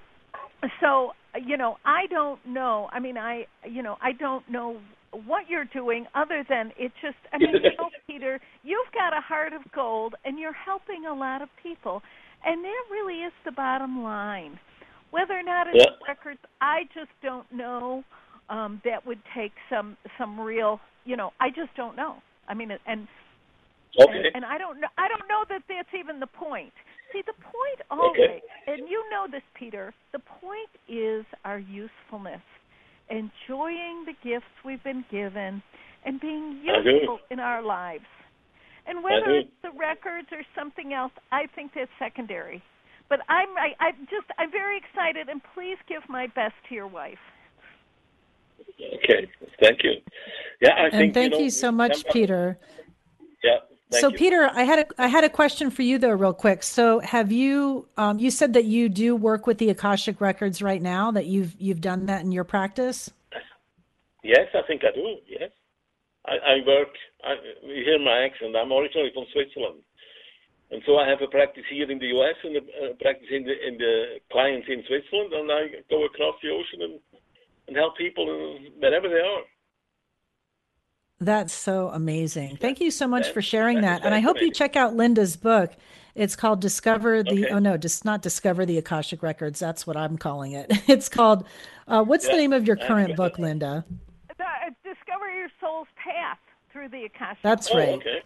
so 0.81 1.11
you 1.45 1.57
know 1.57 1.77
i 1.85 2.05
don't 2.09 2.39
know 2.45 2.89
i 2.91 2.99
mean 2.99 3.17
i 3.17 3.45
you 3.67 3.81
know 3.83 3.95
i 4.01 4.11
don't 4.11 4.49
know 4.49 4.77
what 5.25 5.43
you're 5.49 5.65
doing 5.73 6.05
other 6.15 6.45
than 6.49 6.71
it 6.77 6.91
just 7.01 7.17
i 7.33 7.37
mean 7.37 7.49
you 7.53 7.69
know 7.77 7.89
peter 8.07 8.39
you've 8.63 8.91
got 8.93 9.17
a 9.17 9.21
heart 9.21 9.53
of 9.53 9.61
gold 9.73 10.15
and 10.25 10.39
you're 10.39 10.53
helping 10.53 11.05
a 11.05 11.13
lot 11.13 11.41
of 11.41 11.49
people 11.61 12.01
and 12.43 12.63
that 12.63 12.83
really 12.91 13.21
is 13.21 13.33
the 13.45 13.51
bottom 13.51 14.03
line 14.03 14.59
whether 15.11 15.33
or 15.33 15.43
not 15.43 15.67
it's 15.67 15.77
Yeah. 15.77 15.95
records 16.07 16.39
i 16.61 16.83
just 16.93 17.11
don't 17.21 17.51
know 17.51 18.03
um 18.49 18.81
that 18.85 19.05
would 19.05 19.19
take 19.35 19.53
some 19.69 19.97
some 20.17 20.39
real 20.39 20.79
you 21.05 21.15
know 21.15 21.31
i 21.39 21.49
just 21.49 21.73
don't 21.75 21.95
know 21.95 22.21
i 22.47 22.53
mean 22.53 22.71
and 22.85 23.07
Okay. 23.97 24.17
and, 24.17 24.27
and 24.35 24.45
I 24.45 24.57
don't 24.57 24.79
know. 24.79 24.87
I 24.97 25.07
don't 25.07 25.27
know 25.27 25.43
that 25.49 25.63
that's 25.67 25.89
even 25.97 26.19
the 26.19 26.27
point. 26.27 26.71
See, 27.11 27.21
the 27.25 27.33
point 27.41 27.81
always, 27.89 28.41
and 28.67 28.87
you 28.87 29.03
know 29.09 29.25
this, 29.29 29.41
Peter. 29.55 29.93
The 30.13 30.19
point 30.19 30.69
is 30.87 31.25
our 31.43 31.57
usefulness, 31.57 32.41
enjoying 33.09 34.05
the 34.05 34.13
gifts 34.23 34.45
we've 34.63 34.83
been 34.83 35.03
given, 35.09 35.63
and 36.05 36.21
being 36.21 36.61
useful 36.63 37.19
in 37.31 37.39
our 37.39 37.63
lives. 37.63 38.05
And 38.85 39.03
whether 39.03 39.31
it's 39.37 39.49
the 39.63 39.71
records 39.77 40.27
or 40.31 40.43
something 40.57 40.93
else, 40.93 41.11
I 41.31 41.47
think 41.55 41.71
that's 41.75 41.89
secondary. 41.99 42.61
But 43.09 43.21
I'm 43.27 43.49
I, 43.57 43.73
I 43.79 43.91
just 44.09 44.27
I'm 44.37 44.51
very 44.51 44.77
excited, 44.77 45.29
and 45.29 45.41
please 45.53 45.77
give 45.87 46.03
my 46.07 46.27
best 46.27 46.53
to 46.69 46.75
your 46.75 46.87
wife. 46.87 47.17
Okay. 48.79 49.29
Thank 49.61 49.83
you. 49.83 49.93
Yeah, 50.61 50.75
I 50.77 50.89
think 50.89 51.13
thank 51.13 51.33
you, 51.33 51.45
you, 51.45 51.49
so 51.49 51.71
much, 51.71 51.95
sometimes- 51.95 52.13
Peter. 52.13 52.57
Yeah. 53.43 53.57
Thank 53.91 54.01
so 54.01 54.09
you. 54.09 54.17
Peter, 54.17 54.49
I 54.53 54.63
had 54.63 54.79
a 54.79 54.85
I 55.01 55.07
had 55.07 55.23
a 55.23 55.29
question 55.29 55.71
for 55.71 55.81
you 55.81 55.97
though, 55.97 56.11
real 56.11 56.33
quick. 56.33 56.61
So 56.61 56.99
have 56.99 57.31
you 57.31 57.87
um, 57.97 58.19
you 58.19 58.29
said 58.29 58.53
that 58.53 58.65
you 58.65 58.87
do 58.87 59.15
work 59.15 59.47
with 59.47 59.57
the 59.57 59.69
Akashic 59.71 60.21
records 60.21 60.61
right 60.61 60.81
now? 60.81 61.09
That 61.09 61.25
you've 61.25 61.55
you've 61.57 61.81
done 61.81 62.05
that 62.05 62.21
in 62.21 62.31
your 62.31 62.43
practice? 62.43 63.09
Yes, 64.23 64.47
I 64.53 64.61
think 64.67 64.83
I 64.83 64.93
do. 64.93 65.15
Yes, 65.27 65.49
I, 66.27 66.33
I 66.33 66.67
work. 66.67 66.89
I, 67.23 67.33
you 67.63 67.83
hear 67.83 67.97
my 67.97 68.25
accent. 68.25 68.55
I'm 68.55 68.71
originally 68.71 69.09
from 69.13 69.25
Switzerland, 69.33 69.79
and 70.71 70.81
so 70.85 70.97
I 70.97 71.07
have 71.09 71.19
a 71.21 71.27
practice 71.27 71.63
here 71.69 71.89
in 71.89 71.99
the 71.99 72.07
U.S. 72.07 72.35
and 72.43 72.55
a, 72.57 72.91
a 72.91 72.95
practice 73.01 73.27
in 73.31 73.43
the 73.43 73.55
in 73.67 73.77
the 73.77 73.93
clients 74.31 74.67
in 74.69 74.83
Switzerland, 74.87 75.33
and 75.33 75.51
I 75.51 75.61
go 75.89 76.05
across 76.05 76.35
the 76.43 76.49
ocean 76.49 76.81
and 76.81 76.99
and 77.67 77.77
help 77.77 77.97
people 77.97 78.25
in, 78.29 78.71
wherever 78.79 79.07
they 79.07 79.15
are. 79.21 79.43
That's 81.21 81.53
so 81.53 81.89
amazing. 81.89 82.57
Thank 82.57 82.79
you 82.79 82.91
so 82.91 83.07
much 83.07 83.25
That- 83.25 83.33
for 83.33 83.41
sharing 83.41 83.81
that. 83.81 84.05
And 84.05 84.13
I 84.15 84.19
hope 84.21 84.39
you 84.41 84.51
check 84.51 84.75
out 84.77 84.95
Linda's 84.95 85.35
book. 85.35 85.73
It's 86.15 86.35
called 86.35 86.59
Discover 86.61 87.23
the 87.23 87.45
Okay. 87.45 87.49
oh 87.53 87.59
no, 87.59 87.77
just 87.77 88.03
not 88.05 88.21
Discover 88.21 88.65
the 88.65 88.77
Akashic 88.77 89.21
Records. 89.21 89.59
That's 89.59 89.85
what 89.85 89.97
I'm 89.97 90.17
calling 90.17 90.53
it. 90.53 90.71
It's 90.87 91.09
called 91.09 91.45
uh, 91.87 92.03
what's 92.03 92.25
the 92.27 92.33
name 92.37 92.53
of 92.53 92.65
your 92.67 92.75
current 92.77 93.15
book, 93.21 93.37
Linda? 93.37 93.85
The, 94.37 94.43
uh, 94.43 94.69
discover 94.83 95.29
your 95.29 95.49
soul's 95.59 95.87
path 96.03 96.37
through 96.71 96.89
the 96.89 97.03
Akashic. 97.05 97.39
That's 97.43 97.69
Oh, 97.71 97.77
right. 97.77 97.89
okay. 97.89 98.21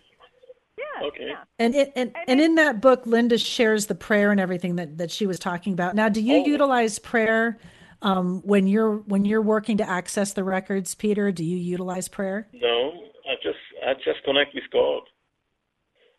Yeah, 1.01 1.07
okay. 1.07 1.27
yeah. 1.29 1.43
And 1.59 1.75
it, 1.75 1.91
and 1.95 2.15
and 2.27 2.39
in 2.41 2.55
that 2.55 2.81
book, 2.81 3.05
Linda 3.05 3.37
shares 3.37 3.85
the 3.87 3.95
prayer 3.95 4.31
and 4.31 4.39
everything 4.39 4.75
that, 4.77 4.97
that 4.97 5.11
she 5.11 5.25
was 5.27 5.39
talking 5.39 5.73
about. 5.73 5.95
Now, 5.95 6.09
do 6.09 6.21
you 6.21 6.37
Oh. 6.37 6.45
utilize 6.45 6.99
prayer 6.99 7.57
um, 8.01 8.41
when 8.43 8.67
you're 8.67 8.97
when 8.97 9.25
you're 9.25 9.41
working 9.41 9.77
to 9.77 9.89
access 9.89 10.33
the 10.33 10.43
records, 10.43 10.95
Peter? 10.95 11.31
Do 11.31 11.43
you 11.43 11.57
utilize 11.57 12.07
prayer? 12.07 12.47
No, 12.53 12.91
I 13.29 13.35
just 13.41 13.57
I 13.85 13.93
just 13.95 14.23
connect 14.25 14.53
with 14.55 14.65
God. 14.71 15.03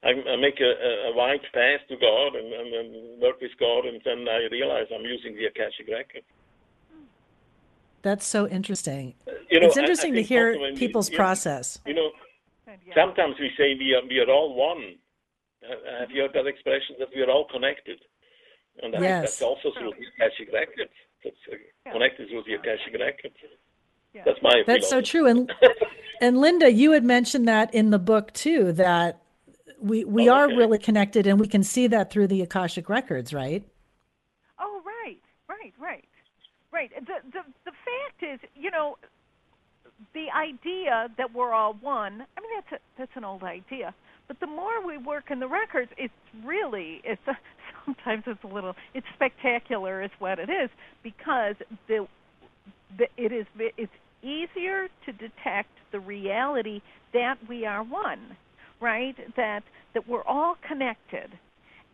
I, 0.02 0.10
I 0.10 0.36
make 0.36 0.60
a, 0.60 0.64
a, 0.64 1.12
a 1.12 1.16
wide 1.16 1.40
path 1.54 1.80
to 1.88 1.96
God 1.96 2.36
and, 2.36 2.52
and, 2.52 2.74
and 2.74 3.22
work 3.22 3.40
with 3.40 3.52
God, 3.58 3.86
and 3.86 4.00
then 4.04 4.26
I 4.28 4.46
realize 4.52 4.86
I'm 4.94 5.00
using 5.04 5.34
the 5.34 5.46
Akashic 5.46 5.88
record. 5.90 6.22
That's 8.02 8.26
so 8.26 8.46
interesting. 8.46 9.14
You 9.50 9.60
know, 9.60 9.66
it's 9.68 9.76
I- 9.78 9.80
I 9.80 9.82
interesting 9.84 10.12
to 10.14 10.22
hear 10.22 10.48
also 10.48 10.60
when 10.60 10.72
we- 10.74 10.78
people's 10.78 11.08
yeah, 11.10 11.16
process. 11.16 11.78
You 11.86 11.94
know, 11.94 12.10
Good, 12.74 12.88
yeah. 12.88 12.94
sometimes 12.94 13.36
we 13.38 13.50
say 13.56 13.74
we 13.78 13.94
are 13.94 14.02
we 14.08 14.18
are 14.18 14.30
all 14.30 14.54
one. 14.54 14.94
Uh, 15.62 16.00
Have 16.00 16.10
you 16.10 16.22
heard 16.22 16.32
that 16.34 16.46
expression 16.46 16.96
that 16.98 17.08
we 17.14 17.22
are 17.22 17.30
all 17.30 17.46
connected? 17.50 17.98
And 18.82 18.94
I 18.94 18.98
think 18.98 19.02
Yes. 19.08 19.22
that's 19.22 19.42
also 19.42 19.70
through 19.78 19.92
the 19.92 20.06
Akashic 20.24 20.52
records. 20.52 20.90
That's 21.22 21.36
uh, 21.52 21.56
Yeah. 21.86 21.92
connected 21.92 22.28
through 22.28 22.42
the 22.44 22.54
Akashic 22.54 22.94
records. 22.98 23.36
Yeah. 24.12 24.24
That's 24.24 24.42
my 24.42 24.50
opinion. 24.50 24.66
That's 24.66 24.88
so 24.90 25.00
true. 25.00 25.26
And 25.26 25.52
and 26.20 26.38
Linda, 26.38 26.72
you 26.72 26.92
had 26.92 27.04
mentioned 27.04 27.46
that 27.48 27.72
in 27.74 27.90
the 27.90 27.98
book 27.98 28.32
too, 28.32 28.72
that 28.72 29.22
we 29.78 30.04
we 30.04 30.28
Oh, 30.28 30.34
are 30.34 30.44
okay. 30.46 30.56
really 30.56 30.78
connected, 30.78 31.26
and 31.26 31.38
we 31.38 31.46
can 31.48 31.62
see 31.62 31.86
that 31.88 32.10
through 32.10 32.26
the 32.26 32.42
Akashic 32.42 32.88
records, 32.88 33.32
right? 33.32 33.62
Oh, 34.58 34.82
right, 34.84 35.20
right, 35.48 35.74
right, 35.78 36.08
right. 36.72 36.90
The 37.06 37.16
the 37.32 37.42
the 37.64 37.72
fact 37.86 38.22
is, 38.22 38.40
you 38.54 38.70
know, 38.70 38.98
the 40.14 40.26
idea 40.36 41.08
that 41.18 41.34
we're 41.34 41.52
all 41.52 41.74
one. 41.80 42.24
I 42.36 42.40
mean, 42.40 42.50
that's 42.54 42.72
a, 42.72 42.98
that's 42.98 43.12
an 43.16 43.24
old 43.24 43.42
idea. 43.42 43.94
But 44.28 44.40
the 44.40 44.46
more 44.46 44.84
we 44.84 44.96
work 44.96 45.24
in 45.30 45.40
the 45.40 45.48
records, 45.48 45.90
it's 45.98 46.14
really 46.44 47.02
it's 47.04 47.20
a, 47.26 47.36
sometimes 47.84 48.24
it's 48.26 48.42
a 48.44 48.46
little 48.46 48.74
it's 48.94 49.06
spectacular, 49.14 50.02
is 50.02 50.10
what 50.18 50.38
it 50.38 50.48
is, 50.48 50.70
because 51.02 51.56
the, 51.88 52.06
the 52.96 53.06
it 53.16 53.32
is 53.32 53.46
it's 53.58 53.92
easier 54.22 54.88
to 55.04 55.12
detect 55.12 55.70
the 55.92 56.00
reality 56.00 56.80
that 57.12 57.36
we 57.48 57.66
are 57.66 57.82
one, 57.82 58.36
right? 58.80 59.16
That 59.36 59.62
that 59.94 60.08
we're 60.08 60.24
all 60.24 60.56
connected 60.66 61.30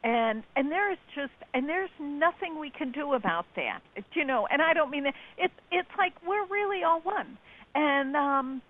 and 0.03 0.43
and 0.57 0.71
there's 0.71 0.99
just 1.15 1.33
and 1.53 1.69
there's 1.69 1.91
nothing 2.01 2.59
we 2.59 2.71
can 2.71 2.91
do 2.91 3.13
about 3.13 3.45
that 3.55 3.81
you 4.15 4.25
know 4.25 4.47
and 4.51 4.63
i 4.63 4.73
don't 4.73 4.91
mean 4.91 5.05
that 5.05 5.15
it's 5.37 5.53
it's 5.71 5.89
like 5.99 6.15
we're 6.27 6.47
really 6.47 6.83
all 6.83 7.01
one 7.03 7.37
and 7.75 8.17
um, 8.17 8.63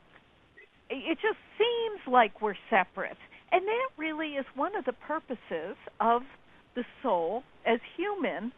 it 0.90 1.18
just 1.22 1.38
seems 1.56 2.12
like 2.12 2.42
we're 2.42 2.56
separate. 2.68 3.16
And 3.52 3.62
that 3.66 3.88
really 3.96 4.30
is 4.34 4.44
one 4.54 4.76
of 4.76 4.84
the 4.84 4.92
purposes 4.92 5.76
of 6.00 6.22
the 6.74 6.84
soul 7.02 7.42
as 7.66 7.80
human. 7.96 8.52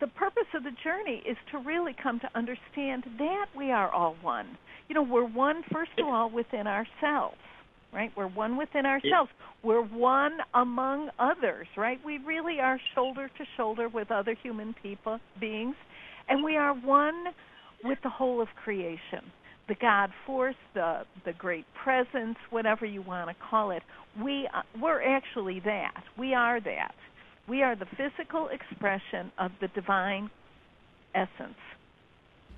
The 0.00 0.06
purpose 0.06 0.46
of 0.54 0.64
the 0.64 0.72
journey 0.84 1.22
is 1.28 1.36
to 1.52 1.58
really 1.58 1.94
come 2.00 2.20
to 2.20 2.28
understand 2.34 3.04
that 3.18 3.46
we 3.56 3.70
are 3.70 3.90
all 3.90 4.16
one. 4.22 4.58
You 4.88 4.94
know, 4.94 5.02
we're 5.02 5.26
one, 5.26 5.62
first 5.72 5.92
of 5.98 6.06
all, 6.06 6.30
within 6.30 6.66
ourselves, 6.66 7.38
right? 7.92 8.10
We're 8.16 8.28
one 8.28 8.56
within 8.56 8.86
ourselves. 8.86 9.30
We're 9.62 9.84
one 9.84 10.38
among 10.54 11.10
others, 11.18 11.66
right? 11.76 11.98
We 12.04 12.18
really 12.18 12.60
are 12.60 12.78
shoulder 12.94 13.28
to 13.28 13.44
shoulder 13.56 13.88
with 13.88 14.10
other 14.10 14.36
human 14.42 14.74
people, 14.82 15.18
beings, 15.40 15.76
and 16.28 16.44
we 16.44 16.56
are 16.56 16.74
one 16.74 17.24
with 17.84 17.98
the 18.02 18.10
whole 18.10 18.40
of 18.40 18.48
creation 18.62 19.30
the 19.70 19.76
God 19.76 20.10
force, 20.26 20.56
the 20.74 21.06
the 21.24 21.32
great 21.32 21.64
presence, 21.74 22.36
whatever 22.50 22.84
you 22.84 23.02
want 23.02 23.28
to 23.28 23.36
call 23.48 23.70
it. 23.70 23.84
We 24.20 24.48
uh, 24.52 24.62
we're 24.80 25.00
actually 25.00 25.60
that. 25.60 26.02
We 26.18 26.34
are 26.34 26.60
that. 26.60 26.94
We 27.46 27.62
are 27.62 27.76
the 27.76 27.86
physical 27.86 28.48
expression 28.48 29.30
of 29.38 29.52
the 29.60 29.68
divine 29.68 30.28
essence. 31.14 31.58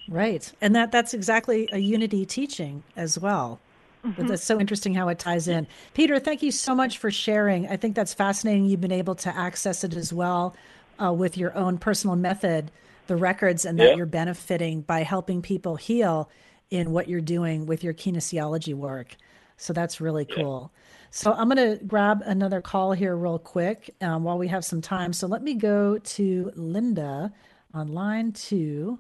Right, 0.09 0.51
and 0.63 0.75
that 0.75 0.91
that's 0.91 1.13
exactly 1.13 1.69
a 1.71 1.79
unity 1.79 2.25
teaching 2.25 2.83
as 2.97 3.19
well. 3.19 3.61
Mm-hmm. 4.07 4.27
That's 4.27 4.43
so 4.43 4.59
interesting 4.59 4.95
how 4.95 5.09
it 5.09 5.19
ties 5.19 5.47
in. 5.49 5.67
Peter, 5.93 6.19
thank 6.19 6.43
you 6.43 6.51
so 6.51 6.75
much 6.75 6.97
for 6.97 7.11
sharing. 7.11 7.69
I 7.69 7.77
think 7.77 7.95
that's 7.95 8.15
fascinating. 8.15 8.65
You've 8.65 8.81
been 8.81 8.91
able 8.91 9.15
to 9.17 9.37
access 9.37 9.85
it 9.85 9.95
as 9.95 10.15
well 10.15 10.57
uh, 11.01 11.13
with 11.13 11.37
your 11.37 11.55
own 11.55 11.77
personal 11.77 12.17
method, 12.17 12.71
the 13.13 13.17
records, 13.19 13.67
and 13.67 13.79
that 13.79 13.91
yeah. 13.91 13.95
you're 13.95 14.07
benefiting 14.07 14.81
by 14.81 15.03
helping 15.03 15.43
people 15.43 15.77
heal 15.77 16.31
in 16.71 16.93
what 16.93 17.09
you're 17.09 17.21
doing 17.21 17.67
with 17.67 17.85
your 17.85 17.93
kinesiology 17.93 18.75
work. 18.75 19.17
So 19.59 19.75
that's 19.75 20.01
really 20.01 20.25
cool. 20.25 20.73
So 21.11 21.31
I'm 21.35 21.51
going 21.51 21.79
to 21.79 21.85
grab 21.85 22.23
another 22.25 22.63
call 22.63 22.93
here 22.93 23.15
real 23.15 23.39
quick 23.39 23.95
um, 24.01 24.25
while 24.25 24.39
we 24.39 24.49
have 24.49 24.65
some 24.65 24.81
time. 24.81 25.13
So 25.13 25.27
let 25.27 25.43
me 25.43 25.53
go 25.53 25.99
to 25.99 26.53
Linda 26.57 27.31
on 27.75 27.89
line 27.89 28.33
two 28.33 28.99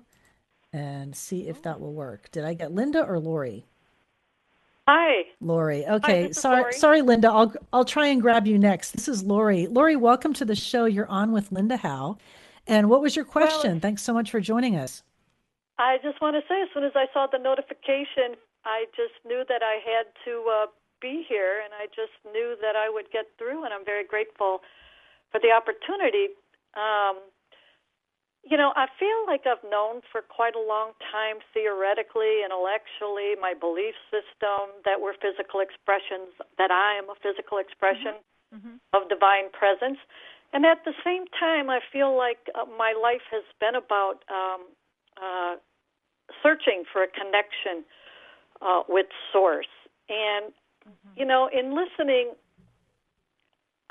and 0.74 1.16
see 1.16 1.48
if 1.48 1.62
that 1.62 1.80
will 1.80 1.94
work. 1.94 2.30
Did 2.32 2.44
I 2.44 2.52
get 2.52 2.70
Linda 2.70 3.02
or 3.02 3.18
Lori? 3.18 3.64
Hi. 4.86 5.24
Lori. 5.40 5.86
Okay. 5.86 6.24
Hi, 6.24 6.30
sorry, 6.32 6.60
Lori. 6.60 6.72
sorry, 6.74 7.02
Linda. 7.02 7.30
I'll 7.30 7.54
I'll 7.72 7.86
try 7.86 8.08
and 8.08 8.20
grab 8.20 8.46
you 8.46 8.58
next. 8.58 8.90
This 8.90 9.08
is 9.08 9.22
Lori. 9.22 9.68
Lori, 9.68 9.96
welcome 9.96 10.34
to 10.34 10.44
the 10.44 10.56
show. 10.56 10.84
You're 10.84 11.08
on 11.08 11.32
with 11.32 11.50
Linda 11.50 11.78
Howe. 11.78 12.18
And 12.66 12.88
what 12.88 13.00
was 13.00 13.16
your 13.16 13.24
question? 13.24 13.72
Well, 13.72 13.80
Thanks 13.80 14.02
so 14.02 14.12
much 14.12 14.30
for 14.30 14.40
joining 14.40 14.76
us. 14.76 15.02
I 15.78 15.98
just 16.02 16.20
want 16.20 16.36
to 16.36 16.42
say, 16.48 16.62
as 16.62 16.68
soon 16.74 16.84
as 16.84 16.92
I 16.94 17.06
saw 17.12 17.26
the 17.26 17.38
notification, 17.38 18.38
I 18.64 18.86
just 18.94 19.18
knew 19.26 19.42
that 19.48 19.62
I 19.62 19.82
had 19.82 20.06
to 20.24 20.44
uh, 20.46 20.66
be 21.00 21.26
here, 21.28 21.60
and 21.64 21.74
I 21.74 21.86
just 21.86 22.14
knew 22.30 22.54
that 22.62 22.76
I 22.76 22.88
would 22.88 23.10
get 23.10 23.26
through, 23.38 23.64
and 23.64 23.74
I'm 23.74 23.84
very 23.84 24.06
grateful 24.06 24.62
for 25.32 25.40
the 25.40 25.50
opportunity. 25.50 26.30
Um, 26.78 27.18
you 28.42 28.56
know, 28.58 28.72
I 28.74 28.86
feel 28.98 29.22
like 29.26 29.46
I've 29.46 29.62
known 29.70 30.02
for 30.10 30.22
quite 30.22 30.54
a 30.54 30.62
long 30.62 30.98
time, 31.10 31.38
theoretically, 31.54 32.42
intellectually, 32.42 33.38
my 33.38 33.54
belief 33.54 33.94
system 34.10 34.74
that 34.84 34.98
we're 34.98 35.14
physical 35.18 35.62
expressions, 35.62 36.34
that 36.58 36.70
I 36.70 36.98
am 36.98 37.06
a 37.06 37.14
physical 37.22 37.58
expression 37.58 38.18
mm-hmm. 38.18 38.58
Mm-hmm. 38.58 38.98
of 38.98 39.08
divine 39.08 39.50
presence. 39.54 39.98
And 40.52 40.66
at 40.66 40.84
the 40.84 40.92
same 41.04 41.24
time, 41.38 41.70
I 41.70 41.80
feel 41.92 42.16
like 42.16 42.50
uh, 42.54 42.64
my 42.76 42.94
life 43.00 43.22
has 43.30 43.44
been 43.58 43.74
about 43.74 44.24
um, 44.28 44.66
uh, 45.16 45.56
searching 46.42 46.84
for 46.92 47.02
a 47.02 47.08
connection 47.08 47.84
uh, 48.60 48.82
with 48.88 49.06
source. 49.32 49.72
And, 50.08 50.52
mm-hmm. 50.86 51.08
you 51.16 51.24
know, 51.24 51.48
in 51.52 51.74
listening, 51.74 52.32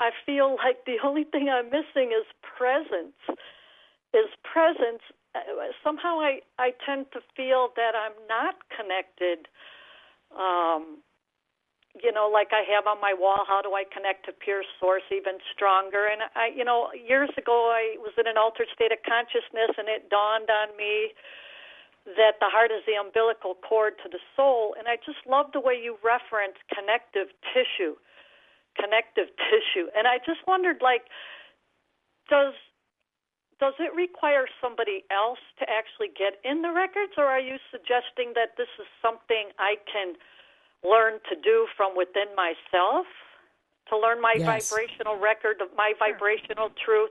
I 0.00 0.10
feel 0.24 0.56
like 0.64 0.84
the 0.86 0.96
only 1.04 1.24
thing 1.24 1.48
I'm 1.48 1.66
missing 1.66 2.12
is 2.12 2.26
presence. 2.42 3.16
Is 4.14 4.28
presence. 4.44 5.02
Uh, 5.34 5.72
somehow 5.82 6.20
I, 6.20 6.40
I 6.58 6.72
tend 6.84 7.06
to 7.12 7.20
feel 7.34 7.70
that 7.76 7.92
I'm 7.96 8.12
not 8.28 8.56
connected. 8.68 9.48
Um, 10.36 10.98
you 12.00 12.12
know, 12.12 12.30
like 12.32 12.56
I 12.56 12.64
have 12.72 12.88
on 12.88 13.00
my 13.04 13.12
wall, 13.12 13.44
how 13.44 13.60
do 13.60 13.76
I 13.76 13.84
connect 13.84 14.24
to 14.24 14.32
pure 14.32 14.64
source 14.80 15.04
even 15.12 15.36
stronger? 15.52 16.08
And 16.08 16.24
I, 16.32 16.48
you 16.48 16.64
know, 16.64 16.88
years 16.96 17.28
ago 17.36 17.68
I 17.68 18.00
was 18.00 18.16
in 18.16 18.24
an 18.24 18.40
altered 18.40 18.72
state 18.72 18.92
of 18.92 19.04
consciousness 19.04 19.76
and 19.76 19.92
it 19.92 20.08
dawned 20.08 20.48
on 20.48 20.72
me 20.80 21.12
that 22.16 22.40
the 22.40 22.48
heart 22.48 22.72
is 22.72 22.82
the 22.88 22.96
umbilical 22.96 23.54
cord 23.60 24.00
to 24.02 24.08
the 24.08 24.18
soul. 24.34 24.74
And 24.78 24.88
I 24.88 24.96
just 25.04 25.20
love 25.28 25.52
the 25.52 25.60
way 25.60 25.76
you 25.76 26.00
reference 26.00 26.56
connective 26.72 27.28
tissue, 27.52 27.94
connective 28.74 29.28
tissue. 29.52 29.92
And 29.92 30.08
I 30.08 30.16
just 30.24 30.40
wondered, 30.48 30.80
like, 30.80 31.12
does 32.32 32.56
does 33.60 33.78
it 33.78 33.94
require 33.94 34.50
somebody 34.58 35.06
else 35.14 35.38
to 35.62 35.64
actually 35.70 36.10
get 36.10 36.42
in 36.42 36.66
the 36.66 36.74
records, 36.74 37.14
or 37.14 37.30
are 37.30 37.38
you 37.38 37.62
suggesting 37.70 38.34
that 38.34 38.58
this 38.58 38.66
is 38.74 38.90
something 38.98 39.54
I 39.62 39.78
can 39.86 40.18
learn 40.82 41.20
to 41.30 41.36
do 41.42 41.66
from 41.76 41.96
within 41.96 42.34
myself 42.34 43.06
to 43.88 43.98
learn 43.98 44.20
my 44.20 44.34
yes. 44.36 44.70
vibrational 44.70 45.18
record 45.18 45.60
of 45.60 45.68
my 45.76 45.92
vibrational 45.98 46.70
truth. 46.84 47.10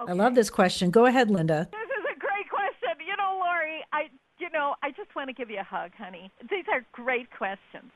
Okay. 0.00 0.12
I 0.12 0.14
love 0.14 0.34
this 0.34 0.50
question. 0.50 0.90
Go 0.90 1.06
ahead, 1.06 1.30
Linda. 1.30 1.68
This 1.72 1.80
is 1.80 2.04
a 2.16 2.18
great 2.18 2.48
question. 2.50 2.98
You 3.06 3.16
know, 3.16 3.40
Lori, 3.40 3.84
I 3.92 4.10
you 4.38 4.50
know, 4.50 4.74
I 4.82 4.90
just 4.90 5.14
want 5.16 5.28
to 5.28 5.34
give 5.34 5.48
you 5.48 5.58
a 5.58 5.64
hug, 5.64 5.92
honey. 5.96 6.30
These 6.50 6.64
are 6.70 6.84
great 6.92 7.30
questions. 7.30 7.90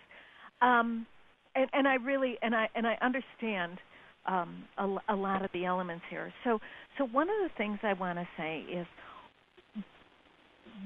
Um, 0.62 1.06
and, 1.54 1.68
and 1.72 1.86
I 1.86 1.96
really 1.96 2.38
and 2.42 2.54
I 2.54 2.68
and 2.74 2.86
I 2.86 2.96
understand 3.02 3.78
um, 4.26 4.64
a, 4.78 5.14
a 5.14 5.16
lot 5.16 5.44
of 5.44 5.50
the 5.52 5.64
elements 5.64 6.04
here. 6.08 6.32
So 6.44 6.60
so 6.96 7.06
one 7.06 7.28
of 7.28 7.36
the 7.42 7.50
things 7.56 7.78
I 7.82 7.92
want 7.92 8.18
to 8.18 8.28
say 8.36 8.64
is 8.70 8.86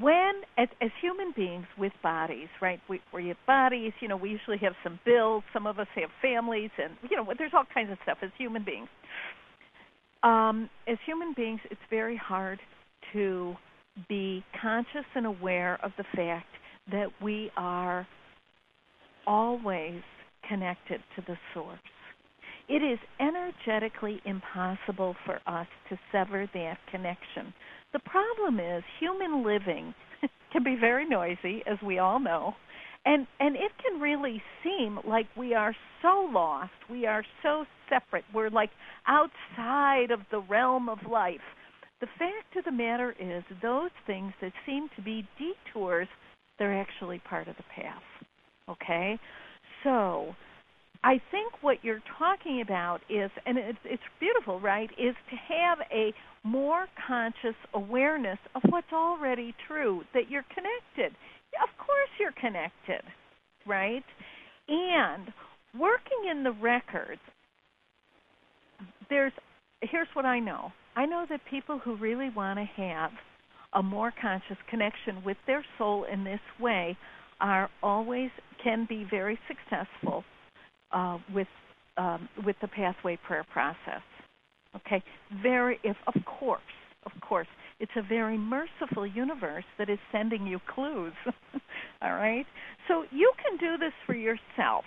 when 0.01 0.33
as, 0.59 0.69
as 0.81 0.91
human 1.01 1.33
beings 1.37 1.67
with 1.79 1.93
bodies 2.03 2.49
right 2.61 2.81
we, 2.89 3.01
we 3.13 3.29
have 3.29 3.37
bodies 3.47 3.93
you 4.01 4.09
know 4.09 4.17
we 4.17 4.31
usually 4.31 4.59
have 4.59 4.73
some 4.83 4.99
bills 5.05 5.43
some 5.53 5.67
of 5.67 5.79
us 5.79 5.87
have 5.95 6.11
families 6.21 6.71
and 6.83 6.95
you 7.11 7.17
know 7.17 7.27
there's 7.39 7.53
all 7.55 7.65
kinds 7.73 7.91
of 7.91 7.99
stuff 8.03 8.19
as 8.23 8.31
human 8.39 8.65
beings. 8.65 8.89
Um, 10.23 10.71
as 10.89 10.97
human 11.05 11.35
beings 11.37 11.61
it's 11.71 11.81
very 11.91 12.17
hard 12.17 12.59
to 13.13 13.55
be 14.09 14.45
conscious 14.61 15.07
and 15.15 15.27
aware 15.27 15.79
of 15.85 15.93
the 15.97 16.05
fact 16.17 16.47
that 16.91 17.09
we 17.23 17.51
are 17.57 18.07
always 19.27 20.01
connected 20.49 21.01
to 21.17 21.23
the 21.27 21.37
source. 21.53 21.79
It 22.69 22.83
is 22.83 22.99
energetically 23.21 24.21
impossible 24.25 25.15
for 25.25 25.39
us 25.47 25.67
to 25.91 25.99
sever 26.11 26.49
that 26.55 26.79
connection 26.91 27.53
the 27.95 28.01
problem 28.01 28.61
is 28.61 28.83
human 29.01 29.45
living 29.47 29.95
can 30.53 30.63
be 30.63 30.77
very 30.79 31.09
noisy, 31.09 31.63
as 31.67 31.79
we 31.83 31.99
all 31.99 32.21
know, 32.21 32.55
and 33.07 33.27
and 33.41 33.57
it 33.57 33.73
can 33.83 34.01
really 34.01 34.43
seem 34.63 34.99
like 35.07 35.27
we 35.37 35.55
are 35.55 35.75
so 36.03 36.29
lost, 36.31 36.73
we 36.91 37.07
are 37.07 37.25
so 37.43 37.65
separate, 37.89 38.25
we're 38.35 38.51
like 38.51 38.71
outside 39.07 40.11
of 40.11 40.21
the 40.31 40.41
realm 40.41 40.89
of 40.89 40.99
life. 41.11 41.41
The 42.01 42.09
fact 42.19 42.57
of 42.57 42.65
the 42.65 42.73
matter 42.73 43.15
is, 43.19 43.45
those 43.63 43.91
things 44.07 44.33
that 44.43 44.53
seem 44.67 44.89
to 44.97 45.03
be 45.03 45.27
detours, 45.39 46.09
they're 46.59 46.79
actually 46.79 47.21
part 47.21 47.49
of 47.49 47.57
the 47.57 47.63
path. 47.75 48.03
Okay, 48.69 49.19
so 49.85 50.35
I 51.05 51.21
think 51.31 51.53
what 51.61 51.85
you're 51.85 52.03
talking 52.19 52.63
about 52.63 53.01
is, 53.11 53.31
and 53.45 53.59
it's, 53.59 53.79
it's 53.85 54.03
beautiful, 54.19 54.59
right, 54.59 54.89
is 54.99 55.15
to 55.29 55.37
have 55.55 55.79
a 55.93 56.15
more 56.45 56.87
conscious 57.07 57.55
awareness 57.75 58.39
of 58.55 58.63
what's 58.71 58.91
already 58.91 59.55
true, 59.69 60.03
that 60.15 60.31
you're 60.31 60.47
connected. 60.55 61.15
Of 61.63 61.69
course 61.77 62.09
you're 62.19 62.33
connected, 62.33 63.03
right? 63.67 64.03
And 64.67 65.31
working 65.79 66.31
in 66.31 66.43
the 66.43 66.53
records, 66.53 67.21
there's 69.11 69.33
here's 69.83 70.09
what 70.15 70.25
I 70.25 70.39
know. 70.39 70.73
I 70.97 71.05
know 71.05 71.27
that 71.29 71.41
people 71.51 71.79
who 71.79 71.97
really 71.97 72.31
want 72.35 72.59
to 72.59 72.83
have 72.83 73.11
a 73.75 73.83
more 73.83 74.13
conscious 74.19 74.57
connection 74.71 75.23
with 75.23 75.37
their 75.47 75.65
soul 75.77 76.07
in 76.11 76.25
this 76.25 76.41
way 76.59 76.97
are 77.43 77.69
always 77.83 78.31
can 78.63 78.87
be 78.89 79.07
very 79.11 79.39
successful 79.47 80.25
uh, 80.95 81.19
with 81.35 81.49
um, 81.97 82.29
with 82.45 82.57
the 82.63 82.69
pathway 82.69 83.19
prayer 83.27 83.45
process. 83.53 84.03
Okay, 84.77 85.03
very 85.43 85.79
if 85.85 85.97
of 86.07 86.15
course, 86.25 86.63
of 87.05 87.13
course, 87.21 87.47
it's 87.81 87.93
a 87.97 88.03
very 88.03 88.39
merciful 88.39 89.07
universe 89.07 89.65
that 89.79 89.91
is 89.91 89.99
sending 90.11 90.47
you 90.47 90.59
clues. 90.75 91.13
All 92.03 92.15
right, 92.15 92.47
so 92.89 93.05
you 93.11 93.33
can 93.43 93.59
do 93.59 93.77
this 93.79 93.93
for 94.07 94.15
yourself. 94.15 94.85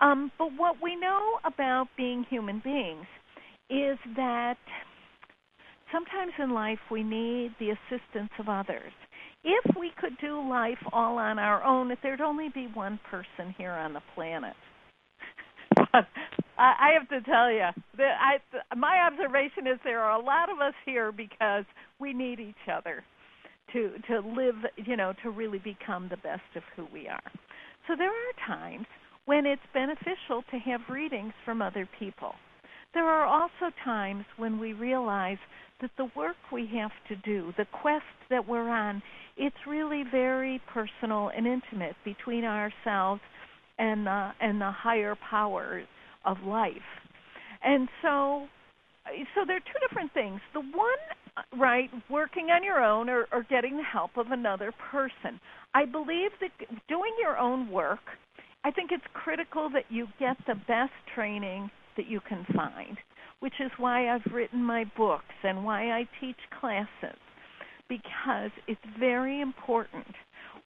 Um, 0.00 0.30
but 0.38 0.48
what 0.56 0.76
we 0.82 0.94
know 0.94 1.38
about 1.44 1.86
being 1.96 2.24
human 2.28 2.60
beings 2.62 3.06
is 3.70 3.98
that 4.16 4.58
sometimes 5.90 6.32
in 6.38 6.52
life 6.52 6.78
we 6.90 7.02
need 7.02 7.54
the 7.58 7.70
assistance 7.70 8.30
of 8.38 8.48
others. 8.48 8.92
if 9.44 9.76
we 9.76 9.92
could 10.00 10.16
do 10.20 10.46
life 10.48 10.78
all 10.92 11.18
on 11.18 11.38
our 11.38 11.62
own, 11.62 11.90
if 11.90 11.98
there'd 12.02 12.20
only 12.20 12.48
be 12.52 12.66
one 12.74 12.98
person 13.10 13.54
here 13.56 13.70
on 13.70 13.92
the 13.92 14.02
planet. 14.14 14.54
I 16.58 16.92
have 16.98 17.08
to 17.10 17.20
tell 17.30 17.50
you 17.50 17.68
that 17.98 18.16
I 18.20 18.74
my 18.74 19.00
observation 19.06 19.66
is 19.66 19.78
there 19.84 20.00
are 20.00 20.18
a 20.18 20.24
lot 20.24 20.50
of 20.50 20.58
us 20.60 20.74
here 20.84 21.12
because 21.12 21.64
we 22.00 22.12
need 22.12 22.40
each 22.40 22.54
other 22.72 23.04
to 23.72 23.92
to 24.08 24.20
live, 24.20 24.56
you 24.76 24.96
know, 24.96 25.12
to 25.22 25.30
really 25.30 25.58
become 25.58 26.08
the 26.08 26.16
best 26.16 26.48
of 26.54 26.62
who 26.74 26.86
we 26.92 27.08
are. 27.08 27.32
So 27.86 27.94
there 27.96 28.10
are 28.10 28.46
times 28.46 28.86
when 29.26 29.44
it's 29.44 29.62
beneficial 29.74 30.42
to 30.50 30.58
have 30.58 30.80
readings 30.88 31.32
from 31.44 31.60
other 31.60 31.88
people. 31.98 32.32
There 32.94 33.04
are 33.08 33.26
also 33.26 33.74
times 33.84 34.24
when 34.38 34.58
we 34.58 34.72
realize 34.72 35.38
that 35.80 35.90
the 35.98 36.10
work 36.16 36.36
we 36.50 36.66
have 36.74 36.92
to 37.08 37.16
do, 37.16 37.52
the 37.58 37.66
quest 37.82 38.04
that 38.30 38.48
we're 38.48 38.70
on, 38.70 39.02
it's 39.36 39.56
really 39.66 40.04
very 40.10 40.60
personal 40.72 41.30
and 41.36 41.46
intimate 41.46 41.96
between 42.04 42.44
ourselves 42.44 43.20
and 43.78 44.06
the, 44.06 44.30
and 44.40 44.60
the 44.60 44.70
higher 44.70 45.16
powers 45.30 45.86
of 46.24 46.36
life. 46.44 46.72
And 47.62 47.88
so 48.02 48.48
so 49.34 49.44
there 49.46 49.56
are 49.56 49.60
two 49.60 49.86
different 49.88 50.12
things. 50.14 50.40
The 50.52 50.60
one, 50.60 51.60
right, 51.60 51.90
working 52.10 52.46
on 52.50 52.64
your 52.64 52.82
own 52.82 53.08
or, 53.08 53.26
or 53.32 53.44
getting 53.48 53.76
the 53.76 53.84
help 53.84 54.16
of 54.16 54.30
another 54.30 54.72
person. 54.90 55.38
I 55.74 55.84
believe 55.84 56.30
that 56.40 56.50
doing 56.88 57.12
your 57.20 57.38
own 57.38 57.70
work, 57.70 58.00
I 58.64 58.70
think 58.70 58.90
it's 58.90 59.04
critical 59.12 59.70
that 59.74 59.84
you 59.90 60.08
get 60.18 60.36
the 60.46 60.56
best 60.66 60.92
training 61.14 61.70
that 61.96 62.08
you 62.08 62.20
can 62.28 62.44
find, 62.54 62.96
which 63.40 63.54
is 63.60 63.70
why 63.76 64.12
I've 64.12 64.32
written 64.32 64.62
my 64.62 64.84
books 64.96 65.34
and 65.44 65.64
why 65.64 65.92
I 65.92 66.08
teach 66.20 66.36
classes, 66.58 67.18
because 67.88 68.50
it's 68.66 68.80
very 68.98 69.40
important. 69.40 70.06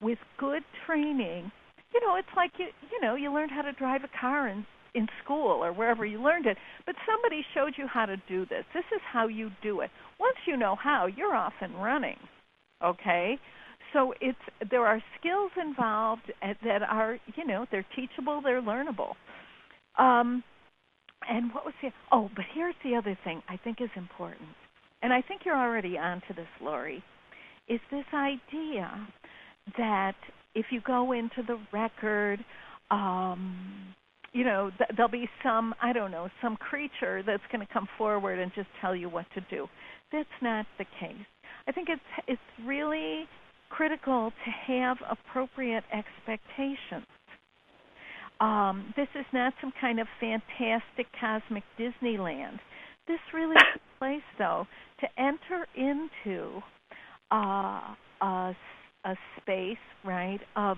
With 0.01 0.19
good 0.39 0.63
training, 0.87 1.53
you 1.93 2.01
know, 2.07 2.17
it's 2.17 2.29
like 2.37 2.53
you 2.59 2.67
you 2.91 3.01
know, 3.01 3.15
you 3.15 3.33
learned 3.33 3.51
how 3.51 3.63
to 3.63 3.73
drive 3.73 4.03
a 4.05 4.21
car 4.21 4.49
in 4.49 4.65
in 4.95 5.07
school 5.23 5.65
or 5.65 5.73
wherever 5.73 6.05
you 6.05 6.21
learned 6.21 6.47
it, 6.47 6.57
but 6.87 6.95
somebody 7.07 7.45
showed 7.55 7.75
you 7.77 7.87
how 7.87 8.07
to 8.07 8.17
do 8.29 8.45
this. 8.47 8.65
This 8.75 8.85
is 8.95 9.01
how 9.13 9.29
you 9.29 9.51
do 9.63 9.81
it. 9.81 9.91
Once 10.19 10.37
you 10.47 10.57
know 10.57 10.77
how, 10.77 11.07
you're 11.07 11.35
off 11.35 11.53
and 11.61 11.81
running. 11.81 12.17
Okay? 12.85 13.39
So 13.93 14.15
it's 14.21 14.39
there 14.71 14.87
are 14.87 15.03
skills 15.19 15.51
involved 15.61 16.33
that 16.43 16.83
are, 16.83 17.19
you 17.37 17.47
know, 17.47 17.67
they're 17.71 17.87
teachable, 17.95 18.41
they're 18.43 18.63
learnable. 18.63 19.15
Um 19.99 20.43
and 21.29 21.53
what 21.53 21.65
was 21.65 21.75
the 21.83 21.91
oh, 22.13 22.31
but 22.35 22.45
here's 22.55 22.75
the 22.85 22.95
other 22.95 23.19
thing 23.25 23.43
I 23.49 23.57
think 23.57 23.81
is 23.81 23.91
important. 23.97 24.49
And 25.03 25.13
I 25.13 25.23
think 25.23 25.43
you're 25.45 25.57
already 25.57 25.97
onto 25.99 26.35
this, 26.35 26.49
Lori, 26.61 27.03
is 27.69 27.81
this 27.91 28.05
idea 28.15 29.07
that 29.79 30.15
if 30.55 30.67
you 30.71 30.81
go 30.81 31.13
into 31.13 31.43
the 31.47 31.59
record, 31.73 32.45
um, 32.91 33.95
you 34.33 34.45
know, 34.45 34.71
th- 34.79 34.91
there'll 34.97 35.11
be 35.11 35.29
some, 35.43 35.75
I 35.83 35.93
don't 35.93 36.11
know, 36.11 36.29
some 36.43 36.57
creature 36.57 37.23
that's 37.25 37.43
going 37.53 37.67
to 37.67 37.73
come 37.73 37.89
forward 37.99 38.39
and 38.39 38.53
just 38.55 38.69
tell 38.81 38.95
you 38.95 39.09
what 39.09 39.27
to 39.35 39.41
do. 39.51 39.69
That's 40.13 40.29
not 40.43 40.67
the 40.79 40.85
case. 40.99 41.17
I 41.69 41.73
think 41.73 41.89
it's 41.89 42.01
it's 42.27 42.67
really 42.67 43.25
critical 43.69 44.33
to 44.45 44.51
have 44.73 44.97
appropriate 45.09 45.85
expectations. 45.93 47.07
Um, 48.41 48.93
this 48.97 49.09
is 49.15 49.27
not 49.33 49.53
some 49.61 49.73
kind 49.81 50.01
of 50.01 50.07
fantastic 50.19 51.07
cosmic 51.21 51.63
Disneyland. 51.79 52.59
This 53.07 53.19
really 53.35 53.55
is 53.55 53.63
a 53.77 53.99
place, 53.99 54.23
though, 54.39 54.67
to 55.01 55.07
enter 55.19 55.67
into 55.77 56.61
uh, 57.31 57.95
a, 58.23 58.57
a 59.05 59.15
space, 59.41 59.79
right, 60.05 60.41
of 60.57 60.77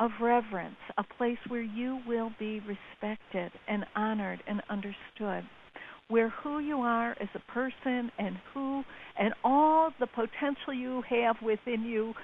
of 0.00 0.10
reverence, 0.20 0.76
a 0.96 1.02
place 1.16 1.38
where 1.48 1.62
you 1.62 1.98
will 2.06 2.30
be 2.38 2.60
respected 2.60 3.50
and 3.66 3.84
honored 3.96 4.40
and 4.46 4.62
understood, 4.70 5.42
where 6.06 6.28
who 6.28 6.60
you 6.60 6.78
are 6.78 7.16
as 7.20 7.28
a 7.34 7.52
person 7.52 8.10
and 8.18 8.36
who 8.54 8.84
and 9.18 9.34
all 9.42 9.90
the 9.98 10.06
potential 10.06 10.72
you 10.72 11.02
have 11.08 11.34
within 11.42 11.82
you 11.82 12.14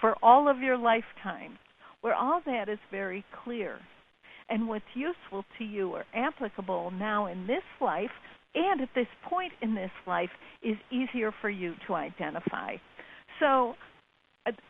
for 0.00 0.16
all 0.22 0.48
of 0.48 0.58
your 0.58 0.76
lifetime, 0.76 1.56
where 2.00 2.14
all 2.14 2.40
that 2.44 2.68
is 2.68 2.78
very 2.90 3.24
clear. 3.44 3.78
And 4.48 4.66
what's 4.66 4.84
useful 4.94 5.44
to 5.58 5.64
you 5.64 5.90
or 5.90 6.04
applicable 6.12 6.90
now 6.90 7.26
in 7.26 7.46
this 7.46 7.62
life 7.80 8.10
and 8.54 8.80
at 8.80 8.88
this 8.96 9.06
point 9.28 9.52
in 9.62 9.76
this 9.76 9.92
life 10.08 10.30
is 10.62 10.76
easier 10.90 11.32
for 11.40 11.48
you 11.48 11.74
to 11.86 11.94
identify. 11.94 12.74
So 13.38 13.74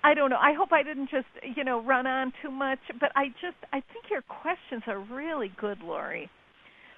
I 0.02 0.14
don't 0.14 0.30
know. 0.30 0.38
I 0.40 0.52
hope 0.52 0.72
I 0.72 0.82
didn't 0.82 1.10
just, 1.10 1.28
you 1.56 1.62
know, 1.62 1.80
run 1.80 2.06
on 2.06 2.32
too 2.42 2.50
much, 2.50 2.80
but 2.98 3.12
I 3.14 3.28
just 3.40 3.56
I 3.72 3.80
think 3.92 4.10
your 4.10 4.22
questions 4.22 4.82
are 4.86 4.98
really 4.98 5.52
good, 5.56 5.80
Lori. 5.82 6.28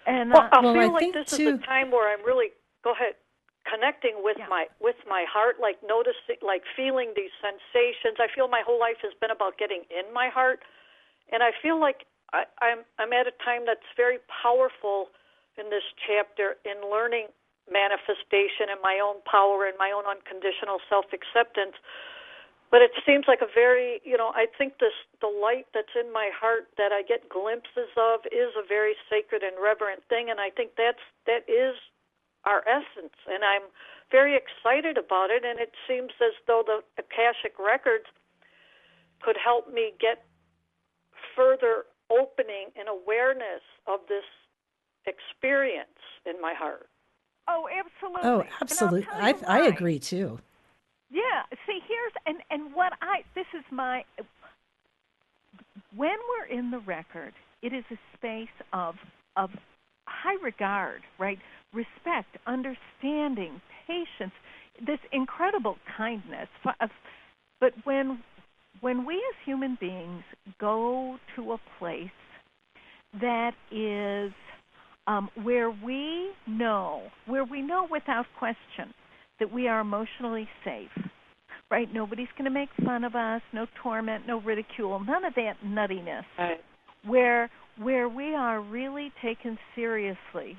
And 0.07 0.33
well, 0.33 0.43
uh, 0.43 0.57
I 0.57 0.61
well, 0.61 0.75
feel 0.75 0.83
I 0.83 0.87
like 0.87 1.13
this 1.13 1.37
too, 1.37 1.49
is 1.49 1.61
a 1.61 1.67
time 1.67 1.91
where 1.91 2.13
I'm 2.13 2.25
really 2.25 2.49
go 2.83 2.93
ahead 2.93 3.15
connecting 3.69 4.25
with 4.25 4.37
yeah. 4.39 4.49
my 4.49 4.67
with 4.81 4.97
my 5.07 5.25
heart, 5.29 5.57
like 5.61 5.77
noticing, 5.87 6.41
like 6.41 6.63
feeling 6.75 7.13
these 7.15 7.31
sensations. 7.45 8.17
I 8.19 8.27
feel 8.35 8.49
my 8.49 8.63
whole 8.65 8.81
life 8.81 8.99
has 9.03 9.13
been 9.21 9.31
about 9.31 9.59
getting 9.59 9.85
in 9.93 10.13
my 10.13 10.29
heart, 10.29 10.61
and 11.31 11.43
I 11.43 11.51
feel 11.61 11.79
like 11.79 12.09
I, 12.33 12.45
I'm 12.61 12.89
I'm 12.99 13.13
at 13.13 13.29
a 13.29 13.37
time 13.45 13.63
that's 13.67 13.87
very 13.97 14.19
powerful 14.43 15.13
in 15.61 15.69
this 15.69 15.85
chapter 16.09 16.57
in 16.65 16.81
learning 16.89 17.29
manifestation 17.71 18.73
and 18.73 18.81
my 18.83 18.99
own 18.99 19.23
power 19.29 19.69
and 19.69 19.77
my 19.79 19.93
own 19.95 20.03
unconditional 20.09 20.81
self 20.89 21.07
acceptance 21.15 21.77
but 22.73 22.81
it 22.81 22.91
seems 23.05 23.29
like 23.29 23.45
a 23.45 23.53
very 23.53 24.01
you 24.03 24.17
know 24.17 24.33
i 24.35 24.47
think 24.59 24.81
this 24.81 24.97
the 25.21 25.29
light 25.29 25.69
that's 25.77 25.95
in 25.95 26.11
my 26.11 26.33
heart 26.35 26.67
that 26.81 26.91
i 26.91 27.05
get 27.07 27.29
glimpses 27.29 27.93
of 28.01 28.25
is 28.33 28.51
a 28.59 28.67
very 28.67 28.97
sacred 29.07 29.45
and 29.45 29.55
reverent 29.63 30.03
thing 30.09 30.33
and 30.33 30.41
i 30.41 30.51
think 30.51 30.73
that's 30.77 31.05
that 31.29 31.45
is 31.47 31.77
our 32.49 32.65
essence 32.67 33.15
and 33.29 33.45
i'm 33.45 33.69
very 34.11 34.35
excited 34.35 34.99
about 34.99 35.31
it 35.31 35.45
and 35.45 35.61
it 35.61 35.77
seems 35.87 36.11
as 36.19 36.35
though 36.49 36.65
the 36.67 36.81
akashic 36.99 37.55
records 37.61 38.09
could 39.23 39.37
help 39.39 39.73
me 39.73 39.93
get 40.01 40.25
further 41.37 41.85
opening 42.11 42.69
and 42.77 42.89
awareness 42.89 43.63
of 43.87 44.01
this 44.09 44.25
experience 45.07 46.03
in 46.27 46.41
my 46.41 46.53
heart. 46.55 46.89
Oh 47.49 47.69
absolutely. 47.69 48.29
Oh 48.29 48.45
absolutely 48.61 49.07
i 49.13 49.35
i 49.47 49.67
agree 49.67 49.99
too 49.99 50.39
yeah. 51.13 51.43
See, 51.67 51.79
here's 51.87 52.13
and 52.27 52.39
and 52.51 52.75
what 52.75 52.93
I 53.03 53.23
this 53.35 53.47
is 53.57 53.65
my 53.71 54.05
when 55.95 56.17
we're 56.31 56.59
in 56.59 56.71
the 56.71 56.79
record, 56.81 57.33
it 57.63 57.73
is 57.73 57.85
a 57.91 57.99
space 58.17 58.49
of 58.73 58.95
of 59.37 59.51
high 60.07 60.43
regard, 60.43 61.03
right? 61.19 61.39
Respect, 61.73 62.37
understanding, 62.47 63.61
patience, 63.87 64.33
this 64.87 64.99
incredible 65.13 65.77
kindness. 65.97 66.49
But 67.61 67.75
when 67.85 68.23
when 68.81 69.07
we 69.07 69.15
as 69.15 69.37
human 69.45 69.77
beings 69.81 70.23
go 70.59 71.19
to 71.37 71.53
a 71.53 71.59
place 71.79 72.09
that 73.21 73.53
is 73.71 74.33
um, 75.07 75.29
where 75.43 75.71
we 75.71 76.31
know, 76.47 77.03
where 77.27 77.45
we 77.45 77.61
know 77.61 77.87
without 77.91 78.27
question 78.39 78.95
that 79.43 79.53
we 79.53 79.67
are 79.67 79.81
emotionally 79.81 80.49
safe. 80.65 81.11
Right? 81.69 81.89
Nobody's 81.93 82.29
going 82.39 82.45
to 82.45 82.51
make 82.51 82.69
fun 82.85 83.03
of 83.03 83.17
us, 83.17 83.41
no 83.53 83.67
torment, 83.83 84.25
no 84.27 84.41
ridicule, 84.41 85.01
none 85.01 85.25
of 85.25 85.35
that 85.35 85.55
nuttiness. 85.67 86.25
Right. 86.39 86.61
Where 87.05 87.51
where 87.79 88.09
we 88.09 88.35
are 88.35 88.61
really 88.61 89.11
taken 89.23 89.59
seriously. 89.75 90.57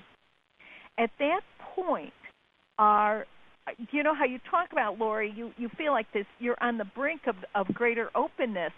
At 0.97 1.11
that 1.19 1.41
point, 1.75 2.13
our 2.77 3.25
you 3.91 4.03
know 4.03 4.15
how 4.15 4.25
you 4.25 4.39
talk 4.51 4.71
about 4.71 4.99
Lori, 4.99 5.31
you 5.33 5.51
you 5.55 5.69
feel 5.77 5.93
like 5.93 6.07
this 6.13 6.25
you're 6.39 6.61
on 6.61 6.77
the 6.77 6.85
brink 6.85 7.21
of 7.27 7.35
of 7.55 7.73
greater 7.73 8.09
openness. 8.15 8.73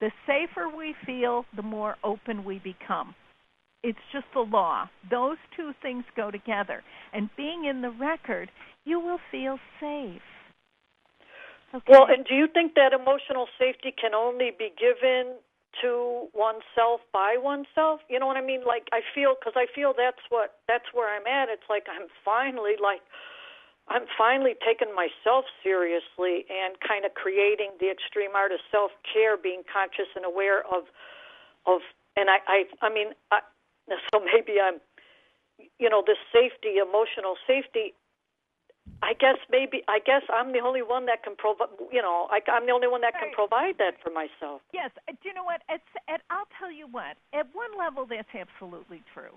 The 0.00 0.10
safer 0.26 0.68
we 0.68 0.94
feel, 1.04 1.46
the 1.56 1.62
more 1.62 1.96
open 2.04 2.44
we 2.44 2.58
become. 2.58 3.14
It's 3.82 3.98
just 4.12 4.26
the 4.34 4.40
law. 4.40 4.88
Those 5.10 5.38
two 5.56 5.72
things 5.80 6.04
go 6.16 6.30
together. 6.30 6.82
And 7.12 7.28
being 7.36 7.64
in 7.64 7.82
the 7.82 7.90
record 7.90 8.50
you 8.84 9.00
will 9.00 9.18
feel 9.30 9.58
safe. 9.80 10.22
Okay. 11.74 11.84
Well, 11.88 12.06
and 12.08 12.24
do 12.26 12.34
you 12.34 12.46
think 12.52 12.74
that 12.74 12.92
emotional 12.92 13.48
safety 13.58 13.94
can 13.96 14.14
only 14.14 14.50
be 14.56 14.72
given 14.76 15.36
to 15.80 16.28
oneself 16.34 17.00
by 17.12 17.36
oneself? 17.40 18.00
You 18.10 18.20
know 18.20 18.26
what 18.26 18.36
I 18.36 18.44
mean? 18.44 18.60
Like 18.66 18.88
I 18.92 19.00
feel 19.14 19.34
because 19.38 19.54
I 19.56 19.64
feel 19.74 19.94
that's 19.96 20.20
what 20.28 20.60
that's 20.68 20.92
where 20.92 21.08
I'm 21.08 21.26
at. 21.26 21.48
It's 21.48 21.64
like 21.70 21.86
I'm 21.88 22.08
finally 22.24 22.76
like 22.76 23.00
I'm 23.88 24.04
finally 24.18 24.52
taking 24.60 24.94
myself 24.94 25.46
seriously 25.64 26.44
and 26.52 26.76
kind 26.86 27.04
of 27.04 27.14
creating 27.14 27.72
the 27.80 27.88
extreme 27.90 28.36
art 28.36 28.52
of 28.52 28.60
self 28.70 28.92
care, 29.08 29.36
being 29.36 29.62
conscious 29.64 30.12
and 30.14 30.26
aware 30.26 30.60
of 30.68 30.92
of 31.64 31.80
and 32.16 32.28
I 32.28 32.44
I 32.46 32.58
I 32.84 32.92
mean 32.92 33.16
I, 33.32 33.40
so 34.12 34.20
maybe 34.20 34.60
I'm 34.60 34.76
you 35.78 35.88
know 35.88 36.04
this 36.06 36.20
safety 36.28 36.76
emotional 36.84 37.40
safety 37.46 37.94
I 39.02 39.14
guess 39.14 39.36
maybe 39.50 39.82
I 39.88 39.98
guess 39.98 40.22
I'm 40.30 40.52
the 40.52 40.60
only 40.60 40.82
one 40.82 41.06
that 41.06 41.22
can 41.24 41.34
provide. 41.34 41.74
You 41.90 42.02
know, 42.02 42.28
I, 42.30 42.38
I'm 42.50 42.66
the 42.66 42.72
only 42.72 42.86
one 42.86 43.00
that 43.02 43.14
can 43.14 43.34
provide 43.34 43.74
that 43.78 43.98
for 44.02 44.10
myself. 44.10 44.62
Yes, 44.72 44.90
uh, 45.08 45.12
do 45.12 45.28
you 45.28 45.34
know 45.34 45.44
what? 45.44 45.60
It's, 45.68 45.82
at, 46.08 46.22
I'll 46.30 46.48
tell 46.58 46.70
you 46.70 46.86
what. 46.86 47.18
At 47.34 47.46
one 47.52 47.74
level, 47.78 48.06
that's 48.06 48.30
absolutely 48.30 49.02
true. 49.12 49.34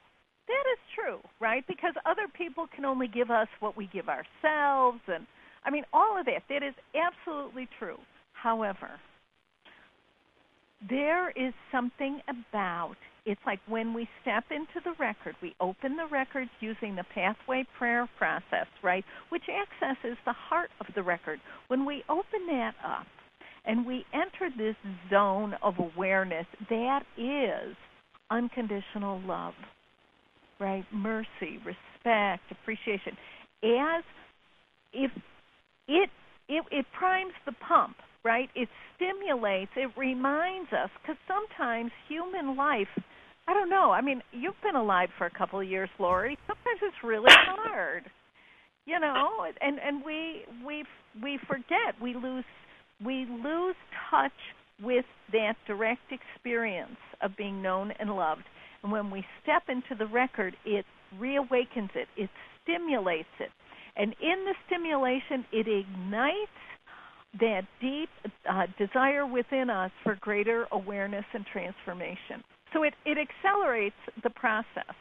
That 0.47 0.65
is 0.69 0.79
true, 0.93 1.19
right? 1.41 1.65
Because 1.67 1.93
other 2.05 2.27
people 2.29 2.67
can 2.73 2.85
only 2.85 3.07
give 3.07 3.31
us 3.31 3.47
what 3.59 3.75
we 3.75 3.89
give 3.91 4.07
ourselves, 4.07 5.01
and 5.07 5.25
I 5.65 5.71
mean 5.71 5.83
all 5.91 6.19
of 6.19 6.25
that. 6.27 6.43
That 6.49 6.61
is 6.61 6.75
absolutely 6.93 7.67
true. 7.79 7.97
However, 8.33 8.91
there 10.87 11.31
is 11.31 11.53
something 11.71 12.21
about 12.29 12.97
it's 13.25 13.41
like 13.45 13.59
when 13.67 13.93
we 13.93 14.07
step 14.21 14.43
into 14.51 14.79
the 14.83 14.93
record, 14.99 15.35
we 15.41 15.55
open 15.59 15.95
the 15.95 16.07
records 16.11 16.49
using 16.59 16.95
the 16.95 17.05
pathway 17.13 17.65
prayer 17.77 18.07
process, 18.17 18.67
right, 18.83 19.03
which 19.29 19.43
accesses 19.49 20.17
the 20.25 20.33
heart 20.33 20.69
of 20.79 20.87
the 20.95 21.03
record. 21.03 21.39
When 21.67 21.85
we 21.85 22.03
open 22.09 22.45
that 22.47 22.73
up 22.85 23.07
and 23.65 23.85
we 23.85 24.05
enter 24.13 24.49
this 24.55 24.75
zone 25.09 25.55
of 25.63 25.75
awareness, 25.79 26.45
that 26.69 27.03
is 27.17 27.75
unconditional 28.29 29.21
love, 29.25 29.53
right? 30.59 30.85
Mercy, 30.93 31.59
respect, 31.65 32.43
appreciation. 32.51 33.17
As 33.63 34.03
if 34.93 35.11
it 35.87 36.09
it, 36.47 36.63
it 36.71 36.85
primes 36.97 37.33
the 37.47 37.53
pump, 37.67 37.95
right? 38.23 38.49
It 38.55 38.69
stimulates, 38.95 39.71
it 39.75 39.89
reminds 39.97 40.71
us, 40.71 40.89
because 41.01 41.17
sometimes 41.27 41.91
human 42.07 42.55
life, 42.55 42.87
I 43.47 43.53
don't 43.53 43.69
know, 43.69 43.91
I 43.91 44.01
mean, 44.01 44.21
you've 44.31 44.59
been 44.63 44.75
alive 44.75 45.09
for 45.17 45.27
a 45.27 45.29
couple 45.29 45.59
of 45.59 45.67
years, 45.67 45.89
Lori. 45.99 46.37
Sometimes 46.47 46.79
it's 46.81 47.03
really 47.03 47.29
hard, 47.29 48.03
you 48.85 48.99
know, 48.99 49.45
and 49.61 49.79
and 49.79 50.03
we 50.03 50.43
we 50.65 50.83
we 51.21 51.39
forget, 51.47 51.93
we 52.01 52.15
lose 52.15 52.43
we 53.03 53.25
lose 53.29 53.75
touch 54.09 54.31
with 54.81 55.05
that 55.31 55.53
direct 55.67 56.11
experience 56.11 56.97
of 57.21 57.37
being 57.37 57.61
known 57.61 57.91
and 57.99 58.09
loved. 58.15 58.43
And 58.83 58.91
when 58.91 59.09
we 59.11 59.23
step 59.43 59.63
into 59.69 59.95
the 59.97 60.07
record, 60.07 60.55
it 60.65 60.85
reawakens 61.19 61.95
it, 61.95 62.07
it 62.17 62.29
stimulates 62.63 63.29
it. 63.39 63.49
And 63.95 64.13
in 64.21 64.45
the 64.45 64.53
stimulation, 64.67 65.45
it 65.51 65.67
ignites 65.67 66.51
that 67.39 67.61
deep 67.81 68.09
uh, 68.49 68.65
desire 68.77 69.25
within 69.25 69.69
us 69.69 69.91
for 70.03 70.15
greater 70.15 70.67
awareness 70.71 71.25
and 71.33 71.45
transformation. 71.51 72.43
So 72.75 72.83
it, 72.83 72.93
it 73.07 73.15
accelerates 73.15 73.95
the 74.19 74.29
process. 74.29 74.91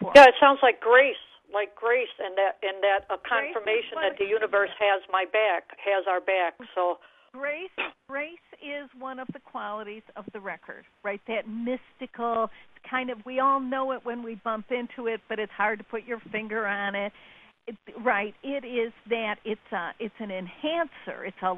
Yeah, 0.00 0.24
it 0.24 0.40
sounds 0.40 0.60
like 0.62 0.80
grace, 0.80 1.20
like 1.52 1.76
grace, 1.76 2.08
and 2.16 2.32
that 2.40 2.56
and 2.64 2.80
that 2.80 3.04
a 3.12 3.20
confirmation 3.20 4.00
that 4.00 4.16
the 4.16 4.24
universe 4.24 4.72
has 4.80 5.04
my 5.12 5.26
back, 5.28 5.68
has 5.84 6.08
our 6.08 6.24
back. 6.24 6.56
So 6.74 6.96
Grace, 7.34 7.68
grace 8.08 8.32
is 8.62 8.88
one 8.98 9.18
of 9.18 9.28
the 9.32 9.38
qualities 9.40 10.02
of 10.16 10.24
the 10.32 10.40
record, 10.40 10.84
right? 11.04 11.20
That 11.28 11.46
mystical 11.46 12.48
kind 12.88 13.10
of. 13.10 13.18
We 13.26 13.38
all 13.38 13.60
know 13.60 13.92
it 13.92 14.00
when 14.02 14.22
we 14.22 14.36
bump 14.36 14.66
into 14.70 15.08
it, 15.08 15.20
but 15.28 15.38
it's 15.38 15.52
hard 15.52 15.78
to 15.78 15.84
put 15.84 16.04
your 16.04 16.20
finger 16.32 16.66
on 16.66 16.94
it. 16.94 17.12
it 17.66 17.76
right? 18.02 18.34
It 18.42 18.64
is 18.64 18.92
that 19.10 19.36
it's 19.44 19.60
a, 19.72 19.90
it's 20.00 20.14
an 20.20 20.30
enhancer. 20.30 21.26
It's 21.26 21.36
a, 21.42 21.54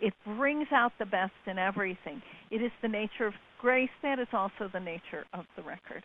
it 0.00 0.12
brings 0.26 0.66
out 0.72 0.92
the 0.98 1.06
best 1.06 1.32
in 1.46 1.56
everything. 1.56 2.20
It 2.50 2.62
is 2.62 2.72
the 2.82 2.88
nature 2.88 3.26
of 3.26 3.34
grace. 3.62 3.88
That 4.02 4.18
is 4.18 4.28
also 4.32 4.68
the 4.72 4.80
nature 4.80 5.24
of 5.32 5.46
the 5.56 5.62
record. 5.62 6.02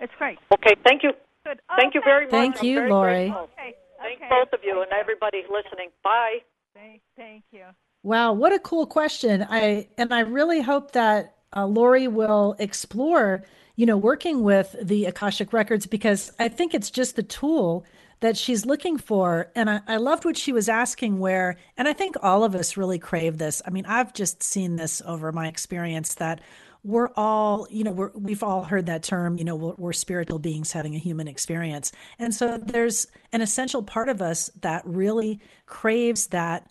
It's 0.00 0.12
great. 0.18 0.38
okay, 0.54 0.74
thank 0.84 1.02
you, 1.02 1.10
Good. 1.44 1.60
thank 1.76 1.94
you 1.94 2.00
Okay. 2.00 2.10
very 2.10 2.24
much. 2.24 2.30
Thank 2.32 2.62
you, 2.62 2.76
very 2.76 2.90
Lori. 2.90 3.12
grateful. 3.28 3.50
Okay. 3.52 3.74
Thank 3.98 4.20
okay. 4.20 4.28
both 4.30 4.52
of 4.52 4.60
you 4.64 4.80
and 4.82 4.90
everybody 4.92 5.42
listening. 5.50 5.90
Bye. 6.02 6.38
Thank, 6.74 7.02
thank 7.16 7.42
you. 7.52 7.64
Wow, 8.04 8.32
what 8.32 8.52
a 8.52 8.58
cool 8.60 8.86
question. 8.86 9.44
I 9.50 9.88
and 9.98 10.14
I 10.14 10.20
really 10.20 10.62
hope 10.62 10.92
that 10.92 11.34
uh, 11.54 11.66
Lori 11.66 12.06
will 12.06 12.54
explore, 12.60 13.42
you 13.76 13.86
know, 13.86 13.96
working 13.96 14.42
with 14.44 14.76
the 14.80 15.06
Akashic 15.06 15.52
records 15.52 15.86
because 15.86 16.30
I 16.38 16.48
think 16.48 16.74
it's 16.74 16.90
just 16.90 17.16
the 17.16 17.22
tool 17.24 17.84
that 18.20 18.36
she's 18.36 18.64
looking 18.66 18.98
for. 18.98 19.50
And 19.54 19.68
I, 19.70 19.80
I 19.86 19.96
loved 19.96 20.24
what 20.24 20.36
she 20.36 20.52
was 20.52 20.68
asking 20.68 21.18
where, 21.18 21.56
and 21.76 21.86
I 21.88 21.92
think 21.92 22.16
all 22.22 22.44
of 22.44 22.54
us 22.54 22.76
really 22.76 22.98
crave 22.98 23.38
this. 23.38 23.62
I 23.66 23.70
mean, 23.70 23.86
I've 23.86 24.12
just 24.12 24.42
seen 24.42 24.76
this 24.76 25.02
over 25.04 25.30
my 25.32 25.48
experience 25.48 26.14
that 26.14 26.40
we're 26.84 27.10
all, 27.16 27.66
you 27.70 27.84
know, 27.84 27.92
we're, 27.92 28.12
we've 28.14 28.42
all 28.42 28.64
heard 28.64 28.86
that 28.86 29.02
term, 29.02 29.36
you 29.36 29.44
know, 29.44 29.56
we're, 29.56 29.74
we're 29.76 29.92
spiritual 29.92 30.38
beings 30.38 30.72
having 30.72 30.94
a 30.94 30.98
human 30.98 31.28
experience. 31.28 31.92
And 32.18 32.34
so 32.34 32.56
there's 32.56 33.06
an 33.32 33.42
essential 33.42 33.82
part 33.82 34.08
of 34.08 34.22
us 34.22 34.50
that 34.60 34.82
really 34.86 35.40
craves 35.66 36.28
that 36.28 36.70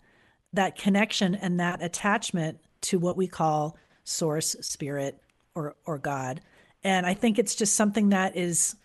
that 0.52 0.76
connection 0.76 1.34
and 1.34 1.60
that 1.60 1.82
attachment 1.82 2.58
to 2.80 2.98
what 2.98 3.16
we 3.16 3.26
call 3.26 3.76
source 4.04 4.56
spirit 4.60 5.22
or 5.54 5.76
or 5.84 5.98
god 5.98 6.40
and 6.82 7.04
i 7.04 7.12
think 7.12 7.38
it's 7.38 7.54
just 7.54 7.76
something 7.76 8.08
that 8.08 8.36
is 8.36 8.76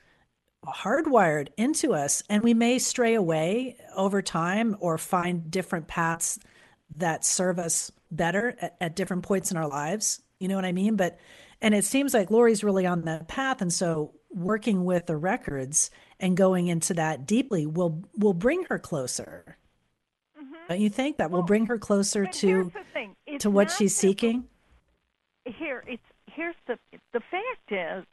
hardwired 0.65 1.49
into 1.57 1.93
us 1.93 2.23
and 2.29 2.43
we 2.43 2.53
may 2.53 2.79
stray 2.79 3.13
away 3.13 3.77
over 3.95 4.21
time 4.21 4.75
or 4.79 4.97
find 4.97 5.49
different 5.51 5.87
paths 5.87 6.39
that 6.95 7.25
serve 7.25 7.59
us 7.59 7.91
better 8.11 8.55
at, 8.61 8.75
at 8.79 8.95
different 8.95 9.23
points 9.23 9.51
in 9.51 9.57
our 9.57 9.67
lives 9.67 10.21
you 10.43 10.49
know 10.49 10.55
what 10.55 10.65
i 10.65 10.71
mean 10.71 10.95
but 10.95 11.17
and 11.61 11.73
it 11.73 11.85
seems 11.85 12.13
like 12.13 12.29
lori's 12.29 12.63
really 12.63 12.85
on 12.85 13.01
that 13.01 13.27
path 13.27 13.61
and 13.61 13.73
so 13.73 14.13
working 14.29 14.85
with 14.85 15.05
the 15.05 15.17
records 15.17 15.89
and 16.19 16.37
going 16.37 16.67
into 16.67 16.93
that 16.93 17.25
deeply 17.25 17.65
will 17.65 18.03
will 18.17 18.33
bring 18.33 18.65
her 18.65 18.77
closer 18.77 19.57
mm-hmm. 20.39 20.53
don't 20.67 20.79
you 20.81 20.89
think 20.89 21.17
that 21.17 21.31
will 21.31 21.43
bring 21.43 21.65
her 21.65 21.79
closer 21.79 22.25
to 22.25 22.47
here's 22.47 22.73
the 22.73 22.83
thing. 22.93 23.15
It's 23.33 23.43
to 23.43 23.49
what 23.49 23.71
she's 23.71 23.95
seeking? 23.95 24.45
Here, 25.45 25.83
it's 25.87 26.03
here's 26.27 26.55
the 26.67 26.77
the 27.13 27.19
fact 27.19 27.71
is, 27.71 28.05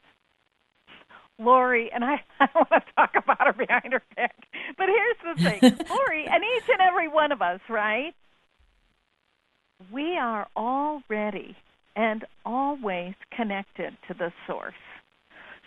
Lori, 1.39 1.91
and 1.93 2.05
I, 2.05 2.22
I 2.41 2.49
don't 2.55 2.70
want 2.70 2.85
to 2.87 2.93
talk 2.95 3.14
about 3.16 3.47
her 3.47 3.53
behind 3.53 3.93
her 3.93 4.03
back, 4.16 4.37
but 4.76 4.89
here's 4.89 5.37
the 5.37 5.43
thing, 5.43 5.61
Lori, 5.91 6.26
and 6.26 6.43
each 6.57 6.68
and 6.68 6.81
every 6.81 7.09
one 7.09 7.33
of 7.33 7.43
us, 7.43 7.61
right? 7.68 8.14
We 9.91 10.16
are 10.16 10.49
already 10.57 11.57
and 12.01 12.24
always 12.46 13.14
connected 13.36 13.94
to 14.09 14.14
the 14.14 14.32
source. 14.46 14.72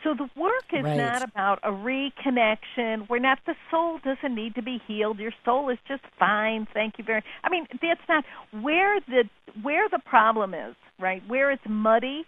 So 0.04 0.16
the 0.16 0.28
work 0.36 0.66
is 0.74 0.84
Right. 0.84 0.98
not 0.98 1.22
about 1.22 1.60
a 1.62 1.70
reconnection. 1.70 3.08
We're 3.08 3.20
not 3.20 3.40
the 3.46 3.56
soul 3.70 4.00
doesn't 4.00 4.34
need 4.34 4.56
to 4.56 4.64
be 4.64 4.80
healed. 4.88 5.20
Your 5.20 5.32
soul 5.46 5.70
is 5.70 5.78
just 5.88 6.04
fine. 6.18 6.66
Thank 6.74 6.98
you 6.98 7.04
very. 7.04 7.24
I 7.44 7.50
mean, 7.50 7.68
that's 7.80 8.02
not 8.10 8.26
where 8.52 9.00
the 9.02 9.30
where 9.62 9.88
the 9.90 10.00
problem 10.00 10.56
is, 10.56 10.76
right? 11.00 11.22
Where 11.28 11.52
it's 11.52 11.64
muddy 11.70 12.26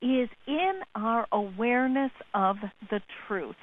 is 0.00 0.28
in 0.46 0.80
our 0.94 1.26
awareness 1.32 2.12
of 2.32 2.56
the 2.90 3.02
truth 3.26 3.56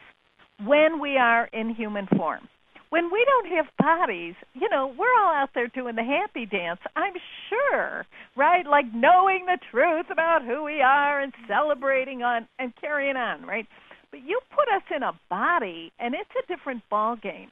when 0.66 1.00
we 1.00 1.18
are 1.18 1.46
in 1.54 1.70
human 1.74 2.08
form. 2.18 2.50
When 2.96 3.12
we 3.12 3.26
don't 3.26 3.58
have 3.58 3.66
bodies, 3.78 4.36
you 4.54 4.70
know, 4.70 4.88
we're 4.98 5.20
all 5.20 5.34
out 5.34 5.50
there 5.54 5.68
doing 5.68 5.98
the 5.98 6.04
happy 6.06 6.46
dance, 6.46 6.80
I'm 6.96 7.16
sure, 7.50 8.06
right? 8.38 8.66
Like 8.66 8.86
knowing 8.94 9.46
the 9.46 9.58
truth 9.70 10.06
about 10.10 10.46
who 10.46 10.64
we 10.64 10.82
are 10.82 11.20
and 11.20 11.34
celebrating 11.46 12.24
on 12.24 12.48
and 12.58 12.72
carrying 12.80 13.18
on, 13.18 13.46
right? 13.46 13.68
But 14.12 14.22
you 14.26 14.40
put 14.50 14.74
us 14.74 14.84
in 14.96 15.04
a 15.04 15.12
body 15.30 15.92
and 16.00 16.16
it's 16.16 16.30
a 16.42 16.48
different 16.48 16.84
ball 16.90 17.18
game. 17.22 17.50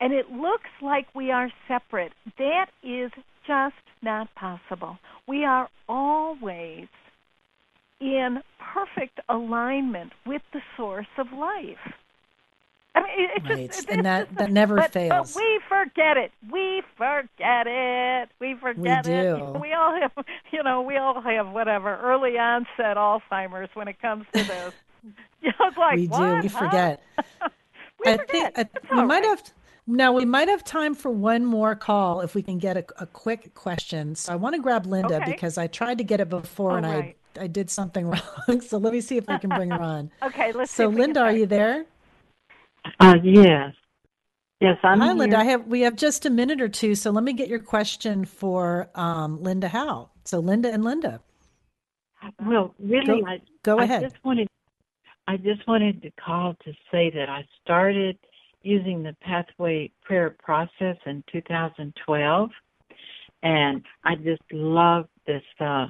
And 0.00 0.12
it 0.12 0.32
looks 0.32 0.70
like 0.82 1.06
we 1.14 1.30
are 1.30 1.52
separate. 1.68 2.10
That 2.38 2.66
is 2.82 3.12
just 3.46 3.76
not 4.02 4.26
possible. 4.34 4.98
We 5.28 5.44
are 5.44 5.68
always 5.88 6.88
in 8.00 8.38
perfect 8.74 9.20
alignment 9.28 10.10
with 10.26 10.42
the 10.52 10.62
source 10.76 11.06
of 11.16 11.28
life. 11.32 11.94
I 12.94 13.02
mean, 13.02 13.10
it, 13.18 13.30
it 13.36 13.48
Right. 13.48 13.70
just, 13.72 13.88
And 13.88 14.00
it's 14.00 14.04
that- 14.04 14.26
just- 14.28 14.38
that 14.38 14.50
never 14.52 14.76
but, 14.76 14.92
fails. 14.92 15.34
But 15.34 15.42
we 15.42 15.60
forget 15.68 16.16
it. 16.16 16.32
We 16.50 16.82
forget 16.96 17.66
it. 17.66 18.28
We 18.40 18.54
forget 18.54 19.06
it. 19.06 19.36
do. 19.36 19.44
We 19.60 19.72
all 19.72 19.98
have, 20.00 20.12
you 20.52 20.62
know, 20.62 20.82
we 20.82 20.96
all 20.96 21.20
have 21.20 21.48
whatever 21.50 21.96
early 21.96 22.38
onset 22.38 22.96
Alzheimer's 22.96 23.70
when 23.74 23.88
it 23.88 24.00
comes 24.00 24.26
to 24.34 24.44
this. 24.44 24.74
You 25.42 25.50
know, 25.60 25.66
it's 25.68 25.76
like 25.76 25.96
we 25.96 26.06
do. 26.06 26.40
We 26.42 26.48
huh? 26.48 26.58
forget. 26.58 27.02
we 28.04 28.12
I 28.12 28.16
forget. 28.16 28.30
think 28.30 28.58
I, 28.58 28.68
we 28.94 29.00
all 29.00 29.06
might 29.06 29.20
right. 29.20 29.24
have 29.38 29.42
now 29.86 30.12
we 30.14 30.24
might 30.24 30.48
have 30.48 30.64
time 30.64 30.94
for 30.94 31.10
one 31.10 31.44
more 31.44 31.74
call 31.74 32.22
if 32.22 32.34
we 32.34 32.42
can 32.42 32.56
get 32.56 32.76
a, 32.78 32.84
a 33.02 33.06
quick 33.06 33.52
question. 33.54 34.14
So 34.14 34.32
I 34.32 34.36
want 34.36 34.54
to 34.54 34.62
grab 34.62 34.86
Linda 34.86 35.16
Okay. 35.16 35.32
because 35.32 35.58
I 35.58 35.66
tried 35.66 35.98
to 35.98 36.04
get 36.04 36.20
it 36.20 36.30
before 36.30 36.72
Oh, 36.72 36.76
and 36.76 36.86
right. 36.86 37.16
I 37.38 37.42
I 37.42 37.46
did 37.48 37.68
something 37.68 38.06
wrong. 38.48 38.60
So 38.62 38.78
let 38.78 38.92
me 38.94 39.00
see 39.02 39.16
if 39.18 39.28
I 39.28 39.36
can 39.38 39.50
bring 39.50 39.70
her 39.70 39.82
on. 39.82 40.10
Okay, 40.22 40.52
let's 40.52 40.70
So 40.72 40.86
Linda, 40.88 41.20
are 41.20 41.32
you 41.32 41.44
there? 41.46 41.84
Uh, 43.00 43.16
yes. 43.22 43.72
Yes, 44.60 44.78
I'm 44.82 45.00
Hi. 45.00 45.40
I 45.40 45.44
have 45.44 45.66
we 45.66 45.80
have 45.82 45.96
just 45.96 46.24
a 46.26 46.30
minute 46.30 46.60
or 46.60 46.68
two, 46.68 46.94
so 46.94 47.10
let 47.10 47.24
me 47.24 47.32
get 47.32 47.48
your 47.48 47.58
question 47.58 48.24
for 48.24 48.88
um, 48.94 49.42
Linda 49.42 49.68
Howe. 49.68 50.10
So 50.24 50.38
Linda 50.38 50.72
and 50.72 50.84
Linda, 50.84 51.20
Well, 52.46 52.74
really, 52.78 53.20
Go- 53.20 53.26
I 53.26 53.40
go 53.62 53.78
I 53.78 53.84
ahead. 53.84 54.02
just 54.02 54.24
wanted, 54.24 54.48
I 55.28 55.36
just 55.36 55.66
wanted 55.66 56.00
to 56.02 56.10
call 56.12 56.54
to 56.64 56.72
say 56.90 57.10
that 57.10 57.28
I 57.28 57.44
started 57.62 58.16
using 58.62 59.02
the 59.02 59.14
pathway 59.20 59.90
prayer 60.02 60.34
process 60.42 60.96
in 61.04 61.22
2012, 61.30 62.50
and 63.42 63.82
I 64.04 64.14
just 64.14 64.42
love 64.50 65.08
this 65.26 65.42
uh, 65.60 65.88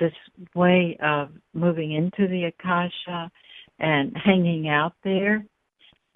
this 0.00 0.12
way 0.54 0.96
of 1.00 1.28
moving 1.54 1.92
into 1.92 2.26
the 2.26 2.44
akasha 2.44 3.30
and 3.78 4.16
hanging 4.16 4.68
out 4.68 4.94
there 5.04 5.44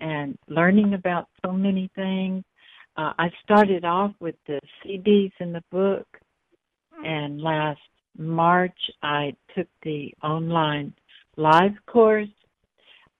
and 0.00 0.36
learning 0.48 0.94
about 0.94 1.28
so 1.44 1.52
many 1.52 1.90
things. 1.94 2.44
Uh, 2.96 3.12
I 3.18 3.30
started 3.42 3.84
off 3.84 4.12
with 4.20 4.34
the 4.46 4.60
CDs 4.84 5.32
in 5.40 5.52
the 5.52 5.62
book, 5.70 6.06
and 7.04 7.40
last 7.40 7.80
March 8.18 8.78
I 9.02 9.34
took 9.56 9.68
the 9.82 10.12
online 10.22 10.92
live 11.36 11.74
course 11.86 12.28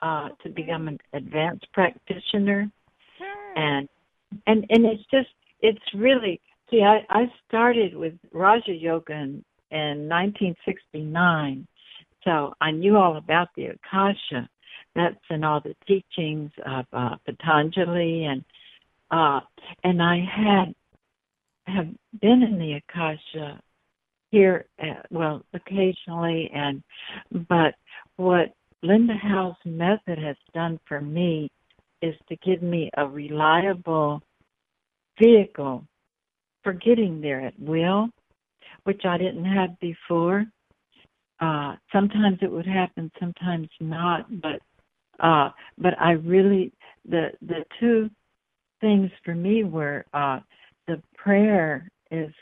uh, 0.03 0.31
to 0.43 0.49
become 0.49 0.89
an 0.89 0.99
advanced 1.13 1.67
practitioner, 1.73 2.71
and 3.57 3.89
and 4.47 4.67
and 4.69 4.85
it's 4.87 5.05
just 5.11 5.29
it's 5.61 5.81
really 5.95 6.41
see 6.71 6.83
I 6.83 7.05
I 7.09 7.33
started 7.47 7.95
with 7.95 8.15
Raja 8.33 8.73
Yoga 8.73 9.13
in, 9.13 9.45
in 9.71 10.09
1969, 10.09 11.67
so 12.25 12.55
I 12.61 12.71
knew 12.71 12.97
all 12.97 13.17
about 13.17 13.49
the 13.57 13.67
Akasha. 13.67 14.49
That's 14.95 15.17
in 15.31 15.45
all 15.45 15.61
the 15.61 15.77
teachings 15.87 16.51
of 16.67 16.87
uh, 16.93 17.17
Patanjali 17.25 18.25
and 18.25 18.45
uh, 19.11 19.41
and 19.83 20.03
I 20.03 20.19
had 20.19 20.75
have 21.67 21.89
been 22.21 22.43
in 22.43 22.59
the 22.59 22.75
Akasha 22.75 23.61
here, 24.31 24.67
at, 24.79 25.07
well, 25.11 25.43
occasionally, 25.53 26.51
and 26.55 26.83
but 27.49 27.75
what 28.17 28.55
Linda 28.83 29.15
Howe's 29.15 29.57
method 29.65 30.19
has 30.19 30.37
done 30.55 30.79
for 30.87 31.01
me 31.01 31.51
is 32.03 32.15
to 32.29 32.37
give 32.37 32.63
me 32.63 32.91
a 32.97 33.07
reliable 33.07 34.23
vehicle 35.21 35.85
for 36.63 36.73
getting 36.73 37.21
there 37.21 37.41
at 37.41 37.59
will, 37.59 38.09
which 38.85 39.03
I 39.05 39.19
didn't 39.19 39.45
have 39.45 39.79
before. 39.81 40.47
Uh, 41.41 41.77
sometimes 41.93 42.39
it 42.43 42.51
would 42.51 42.67
happen, 42.67 43.11
sometimes 43.19 43.69
not, 43.81 44.41
but 44.41 44.61
uh, 45.21 45.51
but 45.79 45.95
I 46.01 46.13
really 46.13 46.73
the 47.09 47.31
the 47.43 47.65
two 47.79 48.11
things 48.81 49.11
for 49.25 49.35
me 49.35 49.65
were 49.65 50.05
uh, 50.13 50.41
the 50.87 51.03
prayer 51.17 51.89
is 52.11 52.33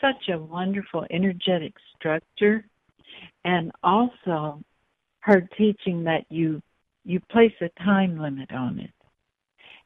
such 0.00 0.28
a 0.32 0.38
wonderful 0.38 1.06
energetic 1.10 1.74
structure, 1.96 2.64
and 3.44 3.72
also 3.82 4.62
her 5.20 5.48
teaching 5.56 6.04
that 6.04 6.24
you 6.28 6.62
you 7.04 7.20
place 7.30 7.52
a 7.60 7.68
time 7.82 8.18
limit 8.18 8.52
on 8.52 8.78
it. 8.78 8.90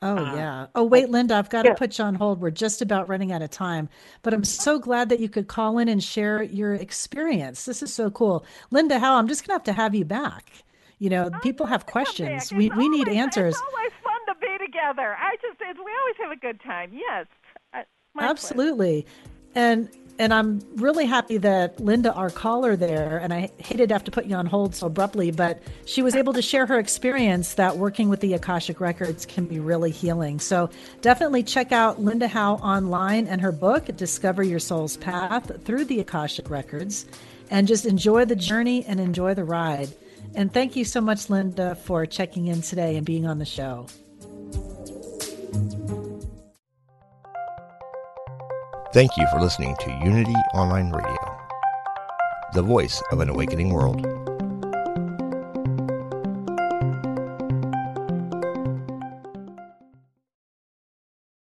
Oh 0.03 0.17
uh, 0.17 0.35
yeah. 0.35 0.67
Oh 0.75 0.85
wait, 0.85 1.09
Linda, 1.09 1.35
I've 1.35 1.49
got 1.49 1.65
yeah. 1.65 1.73
to 1.73 1.77
put 1.77 1.99
you 1.99 2.05
on 2.05 2.15
hold. 2.15 2.41
We're 2.41 2.51
just 2.51 2.83
about 2.83 3.09
running 3.09 3.33
out 3.33 3.43
of 3.43 3.51
time, 3.51 3.89
but 4.23 4.35
I'm 4.35 4.45
so 4.45 4.79
glad 4.79 5.09
that 5.09 5.21
you 5.21 5.29
could 5.29 5.49
call 5.49 5.79
in 5.79 5.89
and 5.89 6.03
share 6.03 6.43
your 6.43 6.75
experience. 6.75 7.65
This 7.65 7.83
is 7.83 7.93
so 7.93 8.11
cool, 8.11 8.45
Linda. 8.71 8.99
Howe 8.99 9.17
I'm 9.17 9.29
just 9.29 9.47
gonna 9.47 9.55
have 9.55 9.65
to 9.65 9.73
have 9.73 9.95
you 9.95 10.05
back. 10.05 10.65
You 10.99 11.11
know, 11.11 11.31
i 11.33 11.39
people 11.41 11.67
have 11.67 11.87
questions. 11.87 12.53
We 12.53 12.71
we 12.71 12.89
need 12.89 13.09
answers. 13.09 13.55
It's 13.55 13.63
always 13.75 13.93
fun 14.03 14.35
to 14.35 14.41
be 14.41 14.65
together. 14.65 15.17
I 15.19 15.37
just 15.43 15.61
we 15.61 15.93
always 16.01 16.17
have 16.19 16.33
a 16.33 16.37
good 16.37 16.61
time. 16.63 16.91
Yes, 16.93 17.27
absolutely. 18.19 19.03
Pleasure. 19.03 19.33
And 19.55 19.89
and 20.19 20.33
I'm 20.33 20.61
really 20.77 21.07
happy 21.07 21.37
that 21.39 21.79
Linda, 21.79 22.13
our 22.13 22.31
caller 22.31 22.77
there, 22.77 23.19
and 23.19 23.35
I 23.35 23.51
hated 23.59 23.89
to 23.89 23.95
have 23.95 24.05
to 24.05 24.11
put 24.11 24.25
you 24.27 24.35
on 24.35 24.47
hold 24.47 24.75
so 24.75 24.87
abruptly, 24.87 25.31
but 25.31 25.63
she 25.85 26.03
was 26.03 26.15
able 26.15 26.33
to 26.33 26.43
share 26.43 26.67
her 26.67 26.79
experience 26.79 27.55
that 27.55 27.77
working 27.77 28.09
with 28.09 28.21
the 28.21 28.33
Akashic 28.35 28.81
Records 28.81 29.27
can 29.27 29.45
be 29.45 29.59
really 29.59 29.91
healing. 29.91 30.41
So 30.41 30.71
definitely 31.03 31.43
check 31.43 31.73
out 31.73 32.01
Linda 32.01 32.29
Howe 32.29 32.55
online 32.57 33.27
and 33.27 33.41
her 33.43 33.53
book, 33.53 33.95
Discover 33.97 34.43
Your 34.45 34.59
Soul's 34.59 34.97
Path 34.97 35.65
through 35.65 35.85
the 35.85 36.01
Akashic 36.01 36.49
Records, 36.49 37.05
and 37.51 37.69
just 37.69 37.85
enjoy 37.85 38.25
the 38.25 38.37
journey 38.37 38.85
and 38.87 38.99
enjoy 39.01 39.35
the 39.35 39.45
ride. 39.45 39.91
And 40.37 40.53
thank 40.53 40.77
you 40.77 40.85
so 40.85 41.01
much, 41.01 41.31
Linda, 41.31 41.75
for 41.75 42.05
checking 42.05 42.47
in 42.47 42.61
today 42.61 42.97
and 42.97 43.07
being 43.07 43.27
on 43.27 43.39
the 43.39 43.47
show. 43.47 43.87
Thank 48.93 49.17
you 49.17 49.27
for 49.33 49.41
listening 49.41 49.75
to 49.81 49.91
Unity 50.05 50.35
Online 50.55 50.91
Radio, 50.91 51.39
the 52.53 52.63
voice 52.63 53.03
of 53.11 53.21
an 53.21 53.31
awakening 53.31 53.73
world. 53.73 54.26